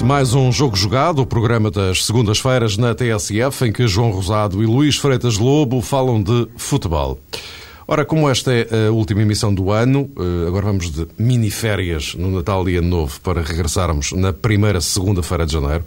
Mais 0.00 0.32
um 0.32 0.50
Jogo 0.50 0.76
Jogado, 0.76 1.20
o 1.20 1.26
programa 1.26 1.70
das 1.70 2.06
segundas-feiras 2.06 2.76
na 2.76 2.94
TSF, 2.94 3.66
em 3.66 3.72
que 3.72 3.86
João 3.86 4.10
Rosado 4.10 4.62
e 4.62 4.66
Luís 4.66 4.96
Freitas 4.96 5.36
Lobo 5.36 5.82
falam 5.82 6.22
de 6.22 6.48
futebol. 6.56 7.20
Ora, 7.86 8.04
como 8.04 8.30
esta 8.30 8.52
é 8.52 8.86
a 8.88 8.92
última 8.92 9.22
emissão 9.22 9.52
do 9.52 9.70
ano, 9.70 10.10
eh, 10.16 10.48
agora 10.48 10.66
vamos 10.66 10.90
de 10.90 11.06
mini-férias 11.18 12.14
no 12.14 12.30
Natal 12.30 12.68
e 12.68 12.76
Ano 12.76 12.88
Novo 12.88 13.20
para 13.20 13.42
regressarmos 13.42 14.12
na 14.12 14.32
primeira 14.32 14.80
segunda-feira 14.80 15.44
de 15.44 15.52
janeiro. 15.52 15.84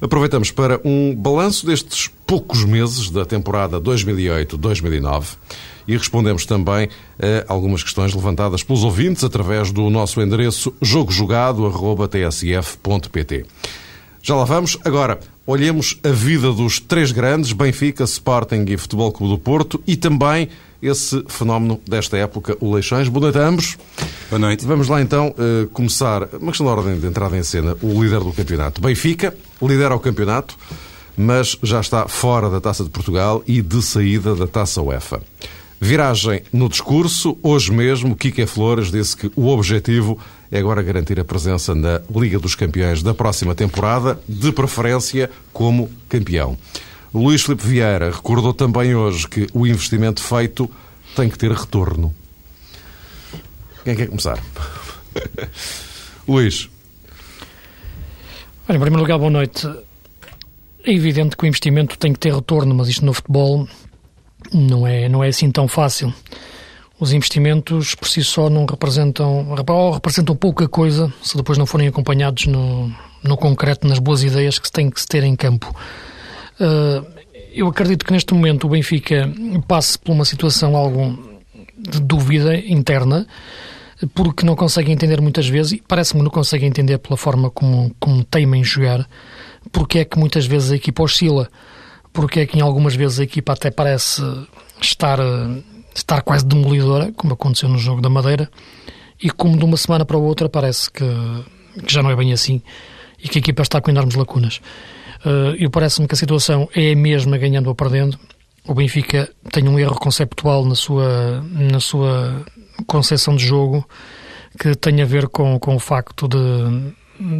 Aproveitamos 0.00 0.50
para 0.50 0.80
um 0.84 1.14
balanço 1.14 1.66
destes 1.66 2.10
poucos 2.26 2.64
meses 2.64 3.10
da 3.10 3.24
temporada 3.24 3.80
2008-2009 3.80 5.36
e 5.86 5.96
respondemos 5.96 6.44
também 6.46 6.88
a 7.18 7.44
algumas 7.52 7.82
questões 7.82 8.14
levantadas 8.14 8.62
pelos 8.62 8.84
ouvintes 8.84 9.24
através 9.24 9.72
do 9.72 9.90
nosso 9.90 10.20
endereço 10.20 10.72
jogojogado.tsf.pt. 10.80 13.46
Já 14.22 14.34
lá 14.34 14.44
vamos. 14.44 14.78
Agora, 14.84 15.20
olhemos 15.46 16.00
a 16.02 16.08
vida 16.08 16.50
dos 16.50 16.80
três 16.80 17.12
grandes, 17.12 17.52
Benfica, 17.52 18.04
Sporting 18.04 18.64
e 18.68 18.78
Futebol 18.78 19.12
Clube 19.12 19.34
do 19.34 19.38
Porto, 19.38 19.82
e 19.86 19.96
também 19.96 20.48
esse 20.80 21.22
fenómeno 21.28 21.78
desta 21.86 22.16
época, 22.16 22.56
o 22.60 22.72
Leixões. 22.72 23.06
Boa 23.08 23.24
noite 23.24 23.38
a 23.38 23.46
ambos. 23.46 23.76
Boa 24.30 24.38
noite. 24.38 24.64
Vamos 24.64 24.88
lá 24.88 25.02
então 25.02 25.34
uh, 25.38 25.66
começar, 25.68 26.26
uma 26.40 26.52
questão 26.52 26.66
de 26.66 26.72
ordem 26.72 26.98
de 26.98 27.06
entrada 27.06 27.36
em 27.36 27.42
cena, 27.42 27.76
o 27.82 28.02
líder 28.02 28.20
do 28.20 28.32
campeonato. 28.32 28.80
Benfica 28.80 29.36
lidera 29.60 29.94
o 29.94 30.00
campeonato, 30.00 30.56
mas 31.16 31.56
já 31.62 31.80
está 31.80 32.08
fora 32.08 32.48
da 32.48 32.60
Taça 32.60 32.82
de 32.82 32.90
Portugal 32.90 33.42
e 33.46 33.62
de 33.62 33.82
saída 33.82 34.34
da 34.34 34.46
Taça 34.46 34.82
UEFA. 34.82 35.22
Viragem 35.84 36.42
no 36.50 36.66
discurso. 36.66 37.36
Hoje 37.42 37.70
mesmo, 37.70 38.16
Kike 38.16 38.46
Flores 38.46 38.90
disse 38.90 39.14
que 39.14 39.30
o 39.36 39.48
objetivo 39.48 40.18
é 40.50 40.58
agora 40.58 40.82
garantir 40.82 41.20
a 41.20 41.24
presença 41.26 41.74
na 41.74 42.00
Liga 42.10 42.38
dos 42.38 42.54
Campeões 42.54 43.02
da 43.02 43.12
próxima 43.12 43.54
temporada, 43.54 44.18
de 44.26 44.50
preferência 44.50 45.30
como 45.52 45.90
campeão. 46.08 46.56
Luís 47.12 47.42
Filipe 47.42 47.66
Vieira 47.66 48.10
recordou 48.10 48.54
também 48.54 48.94
hoje 48.94 49.28
que 49.28 49.46
o 49.52 49.66
investimento 49.66 50.22
feito 50.22 50.70
tem 51.14 51.28
que 51.28 51.36
ter 51.36 51.52
retorno. 51.52 52.14
Quem 53.84 53.94
quer 53.94 54.06
começar? 54.06 54.42
Luís. 56.26 56.70
Olha, 58.66 58.78
em 58.78 58.80
primeiro 58.80 59.02
lugar, 59.02 59.18
boa 59.18 59.30
noite. 59.30 59.68
É 60.82 60.94
evidente 60.94 61.36
que 61.36 61.44
o 61.44 61.46
investimento 61.46 61.98
tem 61.98 62.14
que 62.14 62.18
ter 62.18 62.34
retorno, 62.34 62.74
mas 62.74 62.88
isto 62.88 63.04
no 63.04 63.12
futebol 63.12 63.68
não 64.54 64.86
é, 64.86 65.08
não 65.08 65.22
é 65.22 65.28
assim 65.28 65.50
tão 65.50 65.66
fácil. 65.66 66.12
Os 66.98 67.12
investimentos 67.12 67.94
por 67.94 68.08
si 68.08 68.22
só 68.22 68.48
não 68.48 68.64
representam, 68.66 69.48
ou 69.50 69.90
representam 69.90 70.36
pouca 70.36 70.68
coisa 70.68 71.12
se 71.22 71.36
depois 71.36 71.58
não 71.58 71.66
forem 71.66 71.88
acompanhados 71.88 72.46
no, 72.46 72.90
no 73.22 73.36
concreto, 73.36 73.86
nas 73.86 73.98
boas 73.98 74.22
ideias 74.22 74.58
que 74.58 74.66
se 74.66 74.72
tem 74.72 74.88
que 74.88 75.00
se 75.00 75.06
ter 75.06 75.24
em 75.24 75.34
campo. 75.34 75.74
Uh, 76.60 77.04
eu 77.52 77.66
acredito 77.66 78.04
que 78.04 78.12
neste 78.12 78.32
momento 78.32 78.66
o 78.66 78.70
Benfica 78.70 79.30
passe 79.66 79.98
por 79.98 80.12
uma 80.12 80.24
situação 80.24 80.76
algo 80.76 81.18
de 81.76 82.00
dúvida 82.00 82.56
interna, 82.56 83.26
porque 84.14 84.46
não 84.46 84.56
consegue 84.56 84.92
entender 84.92 85.20
muitas 85.20 85.48
vezes, 85.48 85.72
e 85.72 85.82
parece-me 85.86 86.20
que 86.20 86.24
não 86.24 86.30
consegue 86.30 86.64
entender 86.64 86.98
pela 86.98 87.16
forma 87.16 87.50
como, 87.50 87.94
como 87.98 88.24
teima 88.24 88.56
em 88.56 88.64
jogar, 88.64 89.08
porque 89.72 90.00
é 90.00 90.04
que 90.04 90.18
muitas 90.18 90.46
vezes 90.46 90.70
a 90.70 90.76
equipa 90.76 91.02
oscila 91.02 91.48
porque 92.14 92.40
é 92.40 92.46
que 92.46 92.56
em 92.56 92.62
algumas 92.62 92.94
vezes 92.94 93.20
a 93.20 93.24
equipa 93.24 93.52
até 93.52 93.70
parece 93.70 94.22
estar, 94.80 95.18
estar 95.94 96.22
quase 96.22 96.46
demolidora, 96.46 97.12
como 97.16 97.34
aconteceu 97.34 97.68
no 97.68 97.76
jogo 97.76 98.00
da 98.00 98.08
Madeira, 98.08 98.48
e 99.20 99.28
como 99.28 99.58
de 99.58 99.64
uma 99.64 99.76
semana 99.76 100.04
para 100.04 100.16
outra 100.16 100.48
parece 100.48 100.90
que, 100.90 101.04
que 101.84 101.92
já 101.92 102.02
não 102.02 102.10
é 102.10 102.16
bem 102.16 102.32
assim 102.32 102.62
e 103.22 103.28
que 103.28 103.38
a 103.38 103.40
equipa 103.40 103.62
está 103.62 103.80
com 103.80 103.90
enormes 103.90 104.14
lacunas. 104.14 104.60
Uh, 105.24 105.56
eu 105.58 105.70
parece-me 105.70 106.06
que 106.06 106.14
a 106.14 106.16
situação 106.16 106.68
é 106.74 106.92
a 106.92 106.96
mesma 106.96 107.36
ganhando 107.36 107.66
ou 107.66 107.74
perdendo. 107.74 108.18
O 108.66 108.74
Benfica 108.74 109.28
tem 109.50 109.68
um 109.68 109.78
erro 109.78 109.96
conceptual 109.96 110.64
na 110.64 110.74
sua, 110.74 111.42
na 111.42 111.80
sua 111.80 112.44
concepção 112.86 113.34
de 113.34 113.44
jogo 113.44 113.86
que 114.58 114.74
tem 114.76 115.02
a 115.02 115.04
ver 115.04 115.28
com, 115.28 115.58
com 115.58 115.74
o 115.74 115.80
facto 115.80 116.28
de, 116.28 116.94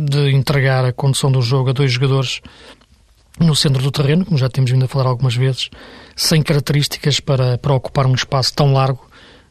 de 0.06 0.35
entregar 0.35 0.85
a 0.85 0.93
condução 0.93 1.31
do 1.31 1.41
jogo 1.41 1.71
a 1.71 1.73
dois 1.73 1.93
jogadores 1.93 2.41
no 3.39 3.55
centro 3.55 3.83
do 3.83 3.91
terreno, 3.91 4.25
como 4.25 4.39
já 4.39 4.49
temos 4.49 4.71
vindo 4.71 4.84
a 4.84 4.89
falar 4.89 5.09
algumas 5.09 5.34
vezes, 5.34 5.71
sem 6.15 6.43
características 6.43 7.21
para, 7.21 7.59
para 7.59 7.75
ocupar 7.75 8.06
um 8.06 8.15
espaço 8.15 8.55
tão 8.55 8.72
largo, 8.72 9.09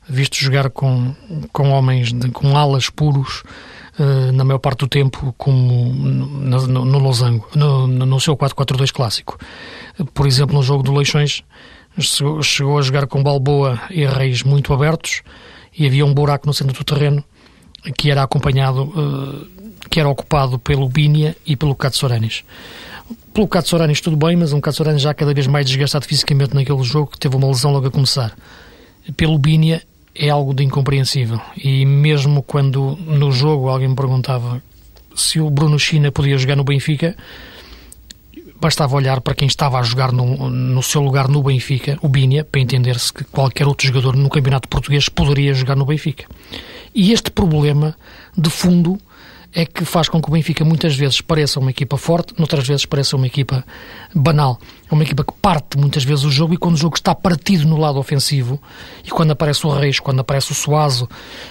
visto 0.08 0.38
jogar 0.38 0.70
com, 0.70 1.14
com 1.52 1.70
homens, 1.70 2.14
de, 2.14 2.30
com 2.30 2.58
alas 2.58 2.90
puros, 2.90 3.44
uh, 4.00 4.32
na 4.32 4.44
maior 4.44 4.60
parte 4.60 4.80
do 4.80 4.88
tempo, 4.88 5.34
como 5.38 5.94
no, 5.94 6.68
no, 6.68 6.86
no 6.86 7.00
Losango, 7.00 7.48
no, 7.56 7.88
no 7.88 8.20
seu 8.20 8.36
4-4-2 8.36 8.92
clássico. 8.92 9.38
Por 10.14 10.28
exemplo, 10.28 10.56
no 10.56 10.64
jogo 10.64 10.84
do 10.84 10.94
Leixões, 10.94 11.44
chegou, 12.00 12.42
chegou 12.42 12.80
a 12.80 12.82
jogar 12.82 13.08
com 13.08 13.22
Balboa 13.22 13.80
e 13.90 14.06
Reis 14.06 14.44
muito 14.44 14.74
abertos, 14.74 15.22
e 15.78 15.86
havia 15.86 16.06
um 16.06 16.14
buraco 16.14 16.48
no 16.48 16.54
centro 16.54 16.76
do 16.76 16.84
terreno 16.84 17.24
que 17.98 18.10
era 18.10 18.24
acompanhado, 18.24 18.84
uh, 18.84 19.48
que 19.90 20.00
era 20.00 20.08
ocupado 20.08 20.58
pelo 20.58 20.88
Bínia 20.88 21.36
e 21.46 21.56
pelo 21.56 21.76
Katsoranis. 21.76 22.44
Pelo 23.34 23.48
Katsoranis 23.48 24.00
tudo 24.00 24.16
bem, 24.16 24.36
mas 24.36 24.54
um 24.54 24.62
Katsoranis 24.62 25.02
já 25.02 25.12
cada 25.12 25.34
vez 25.34 25.48
mais 25.48 25.66
desgastado 25.66 26.06
fisicamente 26.06 26.54
naquele 26.54 26.84
jogo, 26.84 27.12
que 27.12 27.18
teve 27.18 27.36
uma 27.36 27.48
lesão 27.48 27.72
logo 27.72 27.88
a 27.88 27.92
começar. 27.92 28.38
Pelo 29.18 29.40
Bínia 29.40 29.82
é 30.14 30.30
algo 30.30 30.54
de 30.54 30.64
incompreensível. 30.64 31.42
E 31.58 31.84
mesmo 31.84 32.44
quando 32.44 32.96
no 33.08 33.32
jogo 33.32 33.70
alguém 33.70 33.88
me 33.88 33.96
perguntava 33.96 34.62
se 35.16 35.40
o 35.40 35.50
Bruno 35.50 35.80
China 35.80 36.12
podia 36.12 36.38
jogar 36.38 36.56
no 36.56 36.64
Benfica, 36.64 37.16
bastava 38.62 38.96
olhar 38.96 39.20
para 39.20 39.34
quem 39.34 39.48
estava 39.48 39.80
a 39.80 39.84
jogar 39.84 40.12
no, 40.12 40.50
no 40.52 40.84
seu 40.84 41.02
lugar 41.02 41.28
no 41.28 41.42
Benfica, 41.42 41.98
o 42.04 42.08
Bínia, 42.08 42.44
para 42.44 42.62
entender-se 42.62 43.12
que 43.12 43.24
qualquer 43.24 43.68
outro 43.68 43.88
jogador 43.88 44.16
no 44.16 44.30
campeonato 44.30 44.70
português 44.70 45.10
poderia 45.10 45.56
jogar 45.56 45.76
no 45.76 45.86
Benfica. 45.86 46.26
E 46.94 47.12
este 47.12 47.32
problema, 47.32 47.96
de 48.38 48.52
fundo, 48.52 49.00
é 49.54 49.66
que 49.66 49.86
faz 49.86 50.10
com 50.10 50.22
que 50.22 50.28
o 50.28 50.32
Benfica 50.32 50.66
muitas 50.66 50.96
vezes 50.96 51.22
pareça 51.22 51.60
uma 51.60 51.70
equipa 51.70 51.96
forte, 51.96 52.34
noutras 52.38 52.68
vezes 52.68 52.86
pareça 52.86 53.16
uma 53.16 53.28
equipa 53.28 53.64
banal. 54.14 54.60
É 54.90 54.94
uma 54.94 55.04
equipa 55.04 55.24
que 55.24 55.34
parte 55.34 55.78
muitas 55.78 56.04
vezes 56.04 56.26
o 56.26 56.32
jogo 56.32 56.56
e 56.56 56.58
quando 56.58 56.76
o 56.76 56.78
jogo 56.78 56.96
está 56.96 57.14
partido 57.14 57.68
no 57.68 57.78
lado 57.78 58.00
ofensivo 58.00 58.60
e 59.06 59.10
quando 59.10 59.32
aparece 59.32 59.66
o 59.68 59.70
Reis, 59.70 60.00
quando 60.00 60.22
aparece 60.22 60.52
o 60.52 60.56
Suazo, 60.56 61.08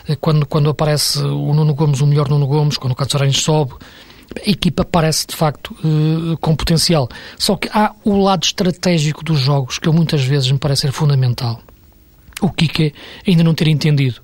eh, 0.09 0.17
quando, 0.17 0.45
quando 0.45 0.69
aparece 0.69 1.21
o 1.21 1.55
Nuno 1.55 1.75
Gomes, 1.75 2.01
o 2.01 2.07
melhor 2.07 2.29
Nuno 2.29 2.47
Gomes, 2.47 2.77
quando 2.77 2.93
o 2.93 2.97
Catsaranes 2.97 3.41
sobe, 3.41 3.75
a 4.35 4.51
equipa 4.51 4.85
parece 4.85 5.27
de 5.27 5.37
facto 5.37 5.77
uh, 5.85 6.37
com 6.39 6.57
potencial. 6.57 7.09
Só 7.39 7.57
que 7.57 7.69
há 7.73 7.95
o 8.03 8.17
lado 8.17 8.45
estratégico 8.45 9.23
dos 9.23 9.39
jogos 9.39 9.79
que 9.79 9.89
eu 9.89 9.93
muitas 9.93 10.25
vezes 10.25 10.51
me 10.51 10.59
parece 10.59 10.83
ser 10.83 10.93
fundamental. 10.93 11.61
O 12.41 12.51
Kike 12.51 12.93
ainda 13.27 13.45
não 13.45 13.55
ter 13.55 13.69
entendido 13.69 14.21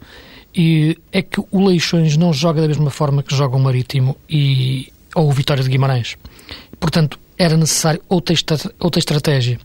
e 0.58 0.98
é 1.12 1.22
que 1.22 1.40
o 1.52 1.68
Leixões 1.68 2.16
não 2.16 2.32
joga 2.32 2.60
da 2.60 2.66
mesma 2.66 2.90
forma 2.90 3.22
que 3.22 3.32
joga 3.32 3.56
o 3.56 3.60
Marítimo 3.60 4.16
e, 4.28 4.92
ou 5.14 5.28
o 5.28 5.32
Vitória 5.32 5.62
de 5.62 5.70
Guimarães. 5.70 6.16
Portanto, 6.80 7.16
era 7.38 7.56
necessário 7.56 8.02
outra, 8.08 8.34
outra 8.80 8.98
estratégia. 8.98 9.56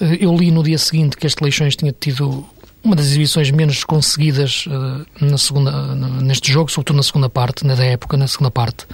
Eh, 0.00 0.18
eu 0.20 0.32
li 0.36 0.52
no 0.52 0.62
dia 0.62 0.78
seguinte 0.78 1.16
que 1.16 1.26
este 1.26 1.42
Leixões 1.42 1.74
tinha 1.74 1.92
tido 1.92 2.46
uma 2.80 2.94
das 2.94 3.06
exibições 3.06 3.50
menos 3.50 3.82
conseguidas 3.82 4.66
uh, 4.66 5.04
na 5.20 5.36
segunda, 5.36 5.96
neste 5.96 6.52
jogo, 6.52 6.70
sobretudo 6.70 6.96
na 6.96 7.02
segunda 7.02 7.28
parte, 7.28 7.66
na 7.66 7.74
da 7.74 7.84
época, 7.84 8.16
na 8.16 8.28
segunda 8.28 8.52
parte, 8.52 8.86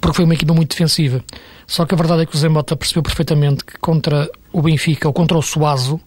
porque 0.00 0.16
foi 0.16 0.24
uma 0.24 0.34
equipa 0.34 0.52
muito 0.52 0.70
defensiva. 0.70 1.24
Só 1.64 1.86
que 1.86 1.94
a 1.94 1.96
verdade 1.96 2.22
é 2.22 2.26
que 2.26 2.34
o 2.34 2.38
Zembota 2.38 2.76
percebeu 2.76 3.04
perfeitamente 3.04 3.64
que 3.64 3.78
contra 3.78 4.28
o 4.52 4.60
Benfica 4.60 5.06
ou 5.06 5.14
contra 5.14 5.38
o 5.38 5.42
Suazo 5.42 6.00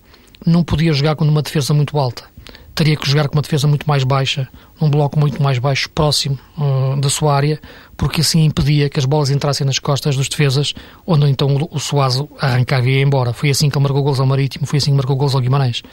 não 0.46 0.64
podia 0.66 0.92
jogar 0.92 1.16
com 1.16 1.24
uma 1.24 1.42
defesa 1.42 1.74
muito 1.74 1.98
alta 1.98 2.33
teria 2.76 2.96
que 2.96 3.08
jogar 3.08 3.28
com 3.28 3.36
uma 3.36 3.42
defesa 3.42 3.68
muito 3.68 3.88
mais 3.88 4.04
baixa, 4.04 4.48
num 4.82 4.90
bloco 4.90 5.20
muito 5.20 5.42
mais 5.42 5.60
baixo, 5.60 5.90
próximo 5.90 6.38
uh, 6.58 7.00
da 7.00 7.10
sua 7.10 7.36
área, 7.36 7.60
porque 7.96 8.22
assim 8.22 8.44
impedia 8.44 8.90
que 8.90 9.00
as 9.00 9.06
bolas 9.06 9.30
entrassem 9.30 9.66
nas 9.66 9.80
costas 9.80 10.16
dos 10.16 10.28
defesas, 10.28 10.74
onde 11.06 11.30
então 11.30 11.56
o, 11.70 11.80
Suazo 11.80 12.28
arrancava 12.40 12.90
e 12.90 12.98
ia 12.98 13.02
embora. 13.02 13.34
Foi 13.34 13.50
assim 13.50 13.70
que 13.70 13.78
ele 13.78 13.84
marcou 13.84 14.04
gols 14.04 14.20
ao 14.20 14.26
Marítimo, 14.26 14.66
foi 14.66 14.78
assim 14.78 14.92
que 14.92 14.98
marcou 14.98 15.16
gols 15.16 15.36
ao 15.36 15.42
Guimarães. 15.42 15.84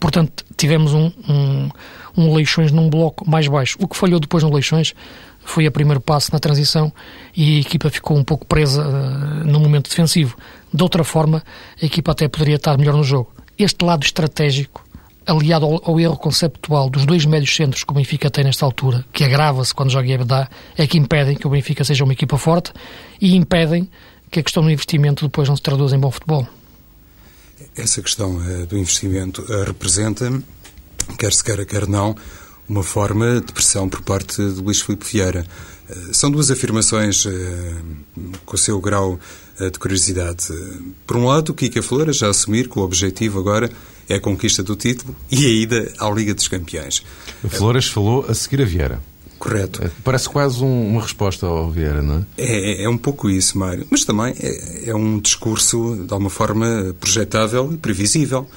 Portanto, 0.00 0.44
tivemos 0.56 0.92
um, 0.92 1.10
um, 1.28 1.68
um 2.16 2.34
Leixões 2.34 2.72
num 2.72 2.90
bloco 2.90 3.28
mais 3.28 3.46
baixo. 3.46 3.76
O 3.80 3.86
que 3.86 3.96
falhou 3.96 4.18
depois 4.18 4.42
no 4.42 4.52
Leixões 4.52 4.92
foi 5.44 5.66
o 5.68 5.72
primeiro 5.72 6.00
passo 6.00 6.32
na 6.32 6.40
transição 6.40 6.92
e 7.36 7.58
a 7.58 7.60
equipa 7.60 7.90
ficou 7.90 8.16
um 8.16 8.24
pouco 8.24 8.44
presa 8.44 8.82
uh, 8.82 9.46
no 9.46 9.60
momento 9.60 9.88
defensivo. 9.88 10.36
De 10.72 10.82
outra 10.82 11.04
forma, 11.04 11.44
a 11.80 11.86
equipa 11.86 12.10
até 12.10 12.26
poderia 12.26 12.56
estar 12.56 12.76
melhor 12.76 12.96
no 12.96 13.04
jogo. 13.04 13.32
Este 13.56 13.84
lado 13.84 14.02
estratégico 14.02 14.83
aliado 15.26 15.66
ao, 15.66 15.90
ao, 15.90 16.00
erro 16.00 16.16
conceptual 16.16 16.90
dos 16.90 17.04
dois 17.06 17.24
médios 17.24 17.54
centros 17.54 17.84
que 17.84 17.90
o 17.90 17.94
Benfica 17.94 18.30
tem 18.30 18.44
nesta 18.44 18.64
altura, 18.64 19.04
que 19.12 19.24
agrava-se 19.24 19.74
quando 19.74 19.90
joga 19.90 20.08
Ebedá, 20.08 20.48
é 20.76 20.86
que 20.86 20.98
impedem 20.98 21.36
que 21.36 21.46
o 21.46 21.50
Benfica 21.50 21.84
seja 21.84 22.04
uma 22.04 22.12
equipa 22.12 22.36
forte 22.36 22.72
e 23.20 23.34
impedem 23.34 23.88
que 24.30 24.40
a 24.40 24.42
questão 24.42 24.62
do 24.62 24.70
investimento 24.70 25.24
depois 25.24 25.48
não 25.48 25.56
se 25.56 25.62
traduza 25.62 25.96
em 25.96 25.98
bom 25.98 26.10
futebol. 26.10 26.46
Essa 27.76 28.02
questão 28.02 28.36
uh, 28.36 28.66
do 28.66 28.76
investimento 28.76 29.42
uh, 29.42 29.64
representa, 29.64 30.30
quer 31.18 31.32
se 31.32 31.42
queira, 31.42 31.64
quer 31.64 31.86
não, 31.86 32.14
uma 32.68 32.82
forma 32.82 33.40
de 33.40 33.52
pressão 33.52 33.88
por 33.88 34.02
parte 34.02 34.36
de 34.36 34.60
Luís 34.60 34.80
Filipe 34.80 35.04
Vieira. 35.04 35.46
Eh, 35.86 36.12
são 36.12 36.30
duas 36.30 36.50
afirmações 36.50 37.26
com 38.46 38.54
o 38.54 38.58
seu 38.58 38.80
grau 38.80 39.20
de 39.58 39.78
curiosidade. 39.78 40.48
Por 41.06 41.16
um 41.16 41.26
lado, 41.26 41.54
Kika 41.54 41.82
Flora 41.82 42.12
já 42.12 42.28
assumir 42.28 42.68
que 42.68 42.78
o 42.78 42.82
objetivo 42.82 43.38
agora 43.38 43.70
é 44.08 44.16
a 44.16 44.20
conquista 44.20 44.62
do 44.62 44.76
título 44.76 45.14
e 45.30 45.46
a 45.46 45.48
ida 45.48 45.92
à 45.98 46.10
Liga 46.10 46.34
dos 46.34 46.48
Campeões. 46.48 47.02
Flores 47.48 47.86
falou 47.86 48.26
a 48.28 48.34
seguir 48.34 48.62
a 48.62 48.64
Vieira. 48.64 49.00
Correto. 49.38 49.90
Parece 50.02 50.28
quase 50.28 50.62
um, 50.62 50.88
uma 50.88 51.02
resposta 51.02 51.46
ao 51.46 51.70
Vieira, 51.70 52.00
não 52.00 52.24
é? 52.38 52.42
é? 52.42 52.84
É, 52.84 52.88
um 52.88 52.96
pouco 52.96 53.28
isso, 53.28 53.58
Mário. 53.58 53.86
Mas 53.90 54.04
também 54.04 54.34
é, 54.40 54.90
é 54.90 54.94
um 54.94 55.18
discurso, 55.18 55.96
de 56.06 56.12
alguma 56.12 56.30
forma, 56.30 56.94
projetável 56.98 57.70
e 57.72 57.76
previsível. 57.76 58.48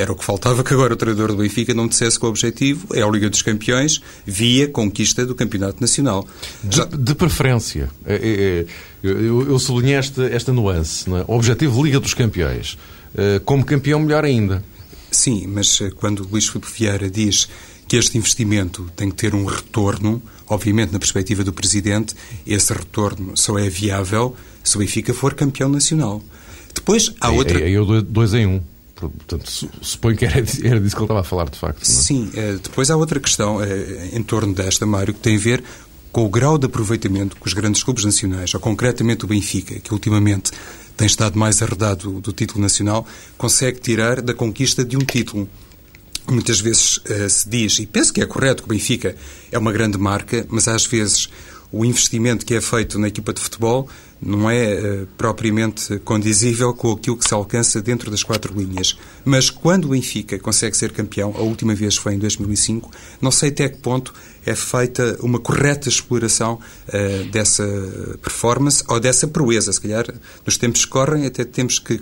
Era 0.00 0.12
o 0.12 0.16
que 0.16 0.24
faltava 0.24 0.64
que 0.64 0.72
agora 0.72 0.94
o 0.94 0.96
treinador 0.96 1.28
do 1.28 1.36
Benfica 1.36 1.74
não 1.74 1.86
dissesse 1.86 2.18
que 2.18 2.24
o 2.24 2.28
objetivo 2.28 2.86
é 2.94 3.02
a 3.02 3.06
Liga 3.06 3.28
dos 3.28 3.42
Campeões 3.42 4.00
via 4.24 4.66
conquista 4.66 5.26
do 5.26 5.34
Campeonato 5.34 5.80
Nacional. 5.80 6.26
Já... 6.70 6.86
De, 6.86 6.96
de, 6.96 7.14
preferência. 7.14 7.90
É, 8.06 8.14
é, 8.14 8.60
é 8.60 8.66
eu, 9.02 9.48
eu 9.48 9.58
sublinhei 9.58 9.96
esta, 9.96 10.24
esta 10.24 10.52
nuance. 10.52 11.08
É? 11.10 11.24
O 11.28 11.36
objetivo 11.36 11.84
Liga 11.84 12.00
dos 12.00 12.14
Campeões. 12.14 12.78
Eh, 13.14 13.40
como 13.44 13.64
campeão, 13.64 14.00
melhor 14.00 14.24
ainda. 14.24 14.62
Sim, 15.10 15.46
mas 15.48 15.80
eh, 15.80 15.90
quando 15.94 16.26
Luís 16.30 16.48
Filipe 16.48 16.68
Vieira 16.72 17.10
diz 17.10 17.48
que 17.88 17.96
este 17.96 18.16
investimento 18.16 18.90
tem 18.96 19.10
que 19.10 19.16
ter 19.16 19.34
um 19.34 19.44
retorno, 19.44 20.22
obviamente 20.48 20.92
na 20.92 20.98
perspectiva 20.98 21.42
do 21.42 21.52
Presidente, 21.52 22.14
esse 22.46 22.72
retorno 22.72 23.36
só 23.36 23.58
é 23.58 23.68
viável 23.68 24.36
se 24.62 24.76
o 24.76 24.78
Benfica 24.78 25.12
for 25.12 25.34
campeão 25.34 25.68
nacional. 25.68 26.22
Depois 26.72 27.12
há 27.20 27.30
outra... 27.30 27.60
É, 27.60 27.72
é, 27.72 27.74
é 27.74 28.02
dois 28.02 28.32
em 28.32 28.46
um. 28.46 28.62
Portanto, 29.08 29.50
suponho 29.80 30.16
que 30.16 30.24
era, 30.26 30.42
disso 30.42 30.60
que 30.60 30.66
ele 30.66 30.80
estava 30.84 31.20
a 31.20 31.24
falar, 31.24 31.48
de 31.48 31.58
facto. 31.58 31.82
É? 31.82 31.84
Sim, 31.84 32.30
eh, 32.34 32.58
depois 32.62 32.90
há 32.90 32.96
outra 32.96 33.18
questão 33.18 33.62
eh, 33.62 34.10
em 34.12 34.22
torno 34.22 34.52
desta, 34.52 34.84
Mário, 34.84 35.14
que 35.14 35.20
tem 35.20 35.36
a 35.36 35.40
ver 35.40 35.62
com 36.12 36.24
o 36.24 36.28
grau 36.28 36.58
de 36.58 36.66
aproveitamento 36.66 37.36
que 37.36 37.46
os 37.46 37.54
grandes 37.54 37.82
clubes 37.82 38.04
nacionais, 38.04 38.52
ou 38.54 38.60
concretamente 38.60 39.24
o 39.24 39.28
Benfica, 39.28 39.78
que 39.78 39.92
ultimamente 39.92 40.50
tem 40.96 41.06
estado 41.06 41.38
mais 41.38 41.62
arredado 41.62 42.20
do 42.20 42.32
título 42.32 42.60
nacional, 42.60 43.06
consegue 43.38 43.80
tirar 43.80 44.20
da 44.20 44.34
conquista 44.34 44.84
de 44.84 44.96
um 44.96 45.00
título. 45.00 45.48
Muitas 46.28 46.60
vezes 46.60 46.98
uh, 46.98 47.28
se 47.28 47.48
diz, 47.48 47.78
e 47.78 47.86
penso 47.86 48.12
que 48.12 48.20
é 48.20 48.26
correto, 48.26 48.62
que 48.62 48.68
o 48.68 48.72
Benfica 48.72 49.16
é 49.50 49.58
uma 49.58 49.72
grande 49.72 49.96
marca, 49.96 50.44
mas 50.48 50.68
às 50.68 50.84
vezes 50.84 51.28
o 51.72 51.84
investimento 51.84 52.44
que 52.44 52.54
é 52.54 52.60
feito 52.60 52.98
na 52.98 53.08
equipa 53.08 53.32
de 53.32 53.40
futebol 53.40 53.88
não 54.22 54.50
é 54.50 54.74
uh, 54.74 55.06
propriamente 55.16 55.98
condizível 56.00 56.74
com 56.74 56.92
aquilo 56.92 57.16
que 57.16 57.26
se 57.26 57.32
alcança 57.32 57.80
dentro 57.80 58.10
das 58.10 58.22
quatro 58.22 58.52
linhas. 58.58 58.98
Mas 59.24 59.48
quando 59.48 59.86
o 59.86 59.88
Benfica 59.88 60.38
consegue 60.38 60.76
ser 60.76 60.92
campeão, 60.92 61.34
a 61.36 61.40
última 61.40 61.74
vez 61.74 61.96
foi 61.96 62.14
em 62.14 62.18
2005, 62.18 62.90
não 63.20 63.30
sei 63.30 63.48
até 63.48 63.68
que 63.68 63.78
ponto 63.78 64.12
é 64.44 64.54
feita 64.54 65.18
uma 65.20 65.38
correta 65.38 65.88
exploração 65.88 66.58
uh, 66.88 67.24
dessa 67.30 67.64
performance 68.22 68.84
ou 68.88 69.00
dessa 69.00 69.26
proeza. 69.26 69.72
Se 69.72 69.80
calhar, 69.80 70.06
nos 70.44 70.56
tempos 70.58 70.84
que 70.84 70.90
correm, 70.90 71.26
até 71.26 71.44
temos 71.44 71.78
que 71.78 72.00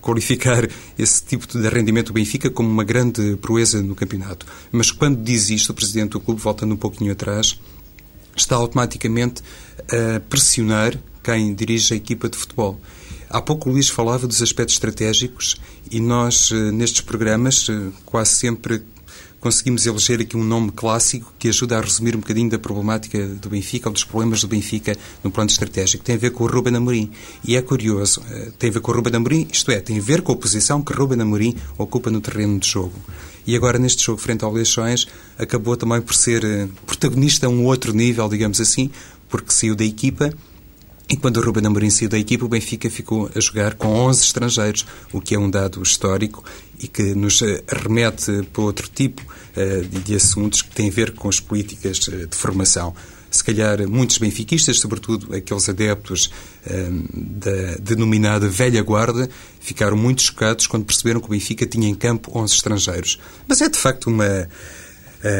qualificar 0.00 0.68
esse 0.98 1.22
tipo 1.22 1.46
de 1.46 1.68
rendimento 1.68 2.08
do 2.08 2.14
Benfica 2.14 2.50
como 2.50 2.68
uma 2.68 2.84
grande 2.84 3.36
proeza 3.36 3.80
no 3.80 3.94
campeonato. 3.94 4.44
Mas 4.72 4.90
quando 4.90 5.22
diz 5.22 5.50
isto, 5.50 5.70
o 5.70 5.74
presidente 5.74 6.10
do 6.10 6.20
clube, 6.20 6.40
voltando 6.40 6.74
um 6.74 6.78
pouquinho 6.78 7.12
atrás, 7.12 7.60
está 8.36 8.56
automaticamente 8.56 9.42
a 9.88 10.20
pressionar 10.20 10.98
quem 11.30 11.54
dirige 11.54 11.94
a 11.94 11.96
equipa 11.96 12.28
de 12.28 12.36
futebol. 12.36 12.80
Há 13.28 13.40
pouco 13.40 13.68
o 13.68 13.72
Luís 13.72 13.88
falava 13.88 14.26
dos 14.26 14.42
aspectos 14.42 14.74
estratégicos 14.74 15.60
e 15.88 16.00
nós, 16.00 16.50
eh, 16.50 16.72
nestes 16.72 17.02
programas, 17.02 17.68
eh, 17.70 17.90
quase 18.04 18.32
sempre 18.32 18.82
conseguimos 19.38 19.86
eleger 19.86 20.20
aqui 20.20 20.36
um 20.36 20.42
nome 20.42 20.72
clássico 20.72 21.32
que 21.38 21.48
ajuda 21.48 21.78
a 21.78 21.80
resumir 21.80 22.16
um 22.16 22.18
bocadinho 22.18 22.50
da 22.50 22.58
problemática 22.58 23.24
do 23.26 23.48
Benfica 23.48 23.88
ou 23.88 23.92
dos 23.92 24.04
problemas 24.04 24.40
do 24.42 24.48
Benfica 24.48 24.98
no 25.22 25.30
plano 25.30 25.48
estratégico. 25.48 26.02
Tem 26.04 26.16
a 26.16 26.18
ver 26.18 26.30
com 26.30 26.44
o 26.44 26.46
Ruben 26.48 26.74
Amorim. 26.74 27.10
E 27.46 27.54
é 27.54 27.62
curioso, 27.62 28.20
eh, 28.28 28.50
tem 28.58 28.68
a 28.68 28.72
ver 28.72 28.80
com 28.80 28.90
o 28.90 28.94
Ruben 28.96 29.14
Amorim, 29.14 29.46
isto 29.52 29.70
é, 29.70 29.78
tem 29.78 29.98
a 29.98 30.02
ver 30.02 30.22
com 30.22 30.32
a 30.32 30.36
posição 30.36 30.82
que 30.82 30.92
Ruben 30.92 31.20
Amorim 31.20 31.54
ocupa 31.78 32.10
no 32.10 32.20
terreno 32.20 32.58
de 32.58 32.68
jogo. 32.68 32.98
E 33.46 33.54
agora, 33.54 33.78
neste 33.78 34.04
jogo 34.04 34.20
frente 34.20 34.44
ao 34.44 34.52
Leixões, 34.52 35.06
acabou 35.38 35.76
também 35.76 36.02
por 36.02 36.14
ser 36.14 36.68
protagonista 36.84 37.46
a 37.46 37.48
um 37.48 37.64
outro 37.64 37.94
nível, 37.94 38.28
digamos 38.28 38.60
assim, 38.60 38.90
porque 39.28 39.52
saiu 39.52 39.76
da 39.76 39.84
equipa 39.84 40.34
e 41.10 41.16
quando 41.16 41.38
o 41.38 41.44
Ruben 41.44 41.66
Amorim 41.66 41.90
saiu 41.90 42.08
da 42.08 42.16
equipa, 42.16 42.44
o 42.44 42.48
Benfica 42.48 42.88
ficou 42.88 43.28
a 43.34 43.40
jogar 43.40 43.74
com 43.74 43.88
11 43.88 44.22
estrangeiros, 44.22 44.86
o 45.12 45.20
que 45.20 45.34
é 45.34 45.38
um 45.38 45.50
dado 45.50 45.82
histórico 45.82 46.44
e 46.78 46.86
que 46.86 47.14
nos 47.16 47.42
eh, 47.42 47.64
remete 47.66 48.44
para 48.52 48.62
outro 48.62 48.88
tipo 48.88 49.20
uh, 49.22 50.00
de, 50.00 50.14
assuntos 50.14 50.62
que 50.62 50.70
têm 50.70 50.88
a 50.88 50.92
ver 50.92 51.10
com 51.10 51.28
as 51.28 51.40
políticas 51.40 51.98
de 51.98 52.36
formação. 52.36 52.94
Se 53.28 53.42
calhar 53.42 53.88
muitos 53.88 54.18
benfiquistas, 54.18 54.78
sobretudo 54.78 55.34
aqueles 55.34 55.68
adeptos 55.68 56.30
da 57.12 57.76
denominada 57.80 58.48
velha 58.48 58.82
guarda, 58.82 59.30
ficaram 59.60 59.96
muito 59.96 60.22
chocados 60.22 60.66
quando 60.66 60.84
perceberam 60.84 61.20
que 61.20 61.26
o 61.26 61.30
Benfica 61.30 61.64
tinha 61.64 61.88
em 61.88 61.94
campo 61.94 62.36
11 62.36 62.54
estrangeiros. 62.54 63.20
Mas 63.46 63.60
é 63.60 63.68
de 63.68 63.78
facto 63.78 64.08
uma 64.08 64.26
eh, 64.26 64.48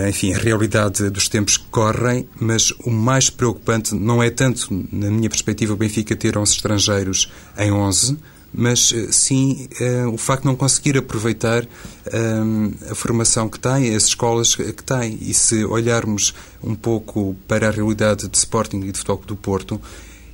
enfim, 0.08 0.34
a 0.34 0.38
realidade 0.38 1.08
dos 1.08 1.28
tempos 1.28 1.56
que 1.56 1.64
correm, 1.70 2.28
mas 2.38 2.70
o 2.84 2.90
mais 2.90 3.30
preocupante 3.30 3.94
não 3.94 4.22
é 4.22 4.28
tanto, 4.28 4.68
na 4.92 5.10
minha 5.10 5.30
perspectiva, 5.30 5.72
o 5.72 5.76
Benfica 5.76 6.14
ter 6.14 6.36
11 6.36 6.52
estrangeiros 6.52 7.32
em 7.56 7.72
11, 7.72 8.18
mas 8.52 8.92
eh, 8.92 9.12
sim 9.12 9.68
uh, 9.80 10.12
o 10.12 10.18
facto 10.18 10.42
de 10.42 10.48
não 10.48 10.56
conseguir 10.56 10.98
aproveitar 10.98 11.66
a 12.90 12.94
formação 12.94 13.48
que 13.48 13.60
tem, 13.60 13.94
as 13.94 14.06
escolas 14.06 14.56
que 14.56 14.82
tem. 14.82 15.18
E 15.20 15.32
se 15.32 15.64
olharmos 15.64 16.34
um 16.62 16.74
pouco 16.74 17.36
para 17.46 17.68
a 17.68 17.70
realidade 17.70 18.26
de 18.26 18.36
Sporting 18.36 18.78
e 18.78 18.90
de 18.90 18.98
Futebol 18.98 19.22
do 19.26 19.36
Porto, 19.36 19.80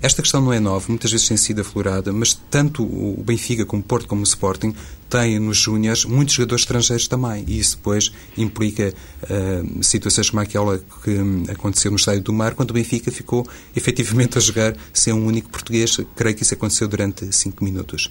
esta 0.06 0.22
questão 0.22 0.40
não 0.40 0.52
é 0.52 0.60
nova, 0.60 0.84
muitas 0.88 1.10
vezes 1.10 1.26
tem 1.26 1.36
sido 1.36 1.62
aflorada, 1.62 2.12
mas 2.12 2.32
tanto 2.48 2.84
o 2.84 3.22
Benfica 3.26 3.66
como 3.66 3.82
o 3.82 3.84
Porto 3.84 4.06
como 4.06 4.20
o 4.20 4.24
Sporting 4.24 4.72
têm 5.10 5.40
nos 5.40 5.58
Júniors 5.58 6.04
muitos 6.04 6.36
jogadores 6.36 6.62
estrangeiros 6.62 7.08
também. 7.08 7.44
E 7.48 7.58
isso 7.58 7.76
depois 7.76 8.12
implica 8.38 8.94
uh, 9.24 9.82
situações 9.82 10.30
como 10.30 10.40
aquela 10.40 10.78
que 10.78 11.50
aconteceu 11.50 11.90
no 11.90 11.96
Estádio 11.96 12.22
do 12.22 12.32
Mar, 12.32 12.54
quando 12.54 12.70
o 12.70 12.74
Benfica 12.74 13.10
ficou 13.10 13.44
efetivamente 13.74 14.38
a 14.38 14.40
jogar 14.40 14.76
sem 14.92 15.12
um 15.12 15.26
único 15.26 15.50
português. 15.50 15.98
Creio 16.14 16.36
que 16.36 16.44
isso 16.44 16.54
aconteceu 16.54 16.86
durante 16.86 17.34
cinco 17.34 17.64
minutos. 17.64 18.08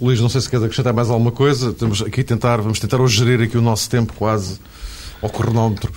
Luís, 0.00 0.20
não 0.20 0.28
sei 0.28 0.40
se 0.40 0.50
queres 0.50 0.64
acrescentar 0.64 0.92
mais 0.92 1.08
alguma 1.08 1.30
coisa. 1.30 1.72
Temos 1.72 2.02
aqui 2.02 2.24
tentar, 2.24 2.56
vamos 2.56 2.80
tentar 2.80 3.00
hoje 3.00 3.16
gerir 3.16 3.40
aqui 3.40 3.56
o 3.56 3.62
nosso 3.62 3.88
tempo 3.88 4.12
quase 4.12 4.58
ao 5.22 5.30
cronómetro. 5.30 5.92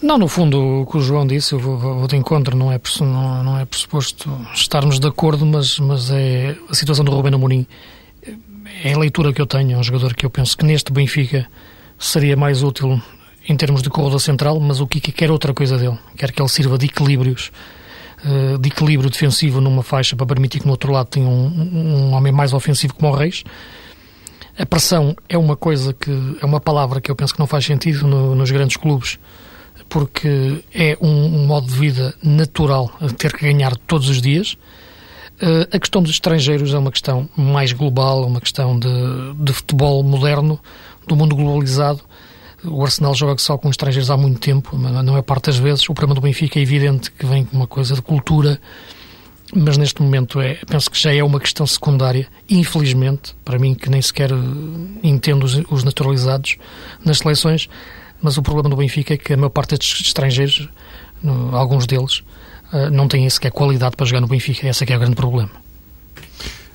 Não, 0.00 0.16
no 0.16 0.28
fundo, 0.28 0.82
o 0.82 0.86
que 0.86 0.96
o 0.96 1.00
João 1.00 1.26
disse, 1.26 1.54
eu 1.54 1.58
vou, 1.58 1.76
vou 1.76 2.06
de 2.06 2.16
encontro, 2.16 2.56
não 2.56 2.70
é, 2.70 2.80
não, 3.00 3.44
não 3.44 3.58
é 3.58 3.64
pressuposto 3.64 4.30
estarmos 4.54 5.00
de 5.00 5.08
acordo, 5.08 5.44
mas, 5.44 5.78
mas 5.80 6.10
é 6.10 6.56
a 6.70 6.74
situação 6.74 7.04
do 7.04 7.10
Rubén 7.10 7.34
Amorim. 7.34 7.66
É 8.84 8.92
a 8.92 8.98
leitura 8.98 9.32
que 9.32 9.40
eu 9.40 9.46
tenho, 9.46 9.72
é 9.72 9.76
um 9.76 9.82
jogador 9.82 10.14
que 10.14 10.24
eu 10.24 10.30
penso 10.30 10.56
que 10.56 10.64
neste 10.64 10.92
Benfica 10.92 11.48
seria 11.98 12.36
mais 12.36 12.62
útil 12.62 13.02
em 13.48 13.56
termos 13.56 13.82
de 13.82 13.90
corredor 13.90 14.20
central, 14.20 14.60
mas 14.60 14.78
o 14.78 14.86
Kika 14.86 15.10
quer 15.10 15.32
outra 15.32 15.52
coisa 15.52 15.76
dele. 15.76 15.98
Quer 16.16 16.30
que 16.30 16.40
ele 16.40 16.48
sirva 16.48 16.78
de 16.78 16.86
equilíbrios, 16.86 17.50
eh, 18.24 18.58
de 18.58 18.68
equilíbrio 18.68 19.10
defensivo 19.10 19.60
numa 19.60 19.82
faixa 19.82 20.14
para 20.14 20.26
permitir 20.26 20.60
que 20.60 20.66
no 20.66 20.72
outro 20.72 20.92
lado 20.92 21.06
tenha 21.06 21.26
um, 21.26 22.10
um 22.10 22.12
homem 22.12 22.32
mais 22.32 22.52
ofensivo 22.52 22.94
como 22.94 23.10
o 23.10 23.16
Reis. 23.16 23.42
A 24.56 24.66
pressão 24.66 25.16
é 25.28 25.36
uma 25.36 25.56
coisa 25.56 25.92
que, 25.92 26.10
é 26.40 26.44
uma 26.46 26.60
palavra 26.60 27.00
que 27.00 27.10
eu 27.10 27.16
penso 27.16 27.32
que 27.32 27.40
não 27.40 27.46
faz 27.46 27.64
sentido 27.64 28.06
no, 28.06 28.34
nos 28.34 28.50
grandes 28.50 28.76
clubes 28.76 29.18
porque 29.88 30.62
é 30.74 30.96
um, 31.00 31.08
um, 31.08 31.46
modo 31.46 31.66
de 31.66 31.74
vida 31.74 32.14
natural 32.22 32.90
ter 33.16 33.32
que 33.32 33.46
ganhar 33.46 33.76
todos 33.76 34.08
os 34.08 34.20
dias. 34.20 34.56
Uh, 35.40 35.68
a 35.72 35.78
questão 35.78 36.02
dos 36.02 36.12
estrangeiros 36.12 36.74
é 36.74 36.78
uma 36.78 36.90
questão 36.90 37.28
mais 37.36 37.72
global, 37.72 38.24
é 38.24 38.26
uma 38.26 38.40
questão 38.40 38.78
de, 38.78 38.88
de 39.38 39.52
futebol 39.52 40.02
moderno, 40.02 40.58
do 41.06 41.16
mundo 41.16 41.34
globalizado. 41.34 42.00
O 42.64 42.84
Arsenal 42.84 43.14
joga 43.14 43.38
só 43.38 43.56
com 43.56 43.70
estrangeiros 43.70 44.10
há 44.10 44.16
muito 44.16 44.40
tempo, 44.40 44.76
não 44.76 45.16
é 45.16 45.22
parte 45.22 45.46
das 45.46 45.56
vezes. 45.56 45.88
O 45.88 45.94
problema 45.94 46.14
do 46.14 46.20
Benfica 46.20 46.58
é 46.58 46.62
evidente 46.62 47.10
que 47.10 47.24
vem 47.24 47.44
com 47.44 47.56
uma 47.56 47.68
coisa 47.68 47.94
de 47.94 48.02
cultura, 48.02 48.60
mas 49.54 49.78
neste 49.78 50.02
momento 50.02 50.40
é, 50.40 50.58
penso 50.66 50.90
que 50.90 51.00
já 51.00 51.14
é 51.14 51.22
uma 51.22 51.38
questão 51.38 51.66
secundária, 51.66 52.26
infelizmente, 52.50 53.34
para 53.44 53.58
mim 53.60 53.74
que 53.74 53.88
nem 53.88 54.02
sequer 54.02 54.30
entendo 55.04 55.44
os, 55.44 55.54
os 55.70 55.84
naturalizados 55.84 56.56
nas 57.04 57.18
seleções, 57.18 57.68
mas 58.20 58.36
o 58.36 58.42
problema 58.42 58.68
do 58.68 58.76
Benfica 58.76 59.14
é 59.14 59.16
que 59.16 59.32
a 59.32 59.36
maior 59.36 59.50
parte 59.50 59.76
destes 59.76 60.06
estrangeiros, 60.06 60.68
alguns 61.52 61.86
deles, 61.86 62.22
eh, 62.72 62.90
não 62.90 63.08
têm 63.08 63.28
sequer 63.30 63.50
qualidade 63.50 63.96
para 63.96 64.06
jogar 64.06 64.20
no 64.20 64.26
Benfica. 64.26 64.68
Esse 64.68 64.84
é 64.84 64.86
que 64.86 64.92
é 64.92 64.96
o 64.96 65.00
grande 65.00 65.16
problema. 65.16 65.50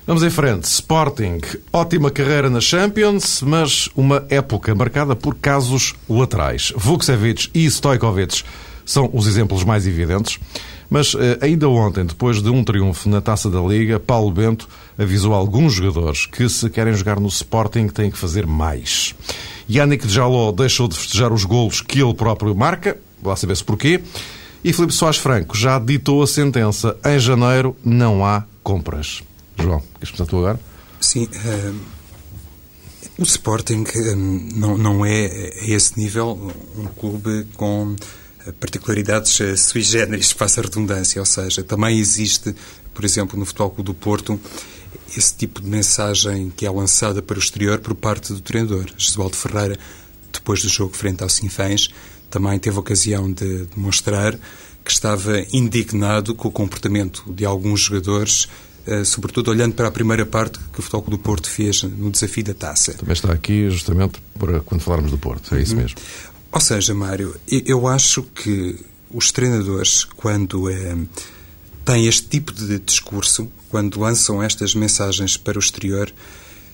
Vamos 0.06 0.22
em 0.22 0.30
frente. 0.30 0.64
Sporting, 0.64 1.40
ótima 1.72 2.10
carreira 2.10 2.50
na 2.50 2.60
Champions, 2.60 3.40
mas 3.40 3.88
uma 3.96 4.24
época 4.28 4.74
marcada 4.74 5.16
por 5.16 5.34
casos 5.34 5.94
laterais. 6.08 6.72
Vukcevic 6.76 7.48
e 7.54 7.64
Stojkovic 7.66 8.42
são 8.84 9.08
os 9.12 9.26
exemplos 9.26 9.64
mais 9.64 9.86
evidentes. 9.86 10.38
Mas 10.90 11.14
eh, 11.14 11.38
ainda 11.40 11.68
ontem, 11.68 12.04
depois 12.04 12.42
de 12.42 12.50
um 12.50 12.62
triunfo 12.62 13.08
na 13.08 13.20
Taça 13.20 13.48
da 13.48 13.60
Liga, 13.60 13.98
Paulo 13.98 14.30
Bento 14.30 14.68
avisou 14.98 15.32
alguns 15.32 15.72
jogadores 15.72 16.26
que, 16.26 16.48
se 16.48 16.68
querem 16.68 16.92
jogar 16.92 17.18
no 17.18 17.28
Sporting, 17.28 17.88
têm 17.88 18.10
que 18.10 18.18
fazer 18.18 18.46
mais. 18.46 19.14
Yannick 19.70 20.08
Jaló 20.08 20.52
deixou 20.52 20.88
de 20.88 20.96
festejar 20.96 21.32
os 21.32 21.44
golos 21.44 21.80
que 21.80 22.00
ele 22.00 22.14
próprio 22.14 22.54
marca, 22.54 22.98
lá 23.22 23.34
saber-se 23.36 23.64
porquê. 23.64 24.00
E 24.62 24.72
Filipe 24.72 24.94
Soares 24.94 25.18
Franco 25.18 25.56
já 25.56 25.78
ditou 25.78 26.22
a 26.22 26.26
sentença. 26.26 26.96
Em 27.04 27.18
janeiro 27.18 27.76
não 27.84 28.24
há 28.24 28.44
compras. 28.62 29.22
João, 29.58 29.82
queres 29.94 30.10
começar 30.10 30.26
tu 30.26 30.38
agora? 30.38 30.60
Sim. 31.00 31.24
Uh, 31.24 31.80
o 33.18 33.22
Sporting 33.22 33.84
uh, 33.84 34.16
não, 34.56 34.78
não 34.78 35.06
é 35.06 35.26
a 35.60 35.66
esse 35.66 35.98
nível 35.98 36.52
um 36.76 36.86
clube 36.86 37.46
com 37.56 37.94
particularidades 38.60 39.38
sui 39.56 39.82
generis, 39.82 40.32
passa 40.34 40.60
a 40.60 40.64
redundância, 40.64 41.20
ou 41.20 41.26
seja, 41.26 41.62
também 41.62 41.98
existe, 41.98 42.54
por 42.92 43.04
exemplo, 43.04 43.38
no 43.38 43.44
Futebol 43.44 43.70
Clube 43.70 43.86
do 43.86 43.94
Porto, 43.94 44.40
esse 45.16 45.34
tipo 45.34 45.60
de 45.60 45.68
mensagem 45.68 46.52
que 46.56 46.66
é 46.66 46.70
lançada 46.70 47.22
para 47.22 47.36
o 47.36 47.38
exterior 47.38 47.78
por 47.78 47.94
parte 47.94 48.32
do 48.32 48.40
treinador. 48.40 48.86
Jesualdo 48.96 49.36
Ferreira, 49.36 49.78
depois 50.32 50.62
do 50.62 50.68
jogo 50.68 50.94
frente 50.94 51.22
ao 51.22 51.28
Sinfãs, 51.28 51.88
também 52.30 52.58
teve 52.58 52.78
ocasião 52.78 53.32
de 53.32 53.66
demonstrar 53.66 54.38
que 54.84 54.90
estava 54.90 55.40
indignado 55.52 56.34
com 56.34 56.48
o 56.48 56.50
comportamento 56.50 57.24
de 57.32 57.44
alguns 57.44 57.80
jogadores, 57.80 58.48
eh, 58.86 59.04
sobretudo 59.04 59.50
olhando 59.50 59.74
para 59.74 59.88
a 59.88 59.90
primeira 59.90 60.26
parte 60.26 60.58
que 60.58 60.80
o 60.80 60.82
Futebol 60.82 61.10
do 61.10 61.18
Porto 61.18 61.48
fez 61.48 61.82
no 61.84 62.10
desafio 62.10 62.44
da 62.44 62.54
taça. 62.54 62.92
Também 62.92 63.14
está 63.14 63.32
aqui 63.32 63.70
justamente 63.70 64.20
para 64.38 64.60
quando 64.60 64.82
falarmos 64.82 65.10
do 65.10 65.16
Porto, 65.16 65.54
é 65.54 65.62
isso 65.62 65.74
uhum. 65.74 65.82
mesmo. 65.82 65.96
Ou 66.52 66.60
seja, 66.60 66.94
Mário, 66.94 67.34
eu 67.48 67.88
acho 67.88 68.22
que 68.22 68.78
os 69.10 69.32
treinadores, 69.32 70.04
quando 70.04 70.68
é, 70.68 70.96
têm 71.84 72.06
este 72.06 72.26
tipo 72.28 72.52
de 72.52 72.78
discurso, 72.78 73.50
quando 73.68 74.00
lançam 74.00 74.42
estas 74.42 74.74
mensagens 74.74 75.36
para 75.36 75.58
o 75.58 75.60
exterior, 75.60 76.12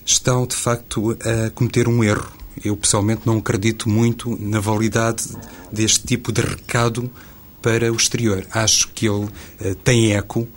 estão 0.05 0.45
de 0.45 0.55
facto 0.55 1.17
a 1.21 1.49
cometer 1.51 1.87
um 1.87 2.03
erro. 2.03 2.31
Eu 2.63 2.75
pessoalmente 2.75 3.21
não 3.25 3.37
acredito 3.37 3.89
muito 3.89 4.37
na 4.39 4.59
validade 4.59 5.23
deste 5.71 6.05
tipo 6.05 6.31
de 6.31 6.41
recado 6.41 7.11
para 7.61 7.91
o 7.91 7.95
exterior. 7.95 8.45
Acho 8.51 8.87
que 8.89 9.07
ele 9.07 9.25
uh, 9.25 9.75
tem 9.83 10.13
eco. 10.13 10.47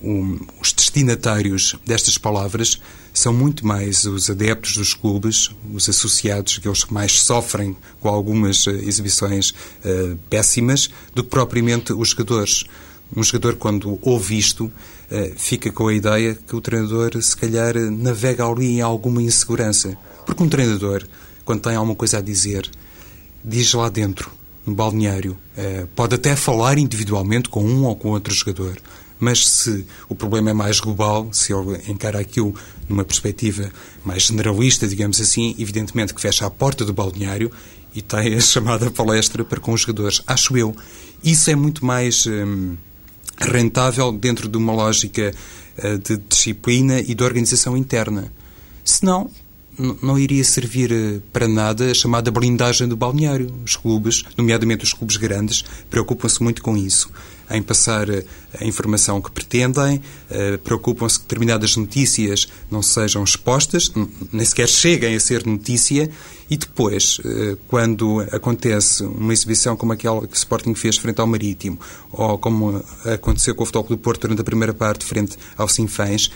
O, 0.00 0.38
os 0.60 0.72
destinatários 0.72 1.74
destas 1.84 2.16
palavras 2.16 2.80
são 3.12 3.32
muito 3.32 3.66
mais 3.66 4.04
os 4.04 4.30
adeptos 4.30 4.76
dos 4.76 4.94
clubes, 4.94 5.50
os 5.72 5.88
associados, 5.88 6.58
que 6.58 6.68
mais 6.92 7.20
sofrem 7.20 7.76
com 8.00 8.08
algumas 8.08 8.66
uh, 8.66 8.70
exibições 8.70 9.50
uh, 9.50 10.16
péssimas, 10.30 10.88
do 11.14 11.22
que 11.22 11.30
propriamente 11.30 11.92
os 11.92 12.10
jogadores. 12.10 12.64
Um 13.16 13.22
jogador, 13.22 13.56
quando 13.56 13.98
ouve 14.02 14.38
isto, 14.38 14.66
uh, 14.66 14.72
fica 15.36 15.70
com 15.72 15.88
a 15.88 15.94
ideia 15.94 16.34
que 16.34 16.54
o 16.54 16.60
treinador, 16.60 17.20
se 17.22 17.36
calhar, 17.36 17.74
navega 17.90 18.46
ali 18.46 18.76
em 18.76 18.80
alguma 18.80 19.22
insegurança. 19.22 19.96
Porque 20.26 20.42
um 20.42 20.48
treinador, 20.48 21.04
quando 21.44 21.60
tem 21.60 21.74
alguma 21.74 21.94
coisa 21.94 22.18
a 22.18 22.20
dizer, 22.20 22.70
diz 23.44 23.72
lá 23.72 23.88
dentro, 23.88 24.30
no 24.66 24.74
balneário. 24.74 25.36
Pode 25.96 26.14
até 26.14 26.36
falar 26.36 26.78
individualmente 26.78 27.48
com 27.48 27.64
um 27.64 27.84
ou 27.84 27.96
com 27.96 28.10
outro 28.10 28.32
jogador, 28.34 28.76
mas 29.18 29.46
se 29.46 29.84
o 30.08 30.14
problema 30.14 30.50
é 30.50 30.52
mais 30.52 30.78
global, 30.78 31.28
se 31.32 31.52
ele 31.52 31.80
encara 31.88 32.20
aquilo 32.20 32.54
numa 32.88 33.04
perspectiva 33.04 33.70
mais 34.04 34.24
generalista, 34.24 34.86
digamos 34.86 35.20
assim, 35.20 35.54
evidentemente 35.58 36.14
que 36.14 36.20
fecha 36.20 36.46
a 36.46 36.50
porta 36.50 36.84
do 36.84 36.92
balneário 36.92 37.50
e 37.94 38.00
tem 38.00 38.34
a 38.34 38.40
chamada 38.40 38.90
palestra 38.90 39.44
para 39.44 39.60
com 39.60 39.72
os 39.72 39.80
jogadores. 39.80 40.22
Acho 40.26 40.56
eu. 40.56 40.74
Isso 41.22 41.50
é 41.50 41.56
muito 41.56 41.84
mais 41.84 42.26
hum, 42.26 42.76
rentável 43.40 44.12
dentro 44.12 44.48
de 44.48 44.56
uma 44.56 44.72
lógica 44.72 45.34
uh, 45.78 45.98
de 45.98 46.16
disciplina 46.16 47.00
e 47.00 47.14
de 47.14 47.22
organização 47.22 47.76
interna. 47.76 48.32
Senão, 48.84 49.30
não 50.02 50.18
iria 50.18 50.42
servir 50.42 50.90
eh, 50.90 51.20
para 51.32 51.46
nada 51.46 51.90
a 51.90 51.94
chamada 51.94 52.32
blindagem 52.32 52.88
do 52.88 52.96
balneário. 52.96 53.54
Os 53.64 53.76
clubes, 53.76 54.24
nomeadamente 54.36 54.82
os 54.82 54.92
clubes 54.92 55.16
grandes, 55.16 55.64
preocupam-se 55.88 56.42
muito 56.42 56.62
com 56.62 56.76
isso 56.76 57.08
em 57.50 57.62
passar 57.62 58.08
eh, 58.08 58.24
a 58.60 58.64
informação 58.64 59.20
que 59.20 59.30
pretendem, 59.30 60.02
eh, 60.30 60.56
preocupam-se 60.58 61.18
que 61.18 61.24
determinadas 61.24 61.76
notícias 61.76 62.48
não 62.70 62.82
sejam 62.82 63.24
expostas, 63.24 63.92
nem 64.32 64.44
sequer 64.44 64.68
cheguem 64.68 65.14
a 65.14 65.20
ser 65.20 65.46
notícia, 65.46 66.10
e 66.50 66.56
depois, 66.56 67.20
quando 67.66 68.20
acontece 68.32 69.02
uma 69.02 69.34
exibição 69.34 69.76
como 69.76 69.92
aquela 69.92 70.26
que 70.26 70.32
o 70.32 70.36
Sporting 70.36 70.74
fez 70.74 70.96
frente 70.96 71.20
ao 71.20 71.26
Marítimo, 71.26 71.78
ou 72.10 72.38
como 72.38 72.82
aconteceu 73.04 73.54
com 73.54 73.64
o 73.64 73.66
Futebol 73.66 73.88
do 73.88 73.98
Porto 73.98 74.22
durante 74.22 74.40
a 74.40 74.44
primeira 74.44 74.72
parte 74.72 75.04
frente 75.04 75.36
ao 75.58 75.68
Sinfãs, 75.68 76.30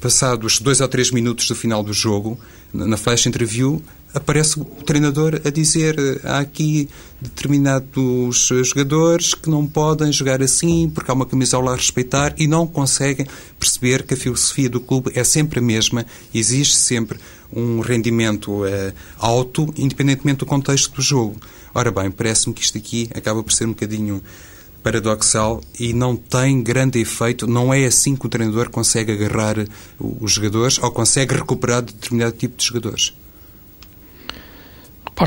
passados 0.00 0.60
dois 0.60 0.80
ou 0.80 0.86
três 0.86 1.10
minutos 1.10 1.48
do 1.48 1.54
final 1.56 1.82
do 1.82 1.92
jogo, 1.92 2.38
na 2.72 2.96
flash 2.96 3.26
interview, 3.26 3.82
aparece 4.14 4.58
o 4.58 4.64
treinador 4.64 5.40
a 5.44 5.50
dizer 5.50 5.96
há 6.24 6.38
aqui 6.38 6.88
determinados 7.20 8.48
jogadores 8.64 9.34
que 9.34 9.50
não 9.50 9.66
podem 9.66 10.12
jogar 10.12 10.42
assim 10.42 10.90
porque 10.90 11.10
há 11.10 11.14
uma 11.14 11.26
camisola 11.26 11.72
a 11.72 11.76
respeitar 11.76 12.34
e 12.38 12.46
não 12.46 12.66
conseguem 12.66 13.26
perceber 13.58 14.02
que 14.04 14.14
a 14.14 14.16
filosofia 14.16 14.68
do 14.68 14.80
clube 14.80 15.12
é 15.14 15.22
sempre 15.22 15.58
a 15.58 15.62
mesma 15.62 16.06
existe 16.32 16.76
sempre 16.76 17.18
um 17.52 17.80
rendimento 17.80 18.64
uh, 18.64 18.92
alto, 19.18 19.72
independentemente 19.76 20.38
do 20.38 20.46
contexto 20.46 20.94
do 20.94 21.02
jogo. 21.02 21.36
Ora 21.74 21.90
bem, 21.90 22.10
parece-me 22.10 22.54
que 22.54 22.62
isto 22.62 22.78
aqui 22.78 23.08
acaba 23.14 23.42
por 23.42 23.52
ser 23.52 23.66
um 23.66 23.70
bocadinho 23.70 24.22
paradoxal 24.82 25.60
e 25.78 25.92
não 25.92 26.16
tem 26.16 26.62
grande 26.62 27.00
efeito. 27.00 27.46
Não 27.46 27.72
é 27.72 27.84
assim 27.86 28.14
que 28.14 28.26
o 28.26 28.28
treinador 28.28 28.70
consegue 28.70 29.12
agarrar 29.12 29.56
os 29.98 30.32
jogadores 30.32 30.78
ou 30.78 30.90
consegue 30.90 31.34
recuperar 31.34 31.82
determinado 31.82 32.32
tipo 32.32 32.56
de 32.56 32.64
jogadores. 32.64 33.12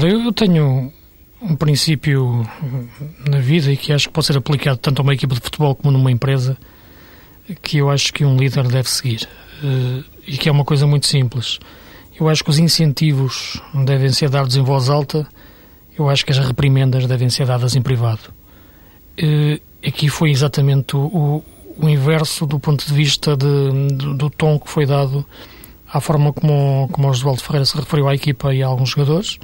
Eu 0.01 0.31
tenho 0.31 0.93
um 1.41 1.55
princípio 1.55 2.47
na 3.27 3.39
vida 3.39 3.71
e 3.71 3.77
que 3.77 3.91
acho 3.91 4.07
que 4.07 4.13
pode 4.13 4.27
ser 4.27 4.37
aplicado 4.37 4.77
tanto 4.77 4.99
a 4.99 5.03
uma 5.03 5.13
equipa 5.13 5.35
de 5.35 5.41
futebol 5.41 5.73
como 5.75 5.91
numa 5.91 6.11
empresa 6.11 6.57
que 7.61 7.77
eu 7.77 7.89
acho 7.89 8.13
que 8.13 8.23
um 8.23 8.37
líder 8.37 8.67
deve 8.67 8.89
seguir 8.89 9.27
eh, 9.63 10.03
e 10.27 10.37
que 10.37 10.47
é 10.47 10.51
uma 10.51 10.63
coisa 10.63 10.85
muito 10.85 11.07
simples. 11.07 11.59
Eu 12.19 12.29
acho 12.29 12.43
que 12.43 12.49
os 12.49 12.59
incentivos 12.59 13.61
devem 13.85 14.11
ser 14.11 14.29
dados 14.29 14.55
em 14.55 14.61
voz 14.61 14.89
alta, 14.89 15.27
eu 15.97 16.09
acho 16.09 16.25
que 16.25 16.31
as 16.31 16.37
reprimendas 16.37 17.07
devem 17.07 17.29
ser 17.29 17.47
dadas 17.47 17.75
em 17.75 17.81
privado. 17.81 18.33
Eh, 19.17 19.59
aqui 19.85 20.09
foi 20.09 20.29
exatamente 20.29 20.95
o, 20.95 21.43
o, 21.77 21.89
inverso 21.89 22.45
do 22.45 22.59
ponto 22.59 22.85
de 22.85 22.93
vista 22.93 23.35
de, 23.35 23.95
do, 23.95 24.13
do, 24.13 24.29
tom 24.29 24.59
que 24.59 24.69
foi 24.69 24.85
dado 24.85 25.25
à 25.91 25.99
forma 25.99 26.31
como, 26.31 26.87
como 26.91 27.07
o 27.07 27.11
Oswaldo 27.11 27.41
Ferreira 27.41 27.65
se 27.65 27.75
referiu 27.75 28.07
à 28.07 28.13
equipa 28.13 28.53
e 28.53 28.61
a 28.61 28.67
alguns 28.67 28.89
jogadores, 28.89 29.39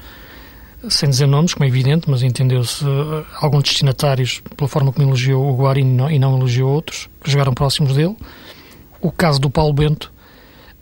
sem 0.89 1.09
dizer 1.09 1.27
nomes, 1.27 1.53
como 1.53 1.65
é 1.65 1.67
evidente, 1.67 2.09
mas 2.09 2.23
entendeu-se 2.23 2.83
uh, 2.83 3.25
alguns 3.39 3.63
destinatários 3.63 4.41
pela 4.55 4.67
forma 4.67 4.91
como 4.91 5.07
elogiou 5.07 5.49
o 5.49 5.55
Guarini 5.55 5.89
e 5.89 5.93
não, 5.93 6.11
e 6.11 6.19
não 6.19 6.37
elogiou 6.37 6.71
outros, 6.71 7.09
que 7.23 7.31
jogaram 7.31 7.53
próximos 7.53 7.93
dele. 7.93 8.15
O 9.01 9.11
caso 9.11 9.39
do 9.39 9.49
Paulo 9.49 9.73
Bento, 9.73 10.11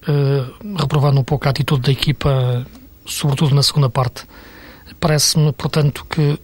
uh, 0.07 0.75
reprovando 0.77 1.19
um 1.19 1.23
pouco 1.23 1.47
a 1.47 1.51
atitude 1.51 1.81
da 1.81 1.91
equipa, 1.91 2.65
sobretudo 3.05 3.53
na 3.55 3.63
segunda 3.63 3.89
parte. 3.89 4.25
Parece-me, 4.99 5.51
portanto, 5.51 6.05
que 6.09 6.39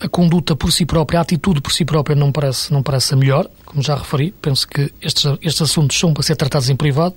a 0.00 0.08
conduta 0.08 0.54
por 0.54 0.72
si 0.72 0.84
própria, 0.84 1.20
a 1.20 1.22
atitude 1.22 1.60
por 1.60 1.72
si 1.72 1.84
própria 1.84 2.14
não 2.14 2.30
parece, 2.30 2.72
não 2.72 2.82
parece 2.82 3.14
a 3.14 3.16
melhor, 3.16 3.48
como 3.64 3.82
já 3.82 3.96
referi. 3.96 4.32
Penso 4.42 4.68
que 4.68 4.92
estes, 5.00 5.24
estes 5.40 5.62
assuntos 5.62 5.98
são 5.98 6.12
para 6.12 6.22
ser 6.22 6.36
tratados 6.36 6.68
em 6.68 6.76
privado, 6.76 7.14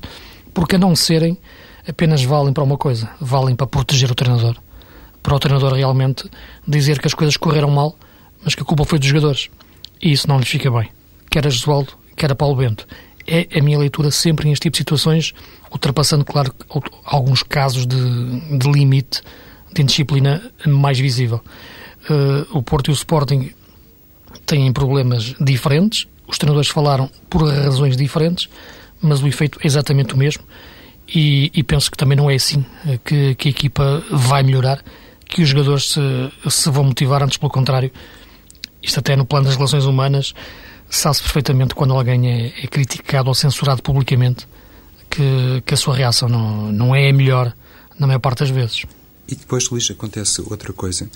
porque 0.53 0.75
a 0.75 0.79
não 0.79 0.95
serem, 0.95 1.37
apenas 1.87 2.23
valem 2.23 2.53
para 2.53 2.63
uma 2.63 2.77
coisa, 2.77 3.09
valem 3.19 3.55
para 3.55 3.67
proteger 3.67 4.11
o 4.11 4.15
treinador. 4.15 4.55
Para 5.21 5.35
o 5.35 5.39
treinador 5.39 5.73
realmente 5.73 6.29
dizer 6.67 6.99
que 6.99 7.07
as 7.07 7.13
coisas 7.13 7.37
correram 7.37 7.69
mal, 7.69 7.95
mas 8.43 8.55
que 8.55 8.61
a 8.61 8.65
culpa 8.65 8.85
foi 8.85 8.99
dos 8.99 9.07
jogadores. 9.07 9.49
E 10.01 10.11
isso 10.11 10.27
não 10.27 10.39
lhes 10.39 10.47
fica 10.47 10.71
bem. 10.71 10.89
Quer 11.29 11.45
a 11.45 11.49
Jesualdo, 11.49 11.93
quer 12.15 12.31
a 12.31 12.35
Paulo 12.35 12.55
Bento. 12.55 12.87
É 13.27 13.47
a 13.57 13.61
minha 13.61 13.77
leitura 13.77 14.09
sempre 14.09 14.47
neste 14.47 14.63
tipo 14.63 14.73
de 14.73 14.79
situações, 14.79 15.33
ultrapassando, 15.71 16.25
claro, 16.25 16.53
alguns 17.05 17.43
casos 17.43 17.85
de, 17.85 18.57
de 18.57 18.71
limite 18.71 19.21
de 19.73 19.83
indisciplina 19.83 20.41
mais 20.65 20.97
visível 20.97 21.41
uh, 22.09 22.57
o 22.57 22.61
Porto 22.61 22.89
e 22.89 22.91
o 22.91 22.93
Sporting 22.93 23.51
têm 24.45 24.71
problemas 24.71 25.35
diferentes, 25.39 26.07
os 26.27 26.37
treinadores 26.37 26.69
falaram 26.69 27.09
por 27.29 27.43
razões 27.43 27.97
diferentes, 27.97 28.47
mas 29.01 29.21
o 29.21 29.27
efeito 29.27 29.59
é 29.61 29.67
exatamente 29.67 30.13
o 30.13 30.17
mesmo 30.17 30.43
e, 31.07 31.51
e 31.53 31.63
penso 31.63 31.89
que 31.89 31.97
também 31.97 32.15
não 32.15 32.29
é 32.29 32.35
assim 32.35 32.63
eh, 32.87 32.99
que, 33.03 33.33
que, 33.33 33.47
a 33.47 33.51
equipa 33.51 34.03
vai 34.11 34.43
melhorar, 34.43 34.83
que 35.29 35.43
os 35.43 35.49
jogadores 35.49 35.91
se, 35.91 36.01
se 36.49 36.69
vão 36.69 36.83
motivar, 36.83 37.23
antes 37.23 37.37
pelo 37.37 37.51
contrário. 37.51 37.91
Isto 38.81 38.99
até 38.99 39.15
no 39.15 39.25
plano 39.25 39.45
das 39.45 39.55
relações 39.55 39.85
humanas 39.85 40.33
sabe-se 40.89 41.21
perfeitamente 41.21 41.75
quando 41.75 41.93
alguém 41.93 42.27
é, 42.27 42.47
é, 42.63 42.67
criticado 42.67 43.29
ou 43.29 43.35
censurado 43.35 43.81
publicamente 43.83 44.47
que, 45.09 45.61
que 45.65 45.73
a 45.73 45.77
sua 45.77 45.95
reação 45.95 46.27
não, 46.27 46.71
não 46.71 46.95
é 46.95 47.09
a 47.09 47.13
melhor 47.13 47.53
na 47.97 48.07
maior 48.07 48.19
parte 48.19 48.39
das 48.39 48.49
vezes. 48.49 48.85
E 49.27 49.35
depois, 49.35 49.69
Luís, 49.69 49.89
acontece 49.91 50.41
outra 50.41 50.73
coisa 50.73 51.07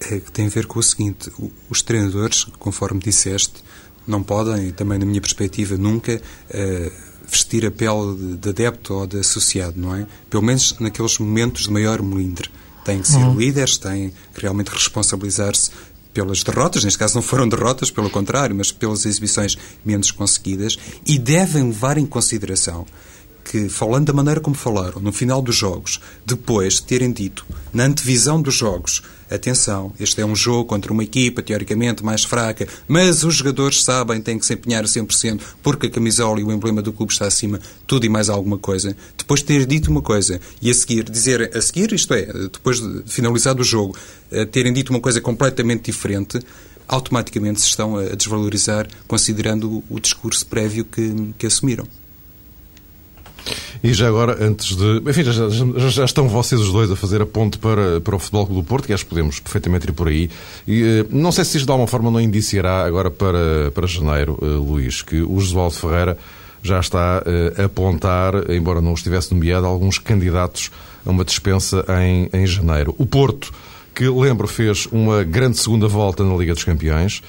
é, 0.00 0.20
que 0.20 0.30
tem 0.30 0.46
a 0.46 0.50
ver 0.50 0.66
com 0.66 0.78
o 0.78 0.82
seguinte: 0.82 1.32
os 1.68 1.82
treinadores, 1.82 2.44
conforme 2.58 3.00
disseste, 3.00 3.64
não 4.06 4.22
podem, 4.22 4.70
também 4.70 4.98
na 4.98 5.04
minha 5.04 5.20
perspectiva, 5.20 5.76
nunca 5.76 6.14
uh, 6.14 6.92
vestir 7.28 7.66
a 7.66 7.70
pele 7.72 8.14
de, 8.16 8.36
de 8.36 8.48
adepto 8.50 8.94
ou 8.94 9.06
de 9.06 9.18
associado, 9.18 9.80
não 9.80 9.96
é? 9.96 10.06
Pelo 10.30 10.44
menos 10.44 10.78
naqueles 10.78 11.18
momentos 11.18 11.64
de 11.64 11.72
maior 11.72 12.00
melindre. 12.02 12.48
Têm 12.86 13.00
que 13.02 13.08
ser 13.08 13.18
uhum. 13.18 13.36
líderes, 13.36 13.76
têm 13.76 14.12
que 14.32 14.40
realmente 14.40 14.68
responsabilizar-se 14.68 15.70
pelas 16.14 16.42
derrotas, 16.42 16.84
neste 16.84 16.98
caso 16.98 17.16
não 17.16 17.22
foram 17.22 17.46
derrotas, 17.46 17.90
pelo 17.90 18.08
contrário, 18.08 18.56
mas 18.56 18.72
pelas 18.72 19.04
exibições 19.04 19.58
menos 19.84 20.10
conseguidas, 20.10 20.78
e 21.04 21.18
devem 21.18 21.64
levar 21.64 21.98
em 21.98 22.06
consideração 22.06 22.86
que, 23.44 23.68
falando 23.68 24.06
da 24.06 24.12
maneira 24.12 24.40
como 24.40 24.56
falaram, 24.56 25.00
no 25.00 25.12
final 25.12 25.42
dos 25.42 25.54
jogos, 25.54 26.00
depois 26.24 26.74
de 26.74 26.84
terem 26.84 27.12
dito, 27.12 27.44
na 27.72 27.84
antevisão 27.84 28.40
dos 28.40 28.54
jogos, 28.54 29.02
atenção, 29.30 29.92
este 29.98 30.20
é 30.20 30.26
um 30.26 30.36
jogo 30.36 30.66
contra 30.66 30.92
uma 30.92 31.02
equipa 31.02 31.42
teoricamente 31.42 32.04
mais 32.04 32.24
fraca, 32.24 32.66
mas 32.86 33.24
os 33.24 33.34
jogadores 33.34 33.82
sabem, 33.82 34.20
têm 34.20 34.38
que 34.38 34.46
se 34.46 34.54
empenhar 34.54 34.84
a 34.84 34.86
100% 34.86 35.40
porque 35.62 35.86
a 35.86 35.90
camisola 35.90 36.40
e 36.40 36.44
o 36.44 36.52
emblema 36.52 36.82
do 36.82 36.92
clube 36.92 37.12
está 37.12 37.26
acima, 37.26 37.60
tudo 37.86 38.06
e 38.06 38.08
mais 38.08 38.28
alguma 38.28 38.58
coisa. 38.58 38.96
Depois 39.16 39.40
de 39.40 39.46
ter 39.46 39.66
dito 39.66 39.90
uma 39.90 40.02
coisa 40.02 40.40
e 40.60 40.70
a 40.70 40.74
seguir, 40.74 41.04
dizer 41.04 41.56
a 41.56 41.60
seguir, 41.60 41.92
isto 41.92 42.14
é, 42.14 42.26
depois 42.52 42.80
de 42.80 43.02
finalizado 43.06 43.62
o 43.62 43.64
jogo, 43.64 43.96
eh, 44.30 44.44
terem 44.44 44.72
dito 44.72 44.90
uma 44.90 45.00
coisa 45.00 45.20
completamente 45.20 45.90
diferente, 45.90 46.38
automaticamente 46.88 47.60
se 47.60 47.66
estão 47.66 47.96
a 47.96 48.14
desvalorizar 48.14 48.86
considerando 49.08 49.82
o 49.88 50.00
discurso 50.00 50.46
prévio 50.46 50.84
que, 50.84 51.34
que 51.38 51.46
assumiram. 51.46 51.86
E 53.82 53.92
já 53.92 54.08
agora, 54.08 54.44
antes 54.44 54.76
de. 54.76 55.02
Enfim, 55.06 55.22
já, 55.24 55.32
já, 55.32 55.88
já, 55.88 56.04
estão 56.04 56.28
vocês 56.28 56.60
os 56.60 56.72
dois 56.72 56.90
a 56.90 56.96
fazer 56.96 57.22
a 57.22 57.26
ponte 57.26 57.58
para, 57.58 58.00
para 58.00 58.16
o 58.16 58.18
Futebol 58.18 58.46
Clube 58.46 58.62
do 58.62 58.66
Porto, 58.66 58.86
que 58.86 58.92
acho 58.92 59.04
que 59.04 59.10
podemos 59.10 59.38
perfeitamente 59.40 59.88
ir 59.88 59.92
por 59.92 60.08
aí. 60.08 60.30
E, 60.66 60.82
eh, 60.82 61.06
não 61.10 61.30
sei 61.30 61.44
se 61.44 61.56
isto 61.58 61.66
de 61.66 61.70
alguma 61.70 61.86
forma 61.86 62.10
não 62.10 62.20
indiciará 62.20 62.84
agora 62.84 63.10
para, 63.10 63.70
para 63.72 63.86
janeiro, 63.86 64.38
uh, 64.40 64.46
Luís, 64.46 65.02
que 65.02 65.20
o 65.22 65.38
Josualdo 65.38 65.74
Ferreira 65.74 66.18
já 66.62 66.80
está 66.80 67.22
uh, 67.24 67.62
a 67.62 67.64
apontar, 67.66 68.50
embora 68.50 68.80
não 68.80 68.94
estivesse 68.94 69.32
nomeado, 69.32 69.66
alguns 69.66 69.98
candidatos 69.98 70.70
a 71.04 71.10
uma 71.10 71.24
dispensa 71.24 71.84
em, 72.02 72.28
em 72.32 72.46
janeiro. 72.46 72.94
O 72.98 73.06
Porto, 73.06 73.52
que 73.94 74.08
lembro, 74.08 74.48
fez 74.48 74.86
uma 74.90 75.22
grande 75.22 75.58
segunda 75.58 75.86
volta 75.86 76.24
na 76.24 76.34
Liga 76.36 76.54
dos 76.54 76.64
Campeões 76.64 77.22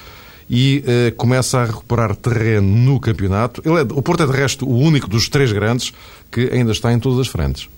e 0.50 0.82
uh, 0.86 1.14
começa 1.16 1.58
a 1.58 1.64
recuperar 1.64 2.16
terreno 2.16 2.66
no 2.66 2.98
campeonato. 2.98 3.62
É, 3.64 3.82
o 3.82 4.02
Porto 4.02 4.22
é, 4.22 4.26
de 4.26 4.32
resto, 4.32 4.66
o 4.66 4.78
único 4.78 5.08
dos 5.08 5.28
três 5.28 5.52
grandes 5.52 5.92
que 6.30 6.50
ainda 6.52 6.72
está 6.72 6.92
em 6.92 6.98
todas 6.98 7.20
as 7.20 7.28
frentes. 7.28 7.68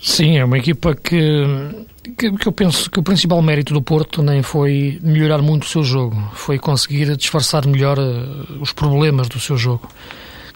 Sim, 0.00 0.38
é 0.38 0.44
uma 0.44 0.58
equipa 0.58 0.94
que, 0.94 1.16
que, 2.16 2.32
que, 2.32 2.46
eu 2.46 2.52
penso 2.52 2.90
que 2.90 3.00
o 3.00 3.02
principal 3.02 3.40
mérito 3.40 3.72
do 3.72 3.80
Porto 3.80 4.22
nem 4.22 4.42
foi 4.42 4.98
melhorar 5.02 5.40
muito 5.40 5.62
o 5.62 5.66
seu 5.66 5.82
jogo, 5.82 6.16
foi 6.34 6.58
conseguir 6.58 7.16
disfarçar 7.16 7.66
melhor 7.66 7.98
uh, 7.98 8.60
os 8.60 8.72
problemas 8.72 9.28
do 9.28 9.40
seu 9.40 9.56
jogo. 9.56 9.88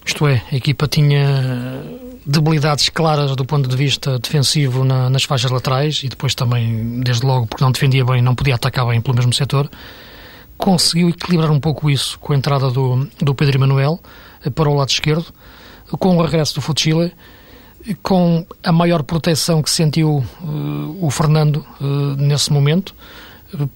Isto 0.05 0.26
é, 0.26 0.43
a 0.50 0.57
equipa 0.57 0.87
tinha 0.87 1.83
debilidades 2.25 2.88
claras 2.88 3.35
do 3.37 3.45
ponto 3.45 3.69
de 3.69 3.76
vista 3.76 4.19
defensivo 4.19 4.85
na, 4.85 5.09
nas 5.11 5.25
faixas 5.25 5.50
laterais 5.50 6.02
e 6.02 6.09
depois 6.09 6.35
também, 6.35 7.00
desde 7.00 7.25
logo, 7.25 7.47
porque 7.47 7.64
não 7.64 7.73
defendia 7.73 8.05
bem, 8.05 8.23
não 8.23 8.35
podia 8.35 8.55
atacar 8.55 8.87
bem 8.87 9.00
pelo 9.00 9.17
mesmo 9.17 9.33
setor 9.35 9.69
conseguiu 10.58 11.08
equilibrar 11.08 11.50
um 11.50 11.60
pouco 11.60 11.88
isso 11.88 12.18
com 12.18 12.32
a 12.32 12.36
entrada 12.36 12.70
do, 12.70 13.08
do 13.22 13.34
Pedro 13.34 13.56
Emanuel 13.56 14.00
eh, 14.44 14.50
para 14.50 14.68
o 14.68 14.74
lado 14.74 14.90
esquerdo, 14.90 15.26
com 15.98 16.18
o 16.18 16.22
regresso 16.22 16.56
do 16.56 16.60
Fuchile, 16.60 17.12
com 18.02 18.44
a 18.62 18.72
maior 18.72 19.02
proteção 19.04 19.62
que 19.62 19.70
sentiu 19.70 20.22
uh, 20.42 20.98
o 21.00 21.10
Fernando 21.10 21.64
uh, 21.80 22.16
nesse 22.18 22.52
momento, 22.52 22.94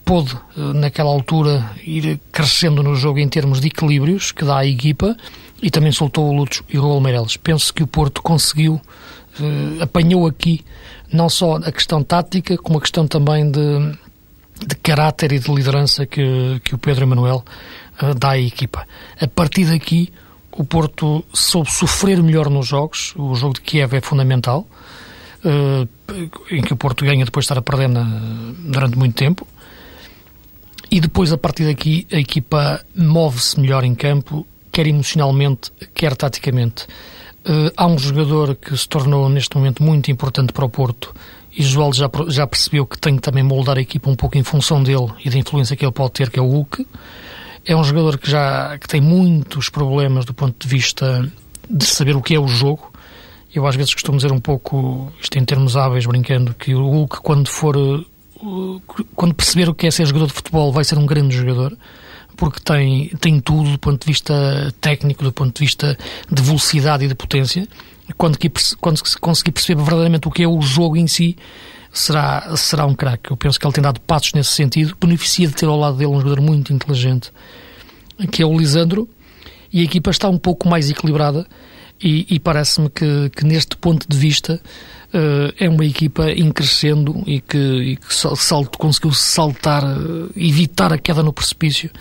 pôde, 0.04 0.36
naquela 0.54 1.08
altura, 1.08 1.70
ir 1.86 2.20
crescendo 2.30 2.82
no 2.82 2.94
jogo 2.94 3.18
em 3.18 3.28
termos 3.28 3.58
de 3.58 3.68
equilíbrios 3.68 4.30
que 4.30 4.44
dá 4.44 4.58
à 4.58 4.66
equipa 4.66 5.16
e 5.62 5.70
também 5.70 5.90
soltou 5.90 6.28
o 6.28 6.32
Lúcio 6.36 6.62
e 6.68 6.78
o 6.78 6.82
Raul 6.82 7.00
Meireles. 7.00 7.38
Penso 7.38 7.72
que 7.72 7.82
o 7.82 7.86
Porto 7.86 8.20
conseguiu, 8.20 8.78
apanhou 9.80 10.26
aqui 10.26 10.62
não 11.10 11.30
só 11.30 11.56
a 11.56 11.72
questão 11.72 12.02
tática, 12.02 12.58
como 12.58 12.76
a 12.76 12.80
questão 12.82 13.06
também 13.06 13.50
de 13.50 13.96
de 14.66 14.74
caráter 14.76 15.32
e 15.32 15.38
de 15.38 15.52
liderança 15.52 16.06
que, 16.06 16.60
que 16.64 16.74
o 16.74 16.78
Pedro 16.78 17.04
Emanuel 17.04 17.44
uh, 18.02 18.14
dá 18.14 18.30
à 18.30 18.38
equipa. 18.38 18.86
A 19.20 19.26
partir 19.26 19.66
daqui, 19.66 20.12
o 20.52 20.64
Porto 20.64 21.24
soube 21.32 21.70
sofrer 21.70 22.22
melhor 22.22 22.50
nos 22.50 22.66
jogos. 22.66 23.14
O 23.16 23.34
jogo 23.34 23.54
de 23.54 23.60
Kiev 23.62 23.94
é 23.94 24.00
fundamental, 24.00 24.66
uh, 25.44 25.88
em 26.50 26.62
que 26.62 26.72
o 26.72 26.76
Porto 26.76 27.04
ganha 27.04 27.24
depois 27.24 27.44
de 27.44 27.46
estar 27.46 27.58
a 27.58 27.62
perder 27.62 27.88
durante 28.58 28.96
muito 28.96 29.14
tempo. 29.14 29.46
E 30.90 31.00
depois, 31.00 31.32
a 31.32 31.38
partir 31.38 31.64
daqui, 31.64 32.06
a 32.12 32.16
equipa 32.16 32.84
move-se 32.94 33.58
melhor 33.58 33.82
em 33.82 33.94
campo, 33.94 34.46
quer 34.70 34.86
emocionalmente, 34.86 35.72
quer 35.94 36.14
taticamente. 36.14 36.84
Uh, 37.44 37.72
há 37.76 37.86
um 37.86 37.98
jogador 37.98 38.54
que 38.54 38.76
se 38.76 38.88
tornou 38.88 39.28
neste 39.28 39.56
momento 39.56 39.82
muito 39.82 40.10
importante 40.10 40.52
para 40.52 40.64
o 40.64 40.68
Porto 40.68 41.14
e 41.54 41.62
Josualdo 41.62 41.96
já, 41.96 42.10
já 42.28 42.46
percebeu 42.46 42.86
que 42.86 42.98
tem 42.98 43.16
que 43.16 43.22
também 43.22 43.42
moldar 43.42 43.76
a 43.76 43.80
equipa 43.80 44.08
um 44.08 44.16
pouco 44.16 44.38
em 44.38 44.42
função 44.42 44.82
dele 44.82 45.08
e 45.24 45.28
da 45.28 45.38
influência 45.38 45.76
que 45.76 45.84
ele 45.84 45.92
pode 45.92 46.12
ter, 46.12 46.30
que 46.30 46.38
é 46.38 46.42
o 46.42 46.48
Hulk. 46.48 46.86
É 47.64 47.76
um 47.76 47.84
jogador 47.84 48.18
que 48.18 48.30
já 48.30 48.76
que 48.78 48.88
tem 48.88 49.00
muitos 49.00 49.68
problemas 49.68 50.24
do 50.24 50.32
ponto 50.32 50.66
de 50.66 50.68
vista 50.68 51.30
de 51.68 51.84
saber 51.84 52.16
o 52.16 52.22
que 52.22 52.34
é 52.34 52.40
o 52.40 52.48
jogo. 52.48 52.90
Eu 53.54 53.66
às 53.66 53.76
vezes 53.76 53.92
costumo 53.92 54.16
dizer 54.16 54.32
um 54.32 54.40
pouco, 54.40 55.12
isto 55.20 55.38
em 55.38 55.44
termos 55.44 55.76
hábeis, 55.76 56.06
brincando, 56.06 56.54
que 56.54 56.74
o 56.74 56.88
Hulk, 56.88 57.20
quando 57.20 57.48
for 57.48 57.76
quando 59.14 59.34
perceber 59.34 59.68
o 59.68 59.74
que 59.74 59.86
é 59.86 59.90
ser 59.90 60.06
jogador 60.06 60.26
de 60.26 60.32
futebol, 60.32 60.72
vai 60.72 60.84
ser 60.84 60.98
um 60.98 61.06
grande 61.06 61.36
jogador, 61.36 61.76
porque 62.36 62.58
tem, 62.60 63.08
tem 63.20 63.38
tudo 63.40 63.70
do 63.70 63.78
ponto 63.78 64.00
de 64.00 64.06
vista 64.06 64.74
técnico, 64.80 65.22
do 65.22 65.32
ponto 65.32 65.54
de 65.54 65.60
vista 65.64 65.96
de 66.30 66.42
velocidade 66.42 67.04
e 67.04 67.08
de 67.08 67.14
potência 67.14 67.68
quando, 68.16 68.38
quando 68.80 69.00
conseguir 69.20 69.52
perceber 69.52 69.80
verdadeiramente 69.80 70.28
o 70.28 70.30
que 70.30 70.42
é 70.42 70.48
o 70.48 70.60
jogo 70.60 70.96
em 70.96 71.06
si, 71.06 71.36
será, 71.92 72.56
será 72.56 72.86
um 72.86 72.94
craque. 72.94 73.30
Eu 73.30 73.36
penso 73.36 73.58
que 73.58 73.66
ele 73.66 73.74
tem 73.74 73.82
dado 73.82 74.00
passos 74.00 74.32
nesse 74.32 74.50
sentido. 74.50 74.96
Beneficia 75.00 75.46
de 75.46 75.54
ter 75.54 75.66
ao 75.66 75.78
lado 75.78 75.96
dele 75.96 76.10
um 76.10 76.20
jogador 76.20 76.40
muito 76.40 76.72
inteligente, 76.72 77.32
que 78.30 78.42
é 78.42 78.46
o 78.46 78.56
Lisandro, 78.56 79.08
e 79.72 79.80
a 79.80 79.84
equipa 79.84 80.10
está 80.10 80.28
um 80.28 80.38
pouco 80.38 80.68
mais 80.68 80.90
equilibrada. 80.90 81.46
E, 82.02 82.26
e 82.34 82.40
parece-me 82.40 82.90
que, 82.90 83.30
que, 83.30 83.44
neste 83.44 83.76
ponto 83.76 84.08
de 84.08 84.16
vista, 84.16 84.60
uh, 85.14 85.54
é 85.56 85.68
uma 85.68 85.84
equipa 85.84 86.32
em 86.32 86.50
crescendo 86.50 87.22
e 87.26 87.40
que, 87.40 87.56
e 87.56 87.96
que 87.96 88.12
salto, 88.12 88.76
conseguiu 88.76 89.12
saltar, 89.12 89.84
uh, 89.84 90.28
evitar 90.34 90.92
a 90.92 90.98
queda 90.98 91.22
no 91.22 91.32
precipício 91.32 91.92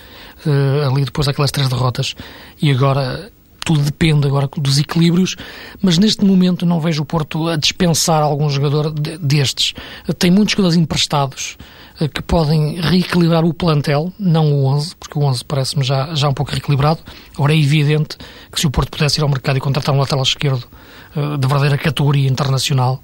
uh, 0.44 0.90
ali 0.90 1.06
depois 1.06 1.28
daquelas 1.28 1.52
três 1.52 1.70
derrotas. 1.70 2.16
E 2.60 2.72
agora 2.72 3.32
tudo 3.66 3.82
depende 3.82 4.28
agora 4.28 4.50
dos 4.58 4.80
equilíbrios, 4.80 5.36
mas 5.82 5.98
neste 5.98 6.26
momento 6.26 6.66
não 6.66 6.80
vejo 6.80 7.04
o 7.04 7.06
Porto 7.06 7.48
a 7.48 7.56
dispensar 7.56 8.22
algum 8.22 8.50
jogador 8.50 8.92
destes. 8.92 9.74
Tem 10.18 10.32
muitos 10.32 10.54
jogadores 10.54 10.78
emprestados 10.78 11.58
eh, 12.00 12.08
que 12.08 12.22
podem 12.22 12.80
reequilibrar 12.82 13.46
o 13.46 13.54
plantel, 13.54 14.12
não 14.20 14.52
o 14.52 14.66
11, 14.66 14.96
porque 14.96 15.18
o 15.18 15.24
11 15.24 15.46
parece-me 15.46 15.84
já, 15.84 16.14
já 16.16 16.28
um 16.28 16.34
pouco 16.34 16.52
reequilibrado. 16.52 17.00
Agora 17.36 17.54
é 17.54 17.58
evidente 17.58 18.18
que 18.52 18.60
se 18.60 18.66
o 18.66 18.72
Porto 18.72 18.90
pudesse 18.90 19.20
ir 19.20 19.24
ao 19.24 19.30
mercado 19.30 19.58
e 19.58 19.60
contratar 19.60 19.94
um 19.94 20.00
lateral 20.00 20.24
esquerdo 20.24 20.68
eh, 21.16 21.38
de 21.38 21.48
verdadeira 21.48 21.78
categoria 21.78 22.30
internacional, 22.30 23.02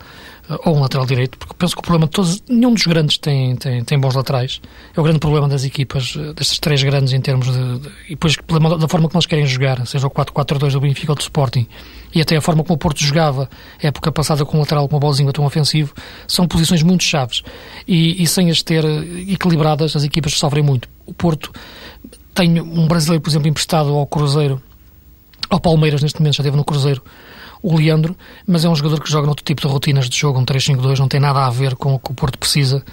ou 0.65 0.77
um 0.77 0.79
lateral 0.79 1.05
direito, 1.05 1.37
porque 1.37 1.53
penso 1.57 1.75
que 1.75 1.79
o 1.79 1.83
problema 1.83 2.05
de 2.05 2.11
todos, 2.11 2.41
nenhum 2.47 2.73
dos 2.73 2.85
grandes 2.85 3.17
tem, 3.17 3.55
tem, 3.57 3.83
tem 3.83 3.99
bons 3.99 4.15
laterais. 4.15 4.61
É 4.95 4.99
o 4.99 5.03
grande 5.03 5.19
problema 5.19 5.47
das 5.47 5.65
equipas, 5.65 6.15
eh, 6.17 6.33
destas 6.33 6.57
três 6.59 6.81
grandes 6.81 7.11
em 7.13 7.19
termos 7.19 7.47
de. 7.47 7.79
de 7.79 7.89
e 8.07 8.09
depois 8.11 8.35
da 8.79 8.87
forma 8.87 9.09
que 9.09 9.15
nós 9.15 9.25
querem 9.25 9.45
jogar, 9.45 9.85
seja 9.85 10.07
o 10.07 10.09
4-4-2 10.09 10.71
do 10.71 10.79
Benfica 10.79 11.11
ou 11.11 11.15
do 11.15 11.21
Sporting, 11.21 11.67
e 12.15 12.21
até 12.21 12.37
a 12.37 12.41
forma 12.41 12.63
como 12.63 12.75
o 12.75 12.77
Porto 12.77 13.03
jogava, 13.03 13.49
época 13.81 14.11
passada 14.11 14.45
com 14.45 14.57
um 14.57 14.59
lateral 14.61 14.87
com 14.87 14.95
uma 14.95 15.01
bolzinha 15.01 15.31
tão 15.33 15.45
ofensivo, 15.45 15.93
são 16.27 16.47
posições 16.47 16.81
muito 16.81 17.03
chaves. 17.03 17.43
E, 17.85 18.21
e 18.21 18.27
sem 18.27 18.49
as 18.49 18.61
ter 18.61 18.85
equilibradas, 18.85 19.95
as 19.95 20.03
equipas 20.03 20.33
sofrem 20.33 20.63
muito. 20.63 20.87
O 21.05 21.13
Porto 21.13 21.51
tem 22.33 22.61
um 22.61 22.87
brasileiro, 22.87 23.21
por 23.21 23.29
exemplo, 23.29 23.49
emprestado 23.49 23.89
ao 23.89 24.07
Cruzeiro, 24.07 24.61
ao 25.49 25.59
Palmeiras 25.59 26.01
neste 26.01 26.19
momento, 26.19 26.35
já 26.35 26.41
esteve 26.41 26.57
no 26.57 26.63
Cruzeiro 26.63 27.01
o 27.61 27.75
Leandro, 27.75 28.15
mas 28.45 28.63
é 28.65 28.69
um 28.69 28.75
jogador 28.75 29.01
que 29.01 29.09
joga 29.09 29.25
noutro 29.25 29.43
tipo 29.43 29.61
de 29.61 29.67
rotinas 29.67 30.09
de 30.09 30.17
jogo, 30.17 30.39
um 30.39 30.45
3-5-2, 30.45 30.99
não 30.99 31.07
tem 31.07 31.19
nada 31.19 31.45
a 31.45 31.49
ver 31.49 31.75
com 31.75 31.95
o 31.95 31.99
que 31.99 32.11
o 32.11 32.13
Porto 32.13 32.37
precisa. 32.37 32.83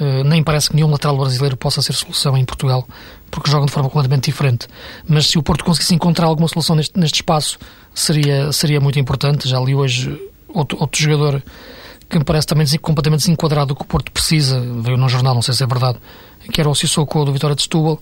Uh, 0.00 0.24
nem 0.24 0.42
parece 0.42 0.70
que 0.70 0.76
nenhum 0.76 0.90
lateral 0.90 1.16
brasileiro 1.16 1.56
possa 1.56 1.82
ser 1.82 1.92
solução 1.92 2.36
em 2.36 2.44
Portugal, 2.44 2.86
porque 3.30 3.50
jogam 3.50 3.66
de 3.66 3.72
forma 3.72 3.88
completamente 3.88 4.24
diferente. 4.24 4.68
Mas 5.06 5.26
se 5.26 5.38
o 5.38 5.42
Porto 5.42 5.64
conseguisse 5.64 5.94
encontrar 5.94 6.26
alguma 6.26 6.48
solução 6.48 6.76
neste, 6.76 6.98
neste 6.98 7.16
espaço, 7.16 7.58
seria, 7.94 8.52
seria 8.52 8.80
muito 8.80 8.98
importante. 8.98 9.48
Já 9.48 9.58
li 9.60 9.74
hoje 9.74 10.18
outro, 10.48 10.78
outro 10.80 11.00
jogador 11.00 11.42
que 12.08 12.18
me 12.18 12.24
parece 12.24 12.46
também 12.46 12.66
completamente 12.78 13.20
desenquadrado 13.20 13.68
do 13.68 13.74
que 13.74 13.82
o 13.82 13.86
Porto 13.86 14.12
precisa, 14.12 14.60
veio 14.60 14.98
num 14.98 15.08
jornal, 15.08 15.34
não 15.34 15.40
sei 15.40 15.54
se 15.54 15.64
é 15.64 15.66
verdade, 15.66 15.98
que 16.52 16.60
era 16.60 16.68
o 16.68 16.74
Sissoko 16.74 17.24
do 17.24 17.32
Vitória 17.32 17.56
de 17.56 17.62
Setúbal. 17.62 17.98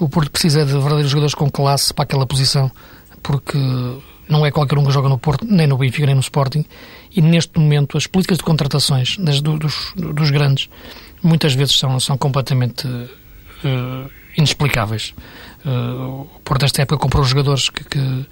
O 0.00 0.08
Porto 0.08 0.32
precisa 0.32 0.64
de 0.64 0.72
verdadeiros 0.72 1.10
jogadores 1.10 1.34
com 1.34 1.48
classe 1.48 1.94
para 1.94 2.02
aquela 2.02 2.26
posição, 2.26 2.70
porque 3.22 3.56
não 4.32 4.46
é 4.46 4.50
qualquer 4.50 4.78
um 4.78 4.84
que 4.84 4.90
joga 4.90 5.08
no 5.08 5.18
Porto, 5.18 5.46
nem 5.48 5.66
no 5.66 5.76
Benfica, 5.76 6.06
nem 6.06 6.14
no 6.14 6.20
Sporting, 6.20 6.64
e 7.14 7.20
neste 7.20 7.58
momento 7.58 7.96
as 7.96 8.06
políticas 8.06 8.38
de 8.38 8.44
contratações 8.44 9.16
das, 9.18 9.40
dos, 9.40 9.92
dos 9.94 10.30
grandes 10.30 10.68
muitas 11.22 11.54
vezes 11.54 11.78
são, 11.78 12.00
são 12.00 12.16
completamente 12.16 12.86
uh, 12.88 14.10
inexplicáveis. 14.36 15.14
Uh, 15.64 16.22
o 16.22 16.40
Porto, 16.42 16.64
esta 16.64 16.82
época, 16.82 16.98
comprou 16.98 17.22
jogadores 17.22 17.68
que, 17.68 17.84
que, 17.84 18.26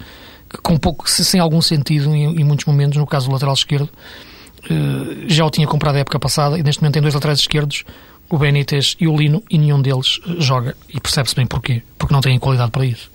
que 0.49 0.57
com 0.61 0.75
pouco, 0.77 1.09
sem 1.09 1.39
algum 1.39 1.61
sentido, 1.61 2.13
em, 2.13 2.41
em, 2.41 2.43
muitos 2.43 2.65
momentos, 2.65 2.97
no 2.97 3.05
caso 3.05 3.27
do 3.27 3.33
lateral 3.33 3.53
esquerdo, 3.53 3.89
uh, 3.89 5.29
já 5.29 5.45
o 5.45 5.51
tinha 5.51 5.67
comprado 5.67 5.95
a 5.95 5.99
época 5.99 6.19
passada 6.19 6.57
e 6.57 6.63
neste 6.63 6.81
momento 6.81 6.95
tem 6.95 7.01
dois 7.01 7.13
laterais 7.13 7.39
esquerdos, 7.39 7.85
o 8.29 8.37
Benítez 8.37 8.95
e 8.99 9.07
o 9.07 9.15
Lino, 9.15 9.43
e 9.49 9.57
nenhum 9.57 9.81
deles 9.81 10.19
joga. 10.39 10.75
E 10.89 10.99
percebe-se 10.99 11.35
bem 11.35 11.45
porquê. 11.45 11.83
Porque 11.97 12.13
não 12.13 12.21
têm 12.21 12.39
qualidade 12.39 12.71
para 12.71 12.85
isso. 12.85 13.10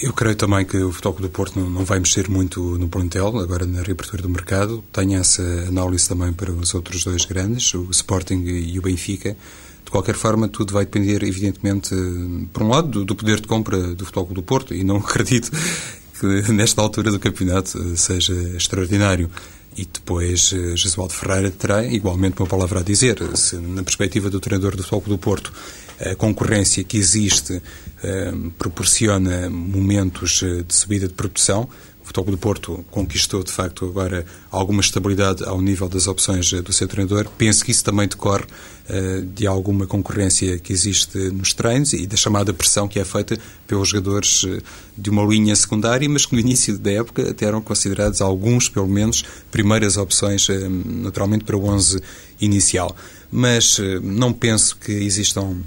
Eu 0.00 0.12
creio 0.12 0.36
também 0.36 0.64
que 0.64 0.76
o 0.76 0.92
Futebol 0.92 1.20
do 1.20 1.28
Porto 1.28 1.58
não, 1.58 1.68
não, 1.68 1.84
vai 1.84 1.98
mexer 1.98 2.28
muito 2.28 2.78
no 2.78 2.88
plantel, 2.88 3.38
agora 3.38 3.66
na 3.66 3.82
reabertura 3.82 4.22
do 4.22 4.28
mercado. 4.28 4.84
Tenho 4.92 5.18
essa 5.18 5.42
análise 5.66 6.08
também 6.08 6.32
para 6.32 6.52
os 6.52 6.72
outros 6.72 7.02
dois 7.02 7.24
grandes, 7.24 7.74
o 7.74 7.90
Sporting 7.90 8.44
e 8.44 8.78
o 8.78 8.82
Benfica. 8.82 9.36
De 9.84 9.90
qualquer 9.90 10.14
forma, 10.14 10.48
tudo 10.48 10.72
vai 10.72 10.84
depender, 10.84 11.24
evidentemente, 11.24 11.94
por 12.52 12.62
um 12.62 12.68
lado, 12.68 13.04
do, 13.04 13.14
poder 13.16 13.40
de 13.40 13.48
compra 13.48 13.94
do 13.94 14.04
Futebol 14.04 14.26
do 14.26 14.42
Porto, 14.42 14.72
e 14.72 14.84
não 14.84 14.98
acredito 14.98 15.50
que 16.18 16.52
nesta 16.52 16.80
altura 16.80 17.10
do 17.10 17.18
campeonato 17.18 17.96
seja 17.96 18.32
extraordinário. 18.56 19.28
E 19.76 19.86
depois 19.86 20.52
eh, 20.52 20.76
Jesualdo 20.76 21.14
Ferreira 21.14 21.50
terá 21.50 21.82
igualmente 21.82 22.38
uma 22.38 22.46
palavra 22.46 22.80
a 22.80 22.82
dizer. 22.82 23.18
Se, 23.34 23.56
na 23.56 23.82
perspectiva 23.82 24.28
do 24.28 24.38
treinador 24.38 24.76
do 24.76 24.82
Futebol 24.82 25.16
do 25.16 25.18
Porto, 25.18 25.50
a 26.10 26.14
concorrência 26.16 26.82
que 26.82 26.96
existe 26.96 27.62
eh, 28.04 28.32
proporciona 28.58 29.48
momentos 29.48 30.42
eh, 30.42 30.64
de 30.66 30.74
subida 30.74 31.06
de 31.06 31.14
produção. 31.14 31.68
O 32.02 32.04
Futebol 32.04 32.32
do 32.32 32.38
Porto 32.38 32.84
conquistou, 32.90 33.44
de 33.44 33.52
facto, 33.52 33.86
agora 33.86 34.26
alguma 34.50 34.80
estabilidade 34.80 35.44
ao 35.44 35.62
nível 35.62 35.88
das 35.88 36.08
opções 36.08 36.52
eh, 36.52 36.60
do 36.60 36.72
seu 36.72 36.88
treinador. 36.88 37.28
Penso 37.38 37.64
que 37.64 37.70
isso 37.70 37.84
também 37.84 38.08
decorre 38.08 38.44
de 39.34 39.46
alguma 39.46 39.86
concorrência 39.86 40.58
que 40.58 40.72
existe 40.72 41.16
nos 41.16 41.54
treinos 41.54 41.92
e 41.92 42.04
da 42.04 42.16
chamada 42.16 42.52
pressão 42.52 42.88
que 42.88 42.98
é 42.98 43.04
feita 43.04 43.38
pelos 43.66 43.88
jogadores 43.88 44.44
de 44.98 45.08
uma 45.08 45.24
linha 45.24 45.54
secundária, 45.54 46.06
mas 46.08 46.26
que 46.26 46.34
no 46.34 46.40
início 46.40 46.76
da 46.76 46.90
época 46.90 47.30
até 47.30 47.46
eram 47.46 47.62
considerados 47.62 48.20
alguns, 48.20 48.68
pelo 48.68 48.88
menos, 48.88 49.24
primeiras 49.52 49.96
opções, 49.96 50.48
naturalmente, 50.84 51.44
para 51.44 51.56
o 51.56 51.64
11 51.64 52.02
inicial. 52.40 52.94
Mas 53.30 53.78
não 54.02 54.32
penso 54.32 54.76
que 54.76 54.92
existam 54.92 55.62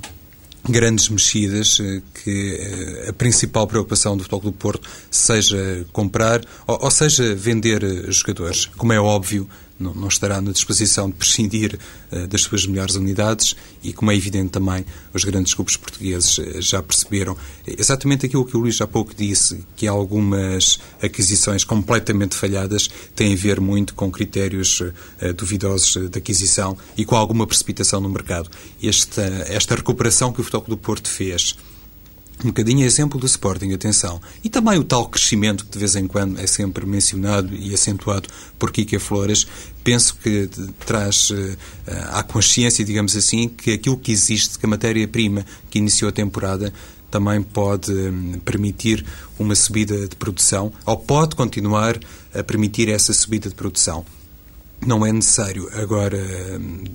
grandes 0.67 1.09
mexidas, 1.09 1.79
eh, 1.79 2.01
que 2.23 2.55
eh, 2.55 3.09
a 3.09 3.13
principal 3.13 3.67
preocupação 3.67 4.17
do 4.17 4.23
Futebol 4.23 4.51
do 4.51 4.51
Porto 4.51 4.87
seja 5.09 5.85
comprar, 5.91 6.41
ou, 6.65 6.83
ou 6.83 6.91
seja, 6.91 7.35
vender 7.35 7.83
eh, 7.83 8.11
jogadores. 8.11 8.65
Como 8.77 8.91
é 8.91 8.99
óbvio, 8.99 9.47
não, 9.79 9.93
não 9.93 10.07
estará 10.07 10.41
na 10.41 10.51
disposição 10.51 11.09
de 11.09 11.15
prescindir 11.15 11.77
uh, 12.11 12.27
das 12.27 12.41
suas 12.41 12.65
melhores 12.65 12.95
unidades 12.95 13.55
e, 13.83 13.93
como 13.93 14.11
é 14.11 14.15
evidente 14.15 14.49
também, 14.49 14.85
os 15.13 15.23
grandes 15.23 15.53
clubes 15.53 15.77
portugueses 15.77 16.37
uh, 16.37 16.61
já 16.61 16.81
perceberam 16.81 17.35
exatamente 17.65 18.25
aquilo 18.25 18.45
que 18.45 18.55
o 18.55 18.59
Luís 18.59 18.79
há 18.81 18.87
pouco 18.87 19.13
disse, 19.13 19.65
que 19.75 19.87
algumas 19.87 20.79
aquisições 21.01 21.63
completamente 21.63 22.35
falhadas 22.35 22.89
têm 23.15 23.33
a 23.33 23.37
ver 23.37 23.59
muito 23.59 23.93
com 23.93 24.09
critérios 24.09 24.81
uh, 24.81 24.93
duvidosos 25.35 26.09
de 26.09 26.17
aquisição 26.17 26.77
e 26.97 27.05
com 27.05 27.15
alguma 27.15 27.45
precipitação 27.45 27.99
no 27.99 28.09
mercado. 28.09 28.49
Esta, 28.81 29.23
esta 29.47 29.75
recuperação 29.75 30.31
que 30.31 30.41
o 30.41 30.43
Futebol 30.43 30.69
do 30.69 30.77
Porto 30.77 31.09
fez 31.09 31.55
um 32.43 32.47
bocadinho 32.47 32.83
é 32.83 32.85
exemplo 32.85 33.19
do 33.19 33.25
Sporting, 33.25 33.71
atenção. 33.73 34.19
E 34.43 34.49
também 34.49 34.77
o 34.77 34.83
tal 34.83 35.07
crescimento 35.07 35.65
que 35.65 35.71
de 35.71 35.79
vez 35.79 35.95
em 35.95 36.07
quando 36.07 36.39
é 36.39 36.47
sempre 36.47 36.85
mencionado 36.85 37.55
e 37.55 37.73
acentuado 37.73 38.27
por 38.59 38.71
Kika 38.71 38.99
Flores, 38.99 39.47
penso 39.83 40.15
que 40.15 40.49
traz 40.85 41.29
uh, 41.29 41.57
à 42.11 42.23
consciência, 42.23 42.83
digamos 42.83 43.15
assim, 43.15 43.47
que 43.47 43.71
aquilo 43.71 43.97
que 43.97 44.11
existe, 44.11 44.59
que 44.59 44.65
a 44.65 44.69
matéria-prima 44.69 45.45
que 45.69 45.79
iniciou 45.79 46.09
a 46.09 46.11
temporada 46.11 46.73
também 47.09 47.41
pode 47.41 47.91
um, 47.93 48.33
permitir 48.43 49.05
uma 49.39 49.55
subida 49.55 50.07
de 50.07 50.15
produção, 50.15 50.73
ou 50.85 50.97
pode 50.97 51.35
continuar 51.35 51.97
a 52.33 52.43
permitir 52.43 52.89
essa 52.89 53.13
subida 53.13 53.47
de 53.47 53.55
produção 53.55 54.05
não 54.85 55.05
é 55.05 55.11
necessário 55.11 55.69
agora, 55.73 56.19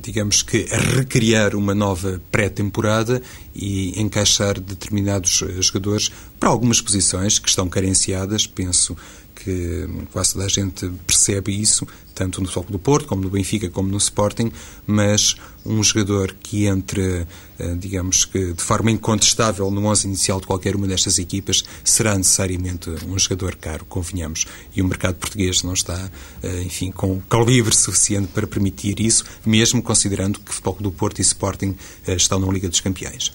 digamos 0.02 0.42
que, 0.42 0.66
recriar 0.94 1.54
uma 1.54 1.74
nova 1.74 2.20
pré-temporada 2.30 3.20
e 3.54 4.00
encaixar 4.00 4.60
determinados 4.60 5.42
eh, 5.42 5.60
jogadores 5.60 6.10
para 6.38 6.48
algumas 6.48 6.80
posições 6.80 7.38
que 7.38 7.48
estão 7.48 7.68
carenciadas. 7.68 8.46
Penso 8.46 8.96
que 9.44 9.88
quase 10.12 10.34
toda 10.34 10.44
a 10.44 10.48
gente 10.48 10.90
percebe 11.06 11.52
isso, 11.52 11.86
tanto 12.14 12.40
no 12.40 12.46
Futebol 12.46 12.72
do 12.72 12.78
Porto, 12.78 13.06
como 13.06 13.22
no 13.22 13.30
Benfica, 13.30 13.70
como 13.70 13.88
no 13.88 13.96
Sporting, 13.96 14.52
mas 14.86 15.36
um 15.64 15.82
jogador 15.82 16.34
que 16.42 16.66
entre, 16.66 17.26
eh, 17.58 17.74
digamos 17.78 18.24
que 18.24 18.52
de 18.52 18.62
forma 18.62 18.90
incontestável 18.90 19.70
no 19.70 19.84
11 19.86 20.06
inicial 20.06 20.40
de 20.40 20.46
qualquer 20.46 20.76
uma 20.76 20.86
destas 20.86 21.18
equipas, 21.18 21.64
será 21.82 22.16
necessariamente 22.16 22.90
um 23.06 23.18
jogador 23.18 23.56
caro, 23.56 23.84
convenhamos. 23.86 24.46
E 24.74 24.82
o 24.82 24.86
mercado 24.86 25.14
português 25.16 25.62
não 25.62 25.72
está, 25.72 26.10
eh, 26.42 26.62
enfim, 26.62 26.90
com 26.90 27.20
calibre 27.22 27.74
suficiente 27.74 28.28
para 28.28 28.46
permitir 28.46 29.00
isso, 29.00 29.24
mesmo 29.44 29.82
considerando 29.82 30.38
que 30.40 30.52
Futebol 30.52 30.76
do 30.80 30.92
Porto 30.92 31.18
e 31.18 31.22
Sporting 31.22 31.74
eh, 32.06 32.14
estão 32.14 32.38
na 32.38 32.52
Liga 32.52 32.68
dos 32.68 32.80
Campeões. 32.80 33.32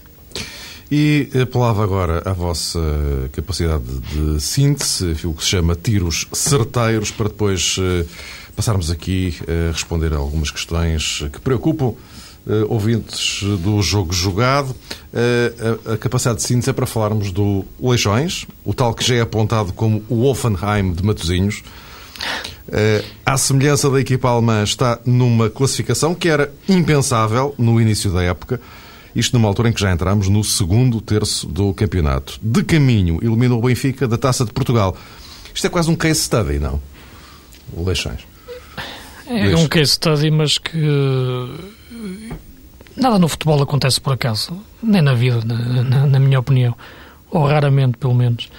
E 0.92 1.30
apelava 1.42 1.84
agora 1.84 2.22
à 2.26 2.34
vossa 2.34 2.80
capacidade 3.32 3.86
de 4.14 4.40
síntese, 4.40 5.16
o 5.26 5.34
que 5.34 5.44
se 5.44 5.50
chama 5.50 5.76
tiros 5.76 6.28
certeiros, 6.32 7.10
para 7.10 7.28
depois 7.28 7.78
passarmos 8.56 8.90
aqui 8.90 9.36
a 9.48 9.72
responder 9.72 10.14
a 10.14 10.18
algumas 10.18 10.52
questões 10.52 11.24
que 11.34 11.42
preocupam 11.42 11.96
uh, 12.46 12.66
ouvintes 12.70 13.44
do 13.60 13.82
jogo 13.82 14.14
jogado. 14.14 14.76
A, 15.14 15.94
a, 15.94 15.98
capacidade 15.98 16.38
de 16.38 16.44
síntese 16.44 16.70
é 16.70 16.74
para 16.74 16.86
falarmos 16.86 17.32
do 17.32 17.66
Leixões, 17.80 18.46
o 18.64 18.74
tal 18.74 18.94
que 18.94 19.04
já 19.04 19.16
é 19.16 19.22
apontado 19.22 19.74
como 19.74 20.04
o 20.08 20.22
Wolfenheim 20.22 20.94
de 20.94 21.04
Matosinhos. 21.04 21.64
Uh, 22.68 23.06
à 23.26 23.38
semelhança 23.38 23.90
da 23.90 24.00
equipa 24.00 24.30
alemã, 24.30 24.64
está 24.64 25.00
numa 25.06 25.50
classificação 25.50 26.16
que 26.16 26.30
era 26.30 26.52
impensável 26.68 27.54
no 27.58 27.80
início 27.80 28.12
da 28.12 28.24
época. 28.24 28.60
Isto 29.16 29.34
numa 29.34 29.48
altura 29.48 29.70
em 29.70 29.74
que 29.74 29.80
já 29.80 29.92
entramos 29.92 30.28
no 30.28 30.44
segundo 30.44 31.00
terço 31.00 31.48
do 31.48 31.74
campeonato. 31.74 32.38
De 32.42 32.64
caminho, 32.64 33.20
elimina 33.22 33.56
o 33.56 33.62
Benfica 33.62 34.08
da 34.08 34.18
Taça 34.18 34.44
de 34.44 34.52
Portugal. 34.52 34.96
Isto 35.54 35.68
é 35.68 35.70
quase 35.70 35.90
um 35.90 35.96
case 35.96 36.22
study, 36.22 36.60
não? 36.60 36.82
Leixões. 37.78 38.20
É 39.28 39.56
um 39.56 39.68
case 39.68 39.94
study, 39.94 40.30
mas 40.30 40.58
que 40.58 40.78
nada 42.96 43.18
no 43.18 43.28
futebol 43.28 43.62
acontece 43.64 44.00
por 44.00 44.14
acaso, 44.14 44.62
nem 44.84 45.02
na 45.02 45.14
vida, 45.14 45.42
na, 45.46 45.84
na, 45.84 46.06
na 46.06 46.20
minha 46.20 46.40
opinião, 46.40 46.76
ou 47.32 47.48
raramente, 47.48 47.98
pelo 47.98 48.14
menos. 48.14 48.50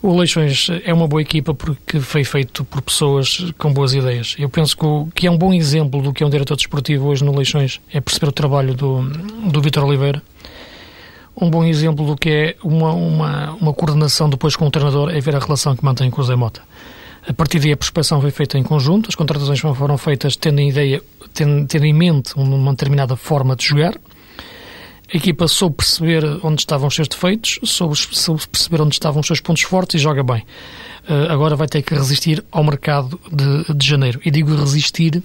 O 0.00 0.16
Leixões 0.16 0.68
é 0.84 0.94
uma 0.94 1.08
boa 1.08 1.20
equipa 1.20 1.52
porque 1.52 1.98
foi 1.98 2.22
feito 2.22 2.64
por 2.64 2.80
pessoas 2.80 3.52
com 3.58 3.72
boas 3.72 3.94
ideias. 3.94 4.36
Eu 4.38 4.48
penso 4.48 4.76
que, 4.76 4.86
o, 4.86 5.08
que 5.12 5.26
é 5.26 5.30
um 5.30 5.36
bom 5.36 5.52
exemplo 5.52 6.00
do 6.00 6.12
que 6.12 6.22
é 6.22 6.26
um 6.26 6.30
diretor 6.30 6.54
desportivo 6.54 7.08
hoje 7.08 7.24
no 7.24 7.36
Leixões 7.36 7.80
é 7.92 8.00
perceber 8.00 8.28
o 8.28 8.32
trabalho 8.32 8.74
do, 8.74 9.02
do 9.50 9.60
Vitor 9.60 9.84
Oliveira. 9.84 10.22
Um 11.36 11.50
bom 11.50 11.64
exemplo 11.64 12.06
do 12.06 12.16
que 12.16 12.30
é 12.30 12.56
uma, 12.62 12.92
uma, 12.92 13.52
uma 13.54 13.74
coordenação 13.74 14.30
depois 14.30 14.54
com 14.54 14.68
o 14.68 14.70
treinador 14.70 15.10
é 15.10 15.18
ver 15.18 15.34
a 15.34 15.40
relação 15.40 15.74
que 15.74 15.84
mantém 15.84 16.10
com 16.10 16.20
o 16.20 16.24
Zé 16.24 16.36
Mota. 16.36 16.62
A 17.28 17.32
partir 17.32 17.58
daí 17.58 17.72
a 17.72 17.76
prospeção 17.76 18.20
foi 18.20 18.30
feita 18.30 18.56
em 18.56 18.62
conjunto, 18.62 19.08
as 19.08 19.16
contratações 19.16 19.58
foram 19.58 19.98
feitas 19.98 20.36
tendo 20.36 20.60
em, 20.60 20.70
ideia, 20.70 21.02
tendo, 21.34 21.66
tendo 21.66 21.84
em 21.84 21.92
mente 21.92 22.32
uma 22.36 22.70
determinada 22.70 23.16
forma 23.16 23.56
de 23.56 23.66
jogar. 23.66 23.94
A 25.12 25.16
equipa 25.16 25.48
soube 25.48 25.76
perceber 25.76 26.22
onde 26.42 26.60
estavam 26.60 26.88
os 26.88 26.94
seus 26.94 27.08
defeitos, 27.08 27.58
soube, 27.64 27.96
soube 27.96 28.46
perceber 28.46 28.82
onde 28.82 28.94
estavam 28.94 29.20
os 29.20 29.26
seus 29.26 29.40
pontos 29.40 29.62
fortes 29.62 29.98
e 29.98 30.02
joga 30.02 30.22
bem. 30.22 30.44
Uh, 31.08 31.32
agora 31.32 31.56
vai 31.56 31.66
ter 31.66 31.80
que 31.80 31.94
resistir 31.94 32.44
ao 32.52 32.62
mercado 32.62 33.18
de, 33.32 33.74
de 33.74 33.86
janeiro. 33.86 34.20
E 34.22 34.30
digo 34.30 34.54
resistir, 34.54 35.22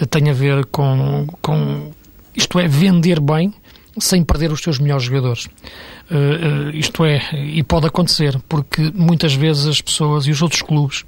uh, 0.00 0.06
tem 0.06 0.30
a 0.30 0.32
ver 0.32 0.64
com, 0.66 1.26
com, 1.42 1.90
isto 2.36 2.60
é, 2.60 2.68
vender 2.68 3.18
bem 3.18 3.52
sem 3.98 4.22
perder 4.22 4.52
os 4.52 4.60
seus 4.60 4.78
melhores 4.78 5.04
jogadores. 5.06 5.46
Uh, 6.08 6.70
isto 6.72 7.04
é, 7.04 7.20
e 7.34 7.64
pode 7.64 7.88
acontecer, 7.88 8.40
porque 8.48 8.92
muitas 8.94 9.34
vezes 9.34 9.66
as 9.66 9.80
pessoas 9.80 10.26
e 10.26 10.30
os 10.30 10.40
outros 10.40 10.62
clubes 10.62 11.04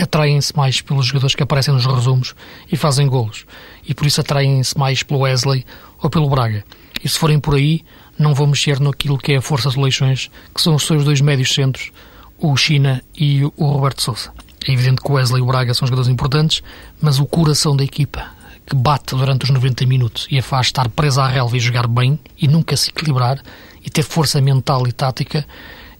atraem-se 0.00 0.56
mais 0.56 0.80
pelos 0.80 1.06
jogadores 1.06 1.34
que 1.34 1.42
aparecem 1.42 1.74
nos 1.74 1.86
resumos 1.86 2.36
e 2.70 2.76
fazem 2.76 3.08
golos. 3.08 3.44
E 3.84 3.94
por 3.94 4.06
isso 4.06 4.20
atraem-se 4.20 4.78
mais 4.78 5.02
pelo 5.02 5.20
Wesley 5.20 5.64
ou 6.00 6.08
pelo 6.08 6.30
Braga. 6.30 6.64
E 7.06 7.08
se 7.08 7.20
forem 7.20 7.38
por 7.38 7.54
aí, 7.54 7.84
não 8.18 8.34
vou 8.34 8.48
mexer 8.48 8.80
naquilo 8.80 9.16
que 9.16 9.30
é 9.30 9.36
a 9.36 9.40
força 9.40 9.70
de 9.70 9.78
Leixões, 9.78 10.28
que 10.52 10.60
são 10.60 10.74
os 10.74 10.84
seus 10.84 11.04
dois 11.04 11.20
médios 11.20 11.54
centros, 11.54 11.92
o 12.36 12.56
China 12.56 13.00
e 13.16 13.44
o 13.44 13.52
Roberto 13.64 14.02
Sousa. 14.02 14.32
É 14.66 14.72
evidente 14.72 15.00
que 15.00 15.08
o 15.08 15.14
Wesley 15.14 15.38
e 15.38 15.42
o 15.44 15.46
Braga 15.46 15.72
são 15.72 15.86
jogadores 15.86 16.10
importantes, 16.10 16.64
mas 17.00 17.20
o 17.20 17.24
coração 17.24 17.76
da 17.76 17.84
equipa, 17.84 18.26
que 18.66 18.74
bate 18.74 19.14
durante 19.14 19.44
os 19.44 19.50
90 19.50 19.86
minutos 19.86 20.26
e 20.28 20.36
a 20.36 20.42
faz 20.42 20.66
estar 20.66 20.88
presa 20.88 21.22
à 21.22 21.28
relva 21.28 21.56
e 21.56 21.60
jogar 21.60 21.86
bem 21.86 22.18
e 22.36 22.48
nunca 22.48 22.76
se 22.76 22.90
equilibrar 22.90 23.40
e 23.84 23.88
ter 23.88 24.02
força 24.02 24.40
mental 24.40 24.84
e 24.88 24.90
tática, 24.90 25.46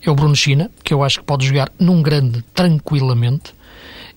é 0.01 0.11
o 0.11 0.13
Bruno 0.13 0.35
China, 0.35 0.69
que 0.83 0.93
eu 0.93 1.05
acho 1.05 1.19
que 1.19 1.25
pode 1.25 1.47
jogar 1.47 1.71
num 1.79 2.01
grande 2.01 2.43
tranquilamente, 2.53 3.55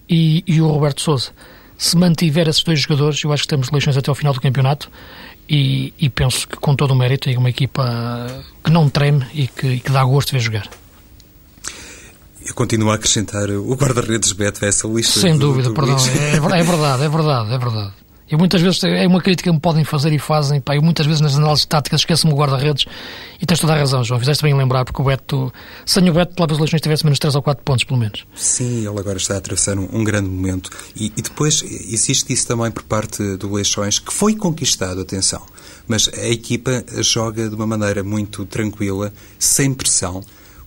e, 0.08 0.42
e 0.44 0.60
o 0.60 0.66
Roberto 0.66 1.02
Souza. 1.02 1.30
Se 1.78 1.96
mantiver 1.96 2.48
esses 2.48 2.64
dois 2.64 2.80
jogadores, 2.80 3.22
eu 3.22 3.32
acho 3.32 3.44
que 3.44 3.48
temos 3.48 3.68
eleições 3.68 3.96
até 3.96 4.10
ao 4.10 4.14
final 4.14 4.34
do 4.34 4.40
campeonato 4.40 4.90
e, 5.50 5.92
e, 5.98 6.08
penso 6.08 6.46
que 6.46 6.56
com 6.56 6.76
todo 6.76 6.92
o 6.92 6.94
mérito 6.94 7.28
é 7.28 7.36
uma 7.36 7.50
equipa 7.50 7.84
que 8.62 8.70
não 8.70 8.88
treme 8.88 9.26
e 9.34 9.48
que, 9.48 9.66
e 9.66 9.80
que 9.80 9.90
dá 9.90 10.04
gosto 10.04 10.28
de 10.28 10.34
ver 10.34 10.40
jogar. 10.40 10.68
Eu 12.46 12.54
continuo 12.54 12.90
a 12.90 12.94
acrescentar 12.94 13.50
o 13.50 13.74
guarda-redes 13.74 14.32
Beto 14.32 14.64
a 14.64 14.68
essa 14.68 14.86
lista. 14.86 15.18
Sem 15.18 15.36
dúvida, 15.36 15.72
perdão. 15.72 15.96
É, 15.96 16.36
é 16.36 16.40
verdade, 16.62 17.02
é 17.04 17.08
verdade, 17.08 17.52
é 17.52 17.58
verdade. 17.58 17.92
Eu 18.30 18.38
muitas 18.38 18.62
vezes, 18.62 18.82
é 18.84 19.04
uma 19.08 19.20
crítica 19.20 19.50
que 19.50 19.54
me 19.54 19.60
podem 19.60 19.82
fazer 19.82 20.12
e 20.12 20.18
fazem, 20.18 20.60
pá, 20.60 20.76
eu 20.76 20.82
muitas 20.82 21.04
vezes 21.04 21.20
nas 21.20 21.36
análises 21.36 21.64
táticas 21.66 22.02
esqueço-me 22.02 22.32
o 22.32 22.36
guarda-redes 22.36 22.86
e 23.40 23.44
tens 23.44 23.58
toda 23.58 23.72
a 23.72 23.76
razão, 23.76 24.04
João, 24.04 24.20
fizeste 24.20 24.44
bem 24.44 24.54
lembrar, 24.54 24.84
porque 24.84 25.02
o 25.02 25.04
Beto, 25.04 25.52
sem 25.84 26.08
o 26.08 26.12
Beto, 26.12 26.36
pelas 26.36 26.56
eleições 26.56 26.80
tivesse 26.80 27.04
menos 27.04 27.18
3 27.18 27.34
ou 27.34 27.42
4 27.42 27.64
pontos, 27.64 27.82
pelo 27.82 27.98
menos. 27.98 28.24
Sim, 28.36 28.86
ele 28.86 28.98
agora 29.00 29.16
está 29.18 29.34
a 29.34 29.38
atravessar 29.38 29.76
um, 29.76 29.88
um 29.92 30.04
grande 30.04 30.28
momento. 30.28 30.70
E, 30.94 31.06
e, 31.16 31.22
depois 31.22 31.60
existe 31.62 32.32
isso 32.32 32.46
também 32.46 32.70
por 32.70 32.84
parte 32.84 33.36
do 33.36 33.52
Leixões, 33.52 33.98
que 33.98 34.12
foi 34.12 34.36
conquistado, 34.36 35.00
atenção, 35.00 35.42
mas 35.88 36.08
a 36.16 36.28
equipa 36.28 36.84
joga 37.02 37.48
de 37.48 37.54
uma 37.56 37.66
maneira 37.66 38.04
muito 38.04 38.46
tranquila, 38.46 39.12
sem 39.40 39.74
pressão, 39.74 40.22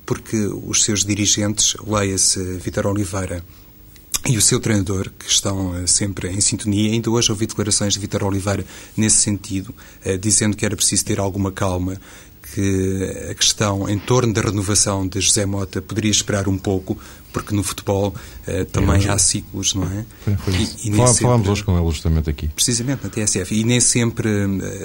porque 0.05 0.35
os 0.65 0.83
seus 0.83 1.05
dirigentes, 1.05 1.77
leia-se 1.87 2.57
Vitor 2.57 2.87
Oliveira, 2.87 3.41
e 4.25 4.37
o 4.37 4.41
seu 4.41 4.59
treinador, 4.59 5.11
que 5.19 5.29
estão 5.29 5.71
uh, 5.71 5.87
sempre 5.87 6.29
em 6.29 6.39
sintonia. 6.39 6.91
Ainda 6.91 7.09
hoje 7.09 7.31
ouvi 7.31 7.45
declarações 7.45 7.93
de 7.93 7.99
Vitor 7.99 8.23
Oliveira 8.23 8.65
nesse 8.95 9.17
sentido, 9.17 9.75
uh, 10.05 10.17
dizendo 10.17 10.55
que 10.55 10.65
era 10.65 10.75
preciso 10.75 11.03
ter 11.03 11.19
alguma 11.19 11.51
calma, 11.51 11.99
que 12.53 13.29
a 13.31 13.33
questão 13.33 13.89
em 13.89 13.97
torno 13.97 14.31
da 14.31 14.41
renovação 14.41 15.07
de 15.07 15.19
José 15.19 15.45
Mota 15.45 15.81
poderia 15.81 16.11
esperar 16.11 16.47
um 16.47 16.57
pouco, 16.57 16.97
porque 17.33 17.53
no 17.53 17.63
futebol 17.63 18.15
uh, 18.47 18.65
também 18.65 19.05
é, 19.05 19.09
há 19.09 19.17
ciclos, 19.17 19.73
não 19.73 19.83
é? 19.83 20.05
Foi, 20.23 20.35
foi 20.37 20.53
e, 20.53 20.89
e 20.89 20.91
Falámos 20.91 21.17
sempre, 21.17 21.51
hoje 21.51 21.63
com 21.63 21.77
ele 21.77 21.91
justamente 21.91 22.29
aqui. 22.29 22.47
Precisamente, 22.47 23.03
na 23.03 23.09
TSF. 23.09 23.53
E 23.53 23.63
nem 23.65 23.81
sempre 23.81 24.29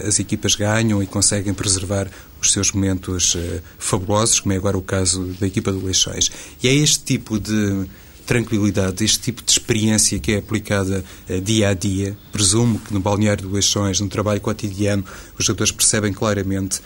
as 0.04 0.18
equipas 0.18 0.56
ganham 0.56 1.00
e 1.00 1.06
conseguem 1.06 1.54
preservar 1.54 2.10
os 2.40 2.52
seus 2.52 2.72
momentos 2.72 3.36
fabulosos, 3.78 4.40
como 4.40 4.52
é 4.52 4.56
agora 4.56 4.76
o 4.78 4.82
caso 4.82 5.24
da 5.38 5.46
equipa 5.46 5.70
do 5.70 5.84
Leixões. 5.84 6.30
E 6.62 6.68
é 6.68 6.74
este 6.74 7.04
tipo 7.04 7.38
de 7.38 7.86
tranquilidade, 8.28 9.02
este 9.02 9.20
tipo 9.20 9.42
de 9.42 9.50
experiência 9.50 10.18
que 10.18 10.32
é 10.32 10.36
aplicada 10.36 11.02
uh, 11.30 11.40
dia 11.40 11.70
a 11.70 11.74
dia. 11.74 12.16
Presumo 12.30 12.78
que 12.78 12.92
no 12.92 13.00
balneário 13.00 13.48
do 13.48 13.54
Leixões, 13.54 14.00
no 14.00 14.08
trabalho 14.08 14.40
cotidiano, 14.40 15.02
os 15.38 15.46
jogadores 15.46 15.72
percebem 15.72 16.12
claramente 16.12 16.82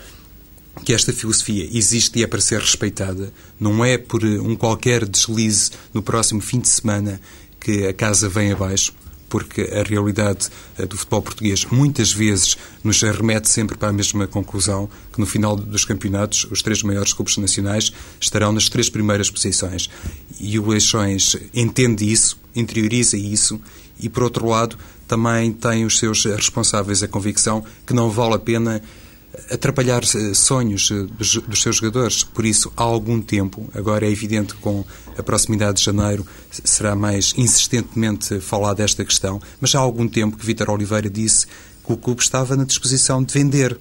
que 0.84 0.94
esta 0.94 1.12
filosofia 1.12 1.68
existe 1.72 2.20
e 2.20 2.22
é 2.22 2.28
para 2.28 2.40
ser 2.40 2.60
respeitada. 2.60 3.32
Não 3.58 3.84
é 3.84 3.98
por 3.98 4.22
eh, 4.22 4.38
um 4.38 4.54
qualquer 4.54 5.04
deslize 5.04 5.72
no 5.92 6.00
próximo 6.00 6.40
fim 6.40 6.60
de 6.60 6.68
semana 6.68 7.20
que 7.60 7.86
a 7.86 7.92
casa 7.92 8.28
vem 8.28 8.52
abaixo 8.52 8.94
porque 9.32 9.62
a 9.62 9.82
realidade 9.82 10.50
eh, 10.78 10.84
do 10.84 10.94
futebol 10.94 11.22
português 11.22 11.64
muitas 11.70 12.12
vezes 12.12 12.54
nos 12.84 13.00
remete 13.00 13.48
sempre 13.48 13.78
para 13.78 13.88
a 13.88 13.92
mesma 13.92 14.26
conclusão, 14.26 14.90
que 15.10 15.18
no 15.18 15.24
final 15.24 15.56
dos 15.56 15.86
campeonatos 15.86 16.46
os 16.50 16.60
três 16.60 16.82
maiores 16.82 17.14
clubes 17.14 17.38
nacionais 17.38 17.90
estarão 18.20 18.52
nas 18.52 18.68
três 18.68 18.90
primeiras 18.90 19.30
posições. 19.30 19.88
E 20.38 20.58
o 20.58 20.68
Leixões 20.68 21.34
entende 21.54 22.12
isso, 22.12 22.38
interioriza 22.54 23.16
isso 23.16 23.58
e, 23.98 24.06
por 24.06 24.24
outro 24.24 24.46
lado, 24.46 24.76
também 25.08 25.50
tem 25.50 25.86
os 25.86 25.98
seus 25.98 26.26
responsáveis 26.26 27.02
a 27.02 27.08
convicção 27.08 27.64
que 27.86 27.94
não 27.94 28.10
vale 28.10 28.34
a 28.34 28.38
pena 28.38 28.82
atrapalhar 29.50 30.02
eh, 30.02 30.34
sonhos 30.34 30.90
eh, 30.90 31.06
dos 31.46 31.62
seus 31.62 31.76
jogadores. 31.76 32.22
Por 32.22 32.44
isso, 32.44 32.72
há 32.76 32.82
algum 32.82 33.20
tempo, 33.20 33.68
agora 33.74 34.06
é 34.06 34.10
evidente 34.10 34.54
que 34.54 34.60
com 34.60 34.84
a 35.16 35.22
proximidade 35.22 35.78
de 35.78 35.84
janeiro 35.84 36.26
será 36.50 36.94
mais 36.94 37.34
insistentemente 37.36 38.40
falado 38.40 38.78
desta 38.78 39.04
questão, 39.04 39.40
mas 39.60 39.74
há 39.74 39.78
algum 39.78 40.08
tempo 40.08 40.36
que 40.36 40.46
Vítor 40.46 40.70
Oliveira 40.70 41.08
disse 41.08 41.46
que 41.84 41.92
o 41.92 41.96
clube 41.96 42.22
estava 42.22 42.56
na 42.56 42.64
disposição 42.64 43.22
de 43.22 43.32
vender 43.32 43.78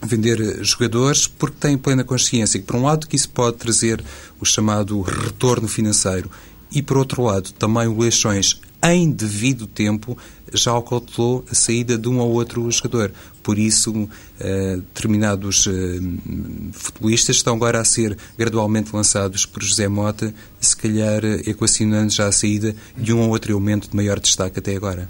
vender 0.00 0.40
eh, 0.40 0.62
jogadores 0.62 1.26
porque 1.26 1.56
tem 1.58 1.76
plena 1.76 2.04
consciência 2.04 2.60
que, 2.60 2.66
por 2.66 2.76
um 2.76 2.84
lado, 2.84 3.06
que 3.06 3.16
isso 3.16 3.28
pode 3.30 3.56
trazer 3.56 4.02
o 4.40 4.44
chamado 4.44 5.00
retorno 5.00 5.66
financeiro 5.66 6.30
e, 6.70 6.82
por 6.82 6.98
outro 6.98 7.22
lado, 7.22 7.52
também 7.52 7.88
o 7.88 7.98
Leixões, 7.98 8.60
em 8.82 9.10
devido 9.10 9.66
tempo, 9.66 10.16
já 10.52 10.70
calculou 10.82 11.44
a 11.50 11.54
saída 11.54 11.98
de 11.98 12.08
um 12.08 12.18
ou 12.18 12.32
outro 12.32 12.70
jogador. 12.70 13.12
Por 13.42 13.58
isso, 13.58 14.08
eh, 14.38 14.76
determinados 14.76 15.66
eh, 15.66 16.00
futebolistas 16.72 17.36
estão 17.36 17.54
agora 17.54 17.80
a 17.80 17.84
ser 17.84 18.16
gradualmente 18.36 18.94
lançados 18.94 19.46
por 19.46 19.62
José 19.62 19.88
Mota, 19.88 20.32
se 20.60 20.76
calhar 20.76 21.24
eh, 21.24 21.42
equacionando 21.46 22.12
já 22.12 22.26
a 22.26 22.32
saída 22.32 22.74
de 22.96 23.12
um 23.12 23.20
ou 23.20 23.30
outro 23.30 23.52
elemento 23.52 23.90
de 23.90 23.96
maior 23.96 24.20
destaque 24.20 24.58
até 24.58 24.76
agora. 24.76 25.08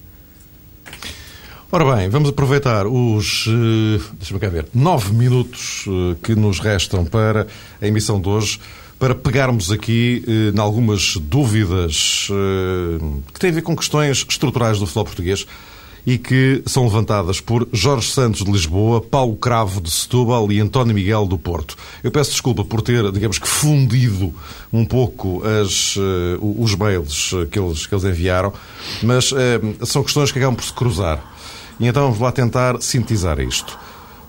Ora 1.70 1.96
bem, 1.96 2.09
vamos 2.09 2.31
aproveitar 2.31 2.87
os, 2.87 3.46
deixa-me 4.14 4.40
cá 4.40 4.48
ver, 4.48 4.66
nove 4.72 5.12
minutos 5.12 5.85
que 6.22 6.35
nos 6.35 6.61
restam 6.61 7.04
para 7.04 7.46
a 7.78 7.87
emissão 7.87 8.18
de 8.18 8.26
hoje 8.26 8.59
para 8.98 9.14
pegarmos 9.14 9.70
aqui 9.70 10.24
eh, 10.26 10.52
em 10.54 10.58
algumas 10.61 11.16
dúvidas 11.16 12.28
eh, 12.30 13.22
que 13.32 13.38
têm 13.38 13.50
a 13.50 13.54
ver 13.54 13.62
com 13.62 13.76
questões 13.76 14.26
estruturais 14.28 14.78
do 14.78 14.87
futebol 14.87 15.04
português 15.04 15.46
e 16.04 16.16
que 16.16 16.62
são 16.66 16.84
levantadas 16.84 17.40
por 17.40 17.68
Jorge 17.72 18.11
Santos 18.11 18.42
de 18.42 18.50
Lisboa, 18.50 19.00
Paulo 19.00 19.37
Cravo 19.37 19.80
de 19.80 19.90
Setúbal 19.90 20.50
e 20.50 20.58
António 20.58 20.94
Miguel 20.94 21.26
do 21.26 21.38
Porto. 21.38 21.76
Eu 22.02 22.11
peço 22.11 22.30
desculpa 22.30 22.64
por 22.64 22.80
ter, 22.80 23.12
digamos 23.12 23.38
que, 23.38 23.46
fundido 23.46 24.34
um 24.72 24.87
pouco 24.87 25.42
as, 25.44 25.96
uh, 25.96 26.00
os 26.40 26.74
mails 26.74 27.34
que 27.50 27.58
eles, 27.58 27.87
que 27.87 27.94
eles 27.94 28.04
enviaram, 28.04 28.54
mas 29.02 29.32
uh, 29.32 29.37
são 29.84 30.02
questões 30.02 30.32
que 30.32 30.38
acabam 30.38 30.56
por 30.56 30.64
se 30.64 30.72
cruzar. 30.72 31.22
E 31.78 31.87
então 31.87 32.04
vamos 32.04 32.20
lá 32.20 32.32
tentar 32.32 32.80
sintetizar 32.80 33.38
isto. 33.38 33.78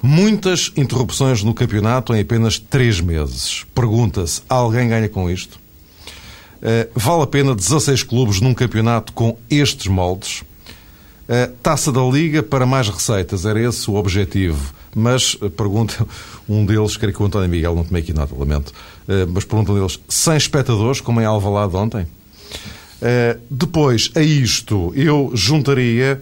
Muitas 0.02 0.72
interrupções 0.78 1.44
no 1.44 1.54
campeonato 1.54 2.14
em 2.16 2.22
apenas 2.22 2.58
três 2.58 3.02
meses. 3.02 3.66
Pergunta-se: 3.76 4.42
alguém 4.48 4.88
ganha 4.88 5.10
com 5.10 5.30
isto? 5.30 5.60
Uh, 6.60 6.90
vale 6.94 7.24
a 7.24 7.28
pena 7.28 7.56
16 7.56 8.04
clubes 8.04 8.42
num 8.42 8.54
campeonato 8.54 9.14
com 9.14 9.38
estes 9.50 9.88
moldes? 9.88 10.42
Uh, 11.28 11.54
taça 11.62 11.92
da 11.92 12.02
Liga 12.02 12.42
para 12.42 12.66
mais 12.66 12.90
receitas, 12.90 13.46
era 13.46 13.62
esse 13.62 13.90
o 13.90 13.96
objetivo. 13.96 14.74
Mas, 14.96 15.36
uh, 15.36 15.50
pergunta 15.50 16.06
um 16.48 16.66
deles, 16.66 16.98
creio 16.98 17.14
que 17.14 17.22
o 17.22 17.26
António 17.26 17.50
Miguel, 17.50 17.76
não 17.76 17.84
tomei 17.84 18.02
aqui 18.02 18.14
nota, 18.14 18.36
lamento, 18.36 18.74
mas 19.32 19.44
pergunta 19.44 19.72
um 19.72 19.76
deles, 19.76 20.00
sem 20.08 20.36
espectadores, 20.36 21.02
como 21.02 21.20
em 21.22 21.26
Alvalade 21.26 21.76
ontem? 21.76 22.08
depois, 23.50 24.12
a 24.14 24.22
isto, 24.22 24.92
eu 24.94 25.32
juntaria 25.34 26.22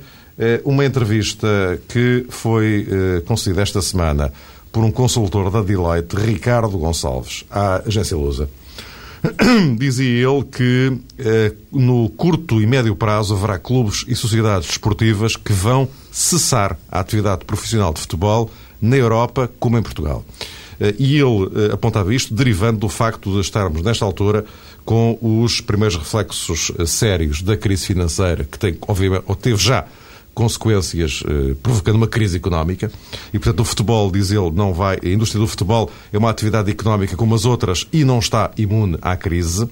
uma 0.63 0.85
entrevista 0.85 1.81
que 1.87 2.25
foi 2.29 2.87
eh, 2.89 3.21
concedida 3.21 3.61
esta 3.61 3.81
semana 3.81 4.31
por 4.71 4.83
um 4.83 4.91
consultor 4.91 5.49
da 5.49 5.61
Deloitte, 5.63 6.15
Ricardo 6.15 6.77
Gonçalves, 6.77 7.43
à 7.49 7.77
agência 7.77 8.15
Lusa. 8.15 8.47
Dizia 9.79 10.29
ele 10.29 10.43
que 10.43 10.95
eh, 11.17 11.53
no 11.71 12.07
curto 12.09 12.61
e 12.61 12.67
médio 12.67 12.95
prazo 12.95 13.33
haverá 13.33 13.57
clubes 13.57 14.05
e 14.07 14.15
sociedades 14.15 14.67
desportivas 14.67 15.35
que 15.35 15.51
vão 15.51 15.87
cessar 16.11 16.77
a 16.91 16.99
atividade 16.99 17.43
profissional 17.43 17.91
de 17.91 18.01
futebol 18.01 18.51
na 18.79 18.95
Europa 18.95 19.49
como 19.59 19.77
em 19.77 19.81
Portugal. 19.81 20.23
E 20.99 21.17
ele 21.17 21.73
apontava 21.73 22.13
isto 22.13 22.35
derivando 22.35 22.77
do 22.77 22.87
facto 22.87 23.33
de 23.33 23.39
estarmos, 23.39 23.81
nesta 23.81 24.05
altura, 24.05 24.45
com 24.85 25.17
os 25.19 25.59
primeiros 25.59 25.97
reflexos 25.97 26.71
sérios 26.85 27.41
da 27.41 27.57
crise 27.57 27.87
financeira, 27.87 28.43
que 28.43 28.59
tem, 28.59 28.77
obviamente, 28.87 29.23
ou 29.25 29.35
teve 29.35 29.57
já 29.57 29.87
consequências, 30.37 31.23
eh, 31.27 31.55
provocando 31.63 31.95
uma 31.95 32.07
crise 32.07 32.37
económica. 32.37 32.91
E, 33.33 33.39
portanto, 33.39 33.61
o 33.61 33.65
futebol, 33.65 34.11
diz 34.11 34.29
ele, 34.29 34.51
não 34.51 34.71
vai. 34.71 34.99
A 35.03 35.07
indústria 35.07 35.41
do 35.41 35.47
futebol 35.47 35.89
é 36.13 36.17
uma 36.19 36.29
atividade 36.29 36.69
económica 36.69 37.17
como 37.17 37.33
as 37.33 37.43
outras 37.43 37.87
e 37.91 38.03
não 38.03 38.19
está 38.19 38.51
imune 38.55 38.99
à 39.01 39.17
crise. 39.17 39.67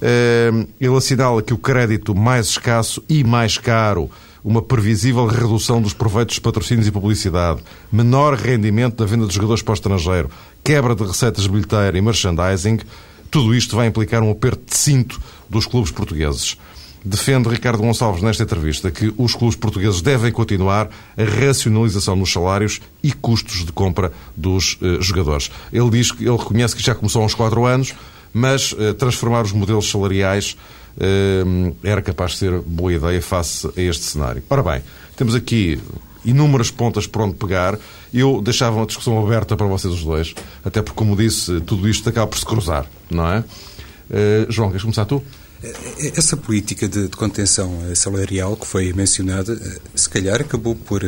Eh, 0.00 0.66
ele 0.80 0.96
assinala 0.96 1.42
que 1.42 1.52
o 1.52 1.58
crédito 1.58 2.14
mais 2.14 2.46
escasso 2.46 3.04
e 3.10 3.22
mais 3.22 3.58
caro 3.58 4.10
uma 4.42 4.62
previsível 4.62 5.26
redução 5.26 5.82
dos 5.82 5.92
proveitos 5.92 6.36
dos 6.36 6.42
patrocínios 6.42 6.86
e 6.86 6.90
publicidade, 6.90 7.60
menor 7.92 8.32
rendimento 8.36 8.96
da 8.96 9.04
venda 9.04 9.26
de 9.26 9.34
jogadores 9.34 9.62
para 9.62 9.72
o 9.72 9.74
estrangeiro, 9.74 10.30
quebra 10.64 10.94
de 10.94 11.04
receitas 11.04 11.42
de 11.42 11.50
bilheteira 11.50 11.98
e 11.98 12.00
merchandising, 12.00 12.78
tudo 13.30 13.54
isto 13.54 13.76
vai 13.76 13.86
implicar 13.86 14.22
um 14.22 14.30
aperto 14.30 14.62
de 14.64 14.78
cinto 14.78 15.20
dos 15.46 15.66
clubes 15.66 15.90
portugueses. 15.90 16.56
Defende 17.02 17.48
Ricardo 17.48 17.78
Gonçalves 17.78 18.22
nesta 18.22 18.42
entrevista 18.42 18.90
que 18.90 19.12
os 19.16 19.34
clubes 19.34 19.56
portugueses 19.56 20.02
devem 20.02 20.30
continuar 20.30 20.90
a 21.16 21.24
racionalização 21.24 22.14
nos 22.14 22.30
salários 22.30 22.80
e 23.02 23.10
custos 23.10 23.64
de 23.64 23.72
compra 23.72 24.12
dos 24.36 24.76
uh, 24.82 25.00
jogadores. 25.00 25.50
Ele 25.72 25.88
diz 25.88 26.12
que 26.12 26.24
ele 26.24 26.36
reconhece 26.36 26.76
que 26.76 26.82
já 26.82 26.94
começou 26.94 27.22
há 27.22 27.24
uns 27.24 27.34
4 27.34 27.64
anos, 27.64 27.94
mas 28.34 28.72
uh, 28.72 28.92
transformar 28.92 29.42
os 29.42 29.52
modelos 29.52 29.90
salariais 29.90 30.58
uh, 30.98 31.76
era 31.82 32.02
capaz 32.02 32.32
de 32.32 32.38
ser 32.38 32.60
boa 32.60 32.92
ideia 32.92 33.22
face 33.22 33.66
a 33.74 33.80
este 33.80 34.04
cenário. 34.04 34.42
Ora 34.50 34.62
bem, 34.62 34.82
temos 35.16 35.34
aqui 35.34 35.80
inúmeras 36.22 36.70
pontas 36.70 37.06
por 37.06 37.22
onde 37.22 37.34
pegar. 37.34 37.78
Eu 38.12 38.42
deixava 38.42 38.76
uma 38.76 38.86
discussão 38.86 39.18
aberta 39.24 39.56
para 39.56 39.66
vocês 39.66 39.94
os 39.94 40.04
dois, 40.04 40.34
até 40.62 40.82
porque, 40.82 40.98
como 40.98 41.16
disse, 41.16 41.62
tudo 41.62 41.88
isto 41.88 42.06
acaba 42.10 42.26
por 42.26 42.38
se 42.38 42.44
cruzar, 42.44 42.84
não 43.10 43.26
é? 43.26 43.44
João, 44.48 44.68
queres 44.68 44.82
começar 44.82 45.04
tu? 45.04 45.22
Essa 46.16 46.36
política 46.36 46.88
de, 46.88 47.08
de, 47.08 47.16
contenção 47.16 47.94
salarial 47.94 48.56
que 48.56 48.66
foi 48.66 48.92
mencionada, 48.94 49.60
se 49.94 50.08
calhar 50.08 50.40
acabou 50.40 50.74
por 50.74 51.02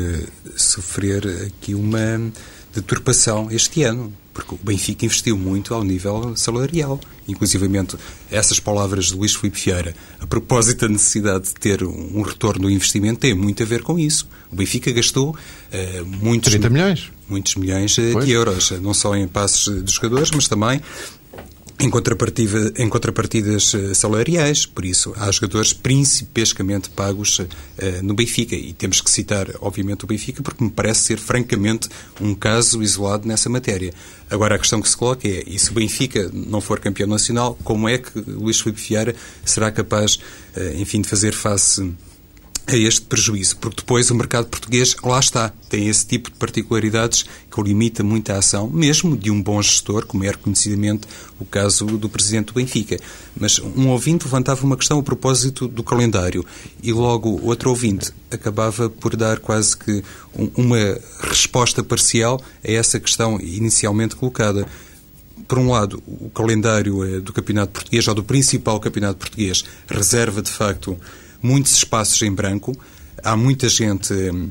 sofrer 0.56 1.26
aqui 1.46 1.74
uma 1.74 2.20
deturpação 2.74 3.50
este 3.50 3.82
ano, 3.82 4.12
porque 4.32 4.54
o 4.54 4.58
Benfica 4.62 5.04
investiu 5.04 5.36
muito 5.36 5.74
ao 5.74 5.84
nível 5.84 6.34
salarial. 6.36 6.98
Inclusivamente, 7.28 7.96
essas 8.30 8.58
palavras 8.58 9.06
de 9.06 9.14
Luís 9.14 9.34
Filipe 9.34 9.60
Vieira, 9.60 9.94
a 10.18 10.26
propósito 10.26 10.86
da 10.86 10.92
necessidade 10.92 11.48
de 11.48 11.54
ter 11.54 11.84
um 11.84 12.22
retorno 12.22 12.62
do 12.62 12.70
investimento, 12.70 13.20
têm 13.20 13.34
muito 13.34 13.62
a 13.62 13.66
ver 13.66 13.82
com 13.82 13.98
isso. 13.98 14.26
O 14.50 14.56
Benfica 14.56 14.90
gastou 14.90 15.30
uh, 15.30 16.06
muitos... 16.06 16.50
30 16.50 16.70
milhões? 16.70 17.12
Muitos 17.28 17.54
milhões 17.56 17.96
uh, 17.98 18.20
de 18.20 18.32
euros, 18.32 18.70
não 18.82 18.94
só 18.94 19.14
em 19.14 19.28
passos 19.28 19.82
dos 19.82 19.94
jogadores, 19.94 20.30
mas 20.30 20.48
também 20.48 20.80
em, 21.82 21.90
contrapartida, 21.90 22.72
em 22.76 22.88
contrapartidas 22.88 23.74
eh, 23.74 23.92
salariais, 23.92 24.64
por 24.64 24.84
isso 24.84 25.12
há 25.16 25.28
jogadores 25.32 25.72
principescamente 25.72 26.88
pagos 26.88 27.40
uh, 27.40 27.46
no 28.02 28.14
Benfica 28.14 28.54
e 28.54 28.72
temos 28.72 29.00
que 29.00 29.10
citar, 29.10 29.48
obviamente, 29.60 30.04
o 30.04 30.06
Benfica 30.06 30.42
porque 30.42 30.62
me 30.62 30.70
parece 30.70 31.00
ser 31.00 31.18
francamente 31.18 31.88
um 32.20 32.34
caso 32.34 32.80
isolado 32.82 33.26
nessa 33.26 33.50
matéria. 33.50 33.92
Agora 34.30 34.54
a 34.54 34.58
questão 34.58 34.80
que 34.80 34.88
se 34.88 34.96
coloca 34.96 35.26
é, 35.26 35.42
e 35.44 35.58
se 35.58 35.72
o 35.72 35.74
Benfica 35.74 36.30
não 36.32 36.60
for 36.60 36.78
campeão 36.78 37.08
nacional, 37.08 37.58
como 37.64 37.88
é 37.88 37.98
que 37.98 38.16
Luís 38.16 38.60
Filipe 38.60 38.80
Vieira 38.80 39.16
será 39.44 39.72
capaz, 39.72 40.20
uh, 40.56 40.76
enfim, 40.76 41.00
de 41.00 41.08
fazer 41.08 41.32
face 41.32 41.92
a 42.74 42.78
este 42.78 43.02
prejuízo, 43.02 43.56
porque 43.58 43.76
depois 43.78 44.10
o 44.10 44.14
mercado 44.14 44.46
português, 44.46 44.96
lá 45.02 45.18
está, 45.18 45.52
tem 45.68 45.88
esse 45.88 46.06
tipo 46.06 46.30
de 46.30 46.36
particularidades 46.36 47.24
que 47.50 47.62
limita 47.62 48.02
muito 48.02 48.30
a 48.32 48.38
ação, 48.38 48.68
mesmo 48.68 49.16
de 49.16 49.30
um 49.30 49.42
bom 49.42 49.60
gestor, 49.60 50.06
como 50.06 50.24
é 50.24 50.30
reconhecidamente 50.30 51.06
o 51.38 51.44
caso 51.44 51.86
do 51.86 52.08
presidente 52.08 52.46
do 52.46 52.54
Benfica. 52.54 52.98
Mas 53.38 53.58
um 53.58 53.88
ouvinte 53.88 54.24
levantava 54.24 54.64
uma 54.64 54.76
questão 54.76 54.98
a 54.98 55.02
propósito 55.02 55.68
do 55.68 55.82
calendário 55.82 56.44
e 56.82 56.92
logo 56.92 57.40
outro 57.42 57.70
ouvinte 57.70 58.12
acabava 58.30 58.88
por 58.88 59.16
dar 59.16 59.38
quase 59.38 59.76
que 59.76 60.02
uma 60.56 60.98
resposta 61.20 61.82
parcial 61.82 62.40
a 62.64 62.70
essa 62.70 62.98
questão 62.98 63.38
inicialmente 63.40 64.16
colocada 64.16 64.66
por 65.46 65.58
um 65.58 65.70
lado, 65.70 66.02
o 66.06 66.30
calendário 66.30 67.04
eh, 67.04 67.20
do 67.20 67.30
Campeonato 67.30 67.72
Português, 67.72 68.08
ou 68.08 68.14
do 68.14 68.24
principal 68.24 68.80
Campeonato 68.80 69.18
Português, 69.18 69.64
reserva 69.86 70.40
de 70.40 70.50
facto 70.50 70.98
muitos 71.42 71.72
espaços 71.72 72.20
em 72.22 72.32
branco. 72.32 72.76
Há 73.22 73.36
muita 73.36 73.68
gente 73.68 74.12
hum, 74.12 74.50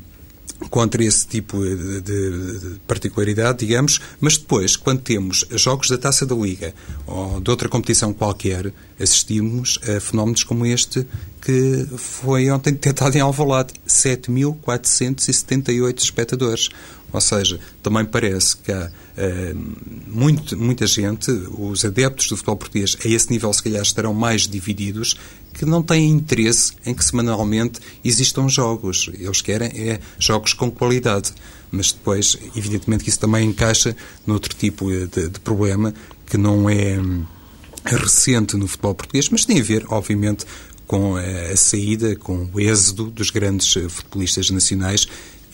contra 0.70 1.04
esse 1.04 1.26
tipo 1.26 1.62
de, 1.62 2.00
de, 2.00 2.58
de, 2.58 2.80
particularidade, 2.86 3.58
digamos, 3.60 4.00
mas 4.20 4.36
depois, 4.36 4.76
quando 4.76 5.00
temos 5.00 5.44
jogos 5.50 5.88
da 5.88 5.98
Taça 5.98 6.24
da 6.24 6.34
Liga 6.34 6.72
ou 7.06 7.40
de 7.40 7.50
outra 7.50 7.68
competição 7.68 8.12
qualquer, 8.12 8.72
assistimos 9.00 9.78
a 9.82 9.98
fenómenos 10.00 10.44
como 10.44 10.64
este 10.66 11.06
que 11.40 11.86
foi 11.96 12.50
ontem 12.50 12.72
detectado 12.72 13.16
em 13.16 13.20
Alvalade, 13.20 13.72
7.478 13.86 15.98
espectadores. 15.98 16.68
Ou 17.12 17.20
seja, 17.20 17.60
também 17.82 18.06
parece 18.06 18.56
que 18.56 18.72
há 18.72 18.90
uh, 18.90 18.92
muito, 20.06 20.56
muita 20.56 20.86
gente, 20.86 21.30
os 21.30 21.84
adeptos 21.84 22.28
do 22.28 22.36
futebol 22.36 22.56
português 22.56 22.96
a 23.04 23.08
esse 23.08 23.30
nível 23.30 23.52
se 23.52 23.62
calhar 23.62 23.82
estarão 23.82 24.14
mais 24.14 24.48
divididos, 24.48 25.16
que 25.52 25.64
não 25.64 25.82
têm 25.82 26.08
interesse 26.08 26.72
em 26.84 26.94
que 26.94 27.04
semanalmente 27.04 27.80
existam 28.04 28.48
jogos. 28.48 29.10
Eles 29.18 29.40
querem 29.40 29.68
é 29.68 30.00
jogos 30.18 30.52
com 30.52 30.70
qualidade. 30.70 31.32
Mas 31.70 31.90
depois, 31.92 32.36
evidentemente 32.54 33.04
que 33.04 33.10
isso 33.10 33.18
também 33.18 33.48
encaixa 33.48 33.96
noutro 34.26 34.54
tipo 34.54 34.90
de, 34.90 35.28
de 35.28 35.40
problema 35.40 35.94
que 36.26 36.36
não 36.36 36.68
é 36.68 36.98
hum, 37.00 37.24
recente 37.84 38.56
no 38.56 38.68
futebol 38.68 38.94
português, 38.94 39.28
mas 39.30 39.44
tem 39.44 39.58
a 39.58 39.62
ver, 39.62 39.84
obviamente, 39.88 40.44
com 40.86 41.16
a 41.16 41.56
saída, 41.56 42.14
com 42.16 42.48
o 42.52 42.60
êxodo 42.60 43.10
dos 43.10 43.30
grandes 43.30 43.74
eh, 43.76 43.88
futebolistas 43.88 44.50
nacionais 44.50 45.06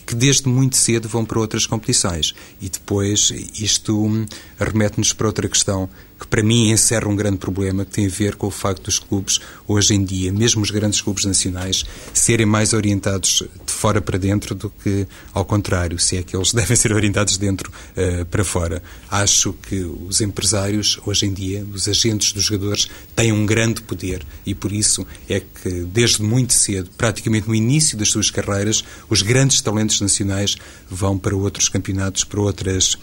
que 0.05 0.15
desde 0.15 0.49
muito 0.49 0.75
cedo 0.75 1.07
vão 1.07 1.23
para 1.23 1.39
outras 1.39 1.67
competições. 1.67 2.33
E 2.59 2.67
depois 2.67 3.31
isto 3.59 4.05
hum, 4.05 4.25
remete-nos 4.59 5.13
para 5.13 5.27
outra 5.27 5.47
questão 5.47 5.87
que 6.19 6.27
para 6.27 6.43
mim 6.43 6.69
encerra 6.69 7.07
um 7.07 7.15
grande 7.15 7.37
problema 7.37 7.85
que 7.85 7.91
tem 7.91 8.05
a 8.05 8.09
ver 8.09 8.35
com 8.35 8.47
o 8.47 8.51
facto 8.51 8.83
dos 8.83 8.99
clubes, 8.99 9.39
hoje 9.67 9.93
em 9.93 10.03
dia, 10.03 10.31
mesmo 10.31 10.61
os 10.61 10.69
grandes 10.69 11.01
clubes 11.01 11.25
nacionais, 11.25 11.85
serem 12.13 12.45
mais 12.45 12.73
orientados 12.73 13.43
de 13.65 13.71
fora 13.71 14.01
para 14.01 14.17
dentro 14.17 14.53
do 14.53 14.69
que 14.69 15.07
ao 15.33 15.45
contrário, 15.45 15.97
se 15.97 16.17
é 16.17 16.23
que 16.23 16.35
eles 16.35 16.51
devem 16.53 16.75
ser 16.75 16.91
orientados 16.91 17.33
de 17.33 17.39
dentro 17.39 17.71
uh, 17.71 18.25
para 18.25 18.43
fora. 18.43 18.83
Acho 19.09 19.53
que 19.53 19.81
os 19.81 20.19
empresários, 20.19 20.99
hoje 21.05 21.25
em 21.25 21.33
dia, 21.33 21.65
os 21.73 21.87
agentes 21.87 22.33
dos 22.33 22.43
jogadores, 22.43 22.89
têm 23.15 23.31
um 23.31 23.45
grande 23.45 23.81
poder 23.81 24.25
e 24.45 24.53
por 24.53 24.71
isso 24.71 25.07
é 25.29 25.39
que, 25.39 25.69
desde 25.85 26.21
muito 26.21 26.53
cedo, 26.53 26.89
praticamente 26.97 27.47
no 27.47 27.55
início 27.55 27.97
das 27.97 28.09
suas 28.09 28.29
carreiras, 28.29 28.83
os 29.09 29.21
grandes 29.21 29.61
talentos 29.61 30.01
nacionais 30.01 30.57
vão 30.89 31.17
para 31.17 31.35
outros 31.35 31.69
campeonatos, 31.69 32.23
para 32.23 32.41
outras 32.41 32.97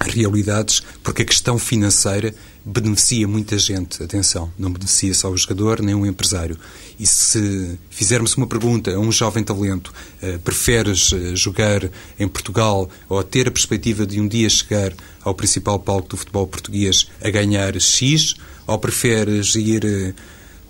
realidades, 0.00 0.82
porque 1.02 1.22
a 1.22 1.24
questão 1.24 1.58
financeira 1.58 2.34
beneficia 2.64 3.28
muita 3.28 3.56
gente. 3.58 4.02
Atenção, 4.02 4.50
não 4.58 4.72
beneficia 4.72 5.14
só 5.14 5.30
o 5.30 5.36
jogador 5.36 5.80
nem 5.80 5.94
o 5.94 6.04
empresário. 6.04 6.58
E 6.98 7.06
se 7.06 7.78
fizermos 7.88 8.34
uma 8.34 8.46
pergunta 8.46 8.92
a 8.92 8.98
um 8.98 9.12
jovem 9.12 9.44
talento, 9.44 9.92
uh, 10.22 10.38
preferes 10.40 11.12
uh, 11.12 11.36
jogar 11.36 11.88
em 12.18 12.26
Portugal 12.26 12.90
ou 13.08 13.22
ter 13.22 13.46
a 13.46 13.52
perspectiva 13.52 14.04
de 14.04 14.20
um 14.20 14.26
dia 14.26 14.50
chegar 14.50 14.92
ao 15.22 15.34
principal 15.34 15.78
palco 15.78 16.08
do 16.08 16.16
futebol 16.16 16.46
português 16.46 17.06
a 17.22 17.30
ganhar 17.30 17.80
X, 17.80 18.34
ou 18.66 18.78
preferes 18.78 19.54
ir 19.54 19.84
uh, 19.84 20.14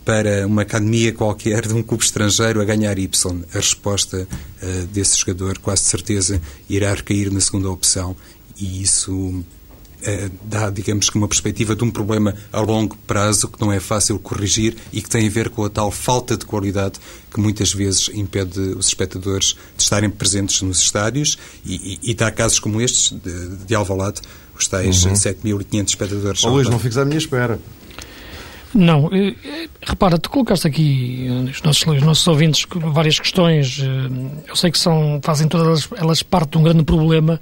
para 0.04 0.46
uma 0.46 0.62
academia 0.62 1.12
qualquer 1.12 1.66
de 1.66 1.74
um 1.74 1.82
clube 1.82 2.04
estrangeiro 2.04 2.60
a 2.60 2.64
ganhar 2.64 2.96
Y? 2.96 3.44
A 3.52 3.56
resposta 3.56 4.28
desse 4.92 5.18
jogador, 5.18 5.58
quase 5.58 5.82
certeza, 5.82 6.40
irá 6.70 6.94
recair 6.94 7.32
na 7.32 7.40
segunda 7.40 7.68
opção 7.68 8.14
e 8.58 8.82
isso 8.82 9.44
é, 10.02 10.30
dá, 10.44 10.70
digamos 10.70 11.10
que, 11.10 11.16
uma 11.16 11.28
perspectiva 11.28 11.74
de 11.74 11.82
um 11.82 11.90
problema 11.90 12.34
a 12.52 12.60
longo 12.60 12.96
prazo 13.06 13.48
que 13.48 13.60
não 13.60 13.72
é 13.72 13.80
fácil 13.80 14.18
corrigir 14.18 14.76
e 14.92 15.00
que 15.00 15.08
tem 15.08 15.26
a 15.26 15.30
ver 15.30 15.50
com 15.50 15.64
a 15.64 15.70
tal 15.70 15.90
falta 15.90 16.36
de 16.36 16.44
qualidade 16.44 16.98
que 17.30 17.40
muitas 17.40 17.72
vezes 17.72 18.10
impede 18.14 18.60
os 18.60 18.88
espectadores 18.88 19.56
de 19.76 19.82
estarem 19.82 20.10
presentes 20.10 20.62
nos 20.62 20.80
estádios 20.80 21.38
e, 21.64 21.98
e, 22.02 22.10
e 22.10 22.14
dá 22.14 22.30
casos 22.30 22.58
como 22.58 22.80
estes 22.80 23.10
de, 23.18 23.56
de 23.66 23.74
Alvalade, 23.74 24.20
os 24.56 24.68
tais 24.68 25.04
uhum. 25.04 25.12
7.500 25.12 25.88
espectadores. 25.88 26.44
Oh, 26.44 26.50
Luís, 26.50 26.68
não 26.68 26.78
fiques 26.78 26.98
à 26.98 27.04
minha 27.04 27.18
espera. 27.18 27.58
Não, 28.74 29.08
eh, 29.12 29.34
eh, 29.44 29.68
repara, 29.82 30.18
tu 30.18 30.28
colocaste 30.28 30.66
aqui 30.66 31.28
os 31.50 31.62
nossos, 31.62 31.86
os 31.86 32.02
nossos 32.02 32.26
ouvintes 32.26 32.66
várias 32.74 33.18
questões. 33.18 33.80
Eu 34.46 34.54
sei 34.54 34.70
que 34.70 34.78
são, 34.78 35.18
fazem 35.22 35.48
todas 35.48 35.88
elas 35.96 36.22
parte 36.22 36.50
de 36.50 36.58
um 36.58 36.62
grande 36.62 36.84
problema 36.84 37.40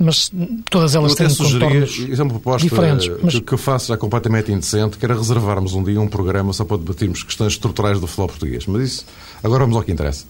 mas 0.00 0.32
todas 0.70 0.94
elas 0.94 1.14
têm 1.14 1.28
contornos 1.28 1.98
Isso 1.98 2.20
é 2.20 2.24
uma 2.24 2.32
proposta 2.32 2.66
diferentes, 2.66 3.10
mas... 3.22 3.38
que 3.38 3.52
eu 3.52 3.58
faço 3.58 3.88
já 3.88 3.98
completamente 3.98 4.50
indecente, 4.50 4.96
que 4.96 5.04
era 5.04 5.14
reservarmos 5.14 5.74
um 5.74 5.84
dia 5.84 6.00
um 6.00 6.08
programa 6.08 6.54
só 6.54 6.64
para 6.64 6.78
debatermos 6.78 7.22
questões 7.22 7.52
estruturais 7.52 8.00
do 8.00 8.06
futebol 8.06 8.28
português. 8.28 8.66
Mas 8.66 8.82
isso, 8.82 9.06
agora 9.42 9.60
vamos 9.60 9.76
ao 9.76 9.82
que 9.82 9.92
interessa. 9.92 10.24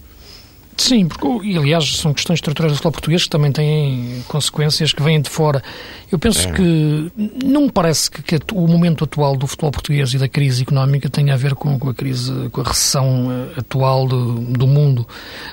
Sim, 0.80 1.06
porque, 1.06 1.46
e 1.46 1.58
aliás, 1.58 1.98
são 1.98 2.14
questões 2.14 2.38
estruturais 2.38 2.72
do 2.72 2.76
futebol 2.76 2.92
português 2.92 3.24
que 3.24 3.28
também 3.28 3.52
têm 3.52 4.24
consequências 4.26 4.94
que 4.94 5.02
vêm 5.02 5.20
de 5.20 5.28
fora. 5.28 5.62
Eu 6.10 6.18
penso 6.18 6.48
é. 6.48 6.52
que 6.52 7.12
não 7.44 7.64
me 7.64 7.70
parece 7.70 8.10
que, 8.10 8.22
que, 8.22 8.38
o 8.54 8.66
momento 8.66 9.04
atual 9.04 9.36
do 9.36 9.46
futebol 9.46 9.70
português 9.72 10.14
e 10.14 10.18
da 10.18 10.26
crise 10.26 10.62
económica 10.62 11.10
tenha 11.10 11.34
a 11.34 11.36
ver 11.36 11.54
com, 11.54 11.78
com 11.78 11.90
a 11.90 11.94
crise, 11.94 12.32
com 12.50 12.62
a 12.62 12.64
recessão 12.64 13.28
eh, 13.30 13.60
atual 13.60 14.08
do, 14.08 14.36
do 14.36 14.66
mundo. 14.66 15.06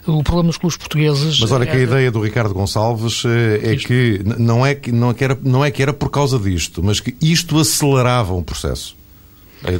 O 0.05 0.23
problema 0.23 0.47
dos 0.47 0.57
clubes 0.57 0.77
portugueses. 0.77 1.41
Mas 1.41 1.51
olha 1.51 1.63
é... 1.63 1.65
que 1.65 1.75
a 1.75 1.79
ideia 1.79 2.09
do 2.09 2.21
Ricardo 2.21 2.53
Gonçalves 2.53 3.25
eh, 3.25 3.59
é 3.63 3.73
isto. 3.73 3.85
que 3.85 4.21
não 4.37 4.65
é 4.65 4.75
que, 4.75 4.93
não, 4.93 5.09
é 5.09 5.13
que 5.13 5.23
era, 5.25 5.37
não 5.43 5.65
é 5.65 5.69
que 5.69 5.83
era 5.83 5.91
por 5.91 6.09
causa 6.09 6.39
disto, 6.39 6.81
mas 6.81 7.01
que 7.01 7.13
isto 7.21 7.59
acelerava 7.59 8.33
um 8.33 8.43
processo. 8.43 8.95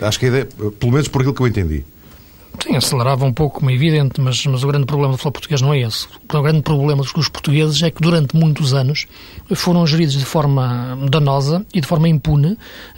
Acho 0.02 0.20
que 0.20 0.26
a 0.26 0.30
ideia, 0.30 0.46
pelo 0.46 0.92
menos 0.92 1.08
por 1.08 1.22
aquilo 1.22 1.34
que 1.34 1.42
eu 1.42 1.48
entendi. 1.48 1.86
Sim, 2.62 2.76
acelerava 2.76 3.24
um 3.24 3.32
pouco, 3.32 3.60
como 3.60 3.70
é 3.70 3.74
evidente, 3.74 4.20
mas, 4.20 4.44
mas 4.46 4.64
o 4.64 4.68
grande 4.68 4.86
problema 4.86 5.14
do 5.14 5.18
futebol 5.18 5.34
português 5.34 5.62
não 5.62 5.74
é 5.74 5.80
esse. 5.82 6.08
O 6.34 6.42
grande 6.42 6.62
problema 6.62 7.04
dos 7.04 7.30
portugueses 7.30 7.82
é 7.84 7.92
que 7.92 8.02
durante 8.02 8.36
muitos 8.36 8.74
anos 8.74 9.06
foram 9.56 9.86
geridos 9.86 10.18
de 10.18 10.26
forma 10.26 10.98
danosa 11.10 11.66
e 11.74 11.80
de 11.80 11.88
forma 11.88 12.10
impune 12.10 12.58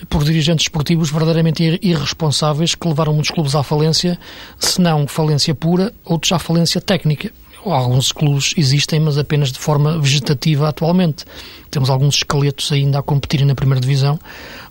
por 0.10 0.24
dirigentes 0.24 0.66
esportivos 0.66 1.12
verdadeiramente 1.12 1.80
irresponsáveis 1.82 2.74
que 2.74 2.88
levaram 2.88 3.14
muitos 3.14 3.32
clubes 3.32 3.54
à 3.54 3.62
falência, 3.62 4.18
se 4.58 4.80
não 4.80 5.08
falência 5.08 5.54
pura, 5.54 5.94
outros 6.06 6.32
à 6.32 6.40
falência 6.40 6.80
técnica 6.80 7.32
alguns 7.66 8.12
clubes 8.12 8.54
existem, 8.58 9.00
mas 9.00 9.18
apenas 9.18 9.52
de 9.52 9.60
forma 9.60 10.00
vegetativa 10.00 10.70
atualmente. 10.70 11.26
Temos 11.70 11.90
alguns 11.90 12.16
esqueletos 12.16 12.72
ainda 12.72 13.00
a 13.00 13.04
competirem 13.04 13.46
na 13.46 13.54
primeira 13.54 13.80
divisão, 13.80 14.20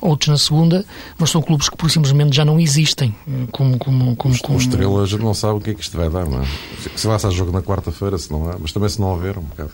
outros 0.00 0.28
na 0.28 0.38
segunda, 0.38 0.84
mas 1.18 1.30
são 1.30 1.40
clubes 1.40 1.68
que 1.68 1.76
por 1.76 1.90
simplesmente 1.90 2.34
já 2.34 2.44
não 2.44 2.58
existem. 2.58 3.14
Como, 3.52 3.78
como, 3.78 4.16
como, 4.16 4.38
como... 4.38 4.58
Estrela 4.58 5.06
não 5.18 5.34
sabe 5.34 5.58
o 5.58 5.60
que 5.60 5.70
é 5.70 5.74
que 5.74 5.82
isto 5.82 5.96
vai 5.96 6.08
dar, 6.08 6.26
não 6.26 6.42
é? 6.42 6.46
Se 6.96 7.06
lá 7.06 7.18
se 7.18 7.26
há 7.26 7.30
jogo 7.30 7.52
na 7.52 7.62
quarta-feira, 7.62 8.18
se 8.18 8.30
não 8.30 8.50
há, 8.50 8.56
mas 8.58 8.72
também 8.72 8.88
se 8.88 9.00
não 9.00 9.08
houver, 9.08 9.38
um 9.38 9.42
bocado. 9.42 9.70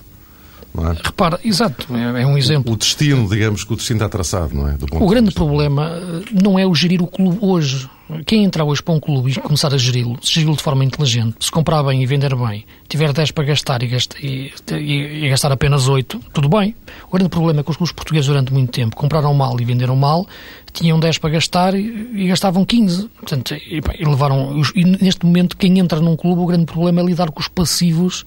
Não 0.74 0.90
é? 0.90 0.96
Repara, 1.02 1.38
exato, 1.44 1.86
é, 1.94 2.22
é 2.22 2.26
um 2.26 2.36
exemplo. 2.36 2.72
O 2.72 2.76
destino, 2.76 3.28
digamos 3.28 3.62
que 3.62 3.72
o 3.72 3.76
destino 3.76 3.98
está 3.98 4.08
traçado, 4.08 4.54
não 4.54 4.68
é? 4.68 4.76
o 4.92 5.08
grande 5.08 5.32
problema 5.32 5.86
eh, 5.86 6.24
não 6.42 6.58
é 6.58 6.66
o 6.66 6.74
gerir 6.74 7.00
o 7.00 7.06
clube 7.06 7.38
hoje. 7.40 7.88
Quem 8.26 8.44
entrar 8.44 8.64
hoje 8.64 8.82
para 8.82 8.92
um 8.92 9.00
clube 9.00 9.30
e 9.30 9.34
começar 9.40 9.72
a 9.72 9.78
geri-lo, 9.78 10.18
se 10.20 10.34
geri-lo 10.34 10.54
de 10.54 10.62
forma 10.62 10.84
inteligente, 10.84 11.36
se 11.40 11.50
comprar 11.50 11.82
bem 11.82 12.02
e 12.02 12.06
vender 12.06 12.36
bem, 12.36 12.66
tiver 12.86 13.10
10 13.12 13.30
para 13.30 13.44
gastar 13.44 13.82
e, 13.82 13.86
gastar, 13.86 14.22
e, 14.22 14.52
e, 14.72 15.24
e 15.24 15.28
gastar 15.30 15.50
apenas 15.50 15.88
8, 15.88 16.20
tudo 16.32 16.48
bem. 16.48 16.74
O 17.08 17.12
grande 17.16 17.30
problema 17.30 17.60
é 17.60 17.62
que 17.62 17.70
os 17.70 17.76
clubes 17.78 17.92
portugueses 17.92 18.26
durante 18.26 18.52
muito 18.52 18.70
tempo 18.70 18.94
compraram 18.94 19.32
mal 19.32 19.58
e 19.58 19.64
venderam 19.64 19.96
mal, 19.96 20.26
tinham 20.70 21.00
10 21.00 21.16
para 21.16 21.30
gastar 21.30 21.74
e, 21.74 22.26
gastavam 22.26 22.64
15. 22.64 23.08
Portanto, 23.08 23.54
e, 23.54 23.80
e 23.98 24.04
levaram, 24.04 24.60
e 24.74 24.84
neste 24.84 25.24
momento, 25.24 25.56
quem 25.56 25.78
entra 25.78 25.98
num 25.98 26.14
clube, 26.14 26.42
o 26.42 26.46
grande 26.46 26.66
problema 26.66 27.00
é 27.00 27.04
lidar 27.04 27.30
com 27.30 27.40
os 27.40 27.48
passivos 27.48 28.26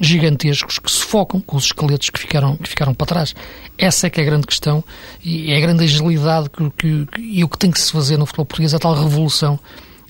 gigantescos 0.00 0.78
que 0.78 0.90
se 0.90 1.02
focam 1.04 1.40
com 1.40 1.56
os 1.56 1.66
esqueletos 1.66 2.08
que 2.08 2.18
ficaram, 2.18 2.56
que 2.56 2.68
ficaram 2.68 2.94
para 2.94 3.06
trás. 3.06 3.34
Essa 3.76 4.06
é 4.06 4.10
que 4.10 4.20
é 4.20 4.22
a 4.22 4.26
grande 4.26 4.46
questão 4.46 4.82
e 5.22 5.52
é 5.52 5.56
a 5.56 5.60
grande 5.60 5.84
agilidade 5.84 6.48
que, 6.48 6.70
que, 6.70 7.06
que, 7.06 7.20
e 7.20 7.44
o 7.44 7.48
que 7.48 7.58
tem 7.58 7.70
que 7.70 7.80
se 7.80 7.92
fazer 7.92 8.16
no 8.16 8.24
futebol 8.24 8.46
português, 8.46 8.72
a 8.72 8.78
tal 8.78 8.94
revolução 8.94 9.58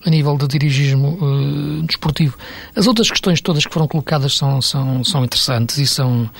a 0.07 0.09
nível 0.09 0.37
de 0.39 0.47
dirigismo 0.47 1.19
uh, 1.21 1.83
desportivo. 1.83 2.39
As 2.75 2.87
outras 2.87 3.11
questões 3.11 3.41
todas 3.41 3.67
que 3.67 3.73
foram 3.73 3.87
colocadas 3.87 4.37
são, 4.37 4.63
são, 4.63 5.05
são 5.05 5.25
interessantes 5.25 5.77
e 5.77 5.87
são, 5.87 6.31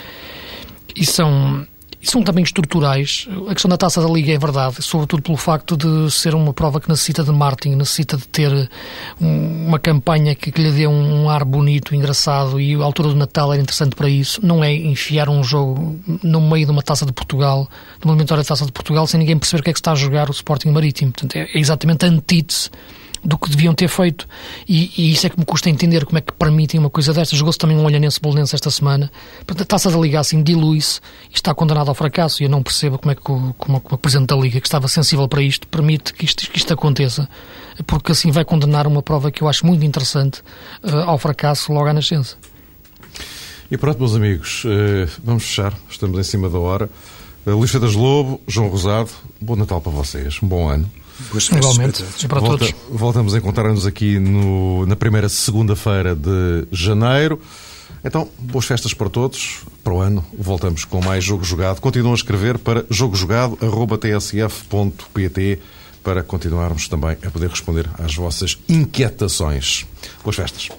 e 0.97 1.05
são 1.05 1.67
e 2.03 2.11
são 2.11 2.23
também 2.23 2.43
estruturais. 2.43 3.29
A 3.49 3.53
questão 3.53 3.69
da 3.69 3.77
taça 3.77 4.01
da 4.01 4.09
Liga 4.09 4.33
é 4.33 4.39
verdade, 4.39 4.83
sobretudo 4.83 5.23
pelo 5.23 5.37
facto 5.37 5.77
de 5.77 6.11
ser 6.11 6.35
uma 6.35 6.53
prova 6.53 6.81
que 6.81 6.89
necessita 6.89 7.23
de 7.23 7.31
marketing, 7.31 7.77
necessita 7.77 8.17
de 8.17 8.27
ter 8.27 8.71
uma 9.21 9.79
campanha 9.79 10.35
que, 10.35 10.51
que 10.51 10.63
lhe 10.63 10.71
dê 10.71 10.87
um, 10.87 11.29
ar 11.29 11.45
bonito, 11.45 11.95
engraçado, 11.95 12.61
e 12.61 12.75
a 12.75 12.85
altura 12.85 13.11
do 13.11 13.17
Natal 13.17 13.53
era 13.53 13.61
interessante 13.61 13.95
para 13.95 14.09
isso. 14.09 14.45
Não 14.45 14.65
é 14.65 14.73
enfiar 14.73 15.29
um 15.29 15.45
jogo 15.45 16.01
no 16.23 16.41
meio 16.41 16.65
de 16.65 16.73
uma 16.73 16.83
taça 16.83 17.05
de 17.05 17.13
Portugal, 17.13 17.69
de 17.99 18.07
uma 18.07 18.13
eliminatória 18.13 18.43
de 18.43 18.49
taça 18.49 18.65
de 18.65 18.73
Portugal, 18.73 19.07
sem 19.07 19.19
ninguém 19.19 19.39
perceber 19.39 19.61
o 19.61 19.65
que 19.65 19.71
é 19.71 19.73
que 19.73 19.79
está 19.79 19.93
a 19.93 19.97
jogar 19.97 20.29
o 20.31 20.33
Sporting 20.33 20.71
Marítimo. 20.71 21.13
Portanto, 21.13 21.37
é, 21.37 21.49
é 21.53 21.59
exatamente 21.59 22.07
a 22.07 22.09
antítese 22.09 22.71
do 23.23 23.39
que 23.39 23.51
deviam 23.51 23.75
ter 23.75 23.89
feito. 23.89 24.27
E, 24.69 24.91
e, 24.97 25.13
isso 25.13 25.27
é 25.27 25.31
que 25.31 25.39
me 25.39 25.45
custa 25.45 25.69
entender 25.69 26.05
como 26.05 26.19
é 26.19 26.21
que 26.21 26.33
permitem 26.33 26.81
uma 26.81 26.91
coisa 26.91 27.13
destas. 27.13 27.39
Jogou-se 27.39 27.59
também 27.59 27.77
um 27.77 27.85
olhanense 27.85 28.21
bolonense 28.21 28.55
esta 28.55 28.71
semana. 28.71 29.11
Portanto, 29.47 29.63
a 29.63 29.65
taça 29.67 29.91
da 29.91 29.99
Liga 29.99 30.21
assim 30.21 30.43
dilui-se 30.43 31.01
e 31.31 31.35
está 31.35 31.55
condenado 31.55 31.89
ao 31.89 31.95
fracasso. 31.95 32.43
E 32.43 32.47
eu 32.47 32.51
não 32.51 32.63
percebo 32.63 32.99
como 32.99 33.13
é 33.13 33.15
que 33.15 33.31
o, 33.31 33.55
como, 33.59 33.83
o 33.91 33.99
Presidente 33.99 34.29
da 34.29 34.37
Liga, 34.37 34.61
que 34.61 34.67
estava 34.67 34.89
sensível 34.89 35.29
para 35.29 35.43
isto, 35.43 35.69
permite 35.69 36.13
que 36.15 36.25
isto, 36.25 36.51
que 36.51 36.59
isto 36.59 36.73
aconteça. 36.73 37.29
Porque 37.87 38.13
assim 38.13 38.31
vai 38.31 38.45
condenar 38.45 38.87
uma 38.87 39.03
prova 39.03 39.31
que 39.31 39.43
eu 39.43 39.49
acho 39.49 39.67
muito 39.67 39.85
interessante 39.85 40.41
uh, 40.83 40.97
ao 41.07 41.19
fracasso 41.19 41.73
logo 41.73 41.87
à 41.87 41.93
nascença. 41.93 42.37
E 43.71 43.77
pronto, 43.77 43.99
meus 43.99 44.17
amigos, 44.17 44.65
uh, 44.65 45.21
vamos 45.23 45.45
fechar. 45.45 45.75
Estamos 45.89 46.19
em 46.19 46.23
cima 46.25 46.49
da 46.49 46.59
hora. 46.59 46.91
Uh, 47.47 47.53
Luís 47.53 47.71
Feitas 47.71 47.95
Lobo, 47.95 48.41
João 48.49 48.69
Rosado, 48.69 49.11
bom 49.41 49.57
Natal 49.57 49.81
para 49.81 49.93
vocês. 49.93 50.39
Um 50.43 50.49
bom 50.49 50.69
ano. 50.69 50.91
Boas 51.31 51.49
Igualmente, 51.49 52.03
para 52.27 52.41
Volta, 52.41 52.67
todos. 52.67 52.75
Voltamos 52.91 53.35
a 53.35 53.39
encontrar-nos 53.39 53.87
aqui 53.87 54.19
no, 54.19 54.85
na 54.87 54.97
primeira 54.97 55.29
segunda-feira 55.29 56.15
de 56.15 56.67
janeiro. 56.73 57.39
Então, 58.05 58.29
boas 58.39 58.65
festas 58.65 58.95
para 58.95 59.11
todos. 59.11 59.61
Para 59.85 59.93
o 59.93 60.01
ano, 60.01 60.25
voltamos 60.37 60.85
com 60.85 61.01
mais 61.03 61.23
Jogo 61.25 61.45
Jogado. 61.45 61.81
Continuam 61.81 62.13
a 62.13 62.17
escrever 62.17 62.59
para 62.59 62.85
jogojogado.tsf.pt 62.89 65.59
para 66.03 66.23
continuarmos 66.23 66.89
também 66.89 67.19
a 67.25 67.31
poder 67.31 67.51
responder 67.51 67.87
às 67.99 68.15
vossas 68.15 68.57
inquietações. 68.69 69.87
Boas 70.25 70.37
festas. 70.37 70.71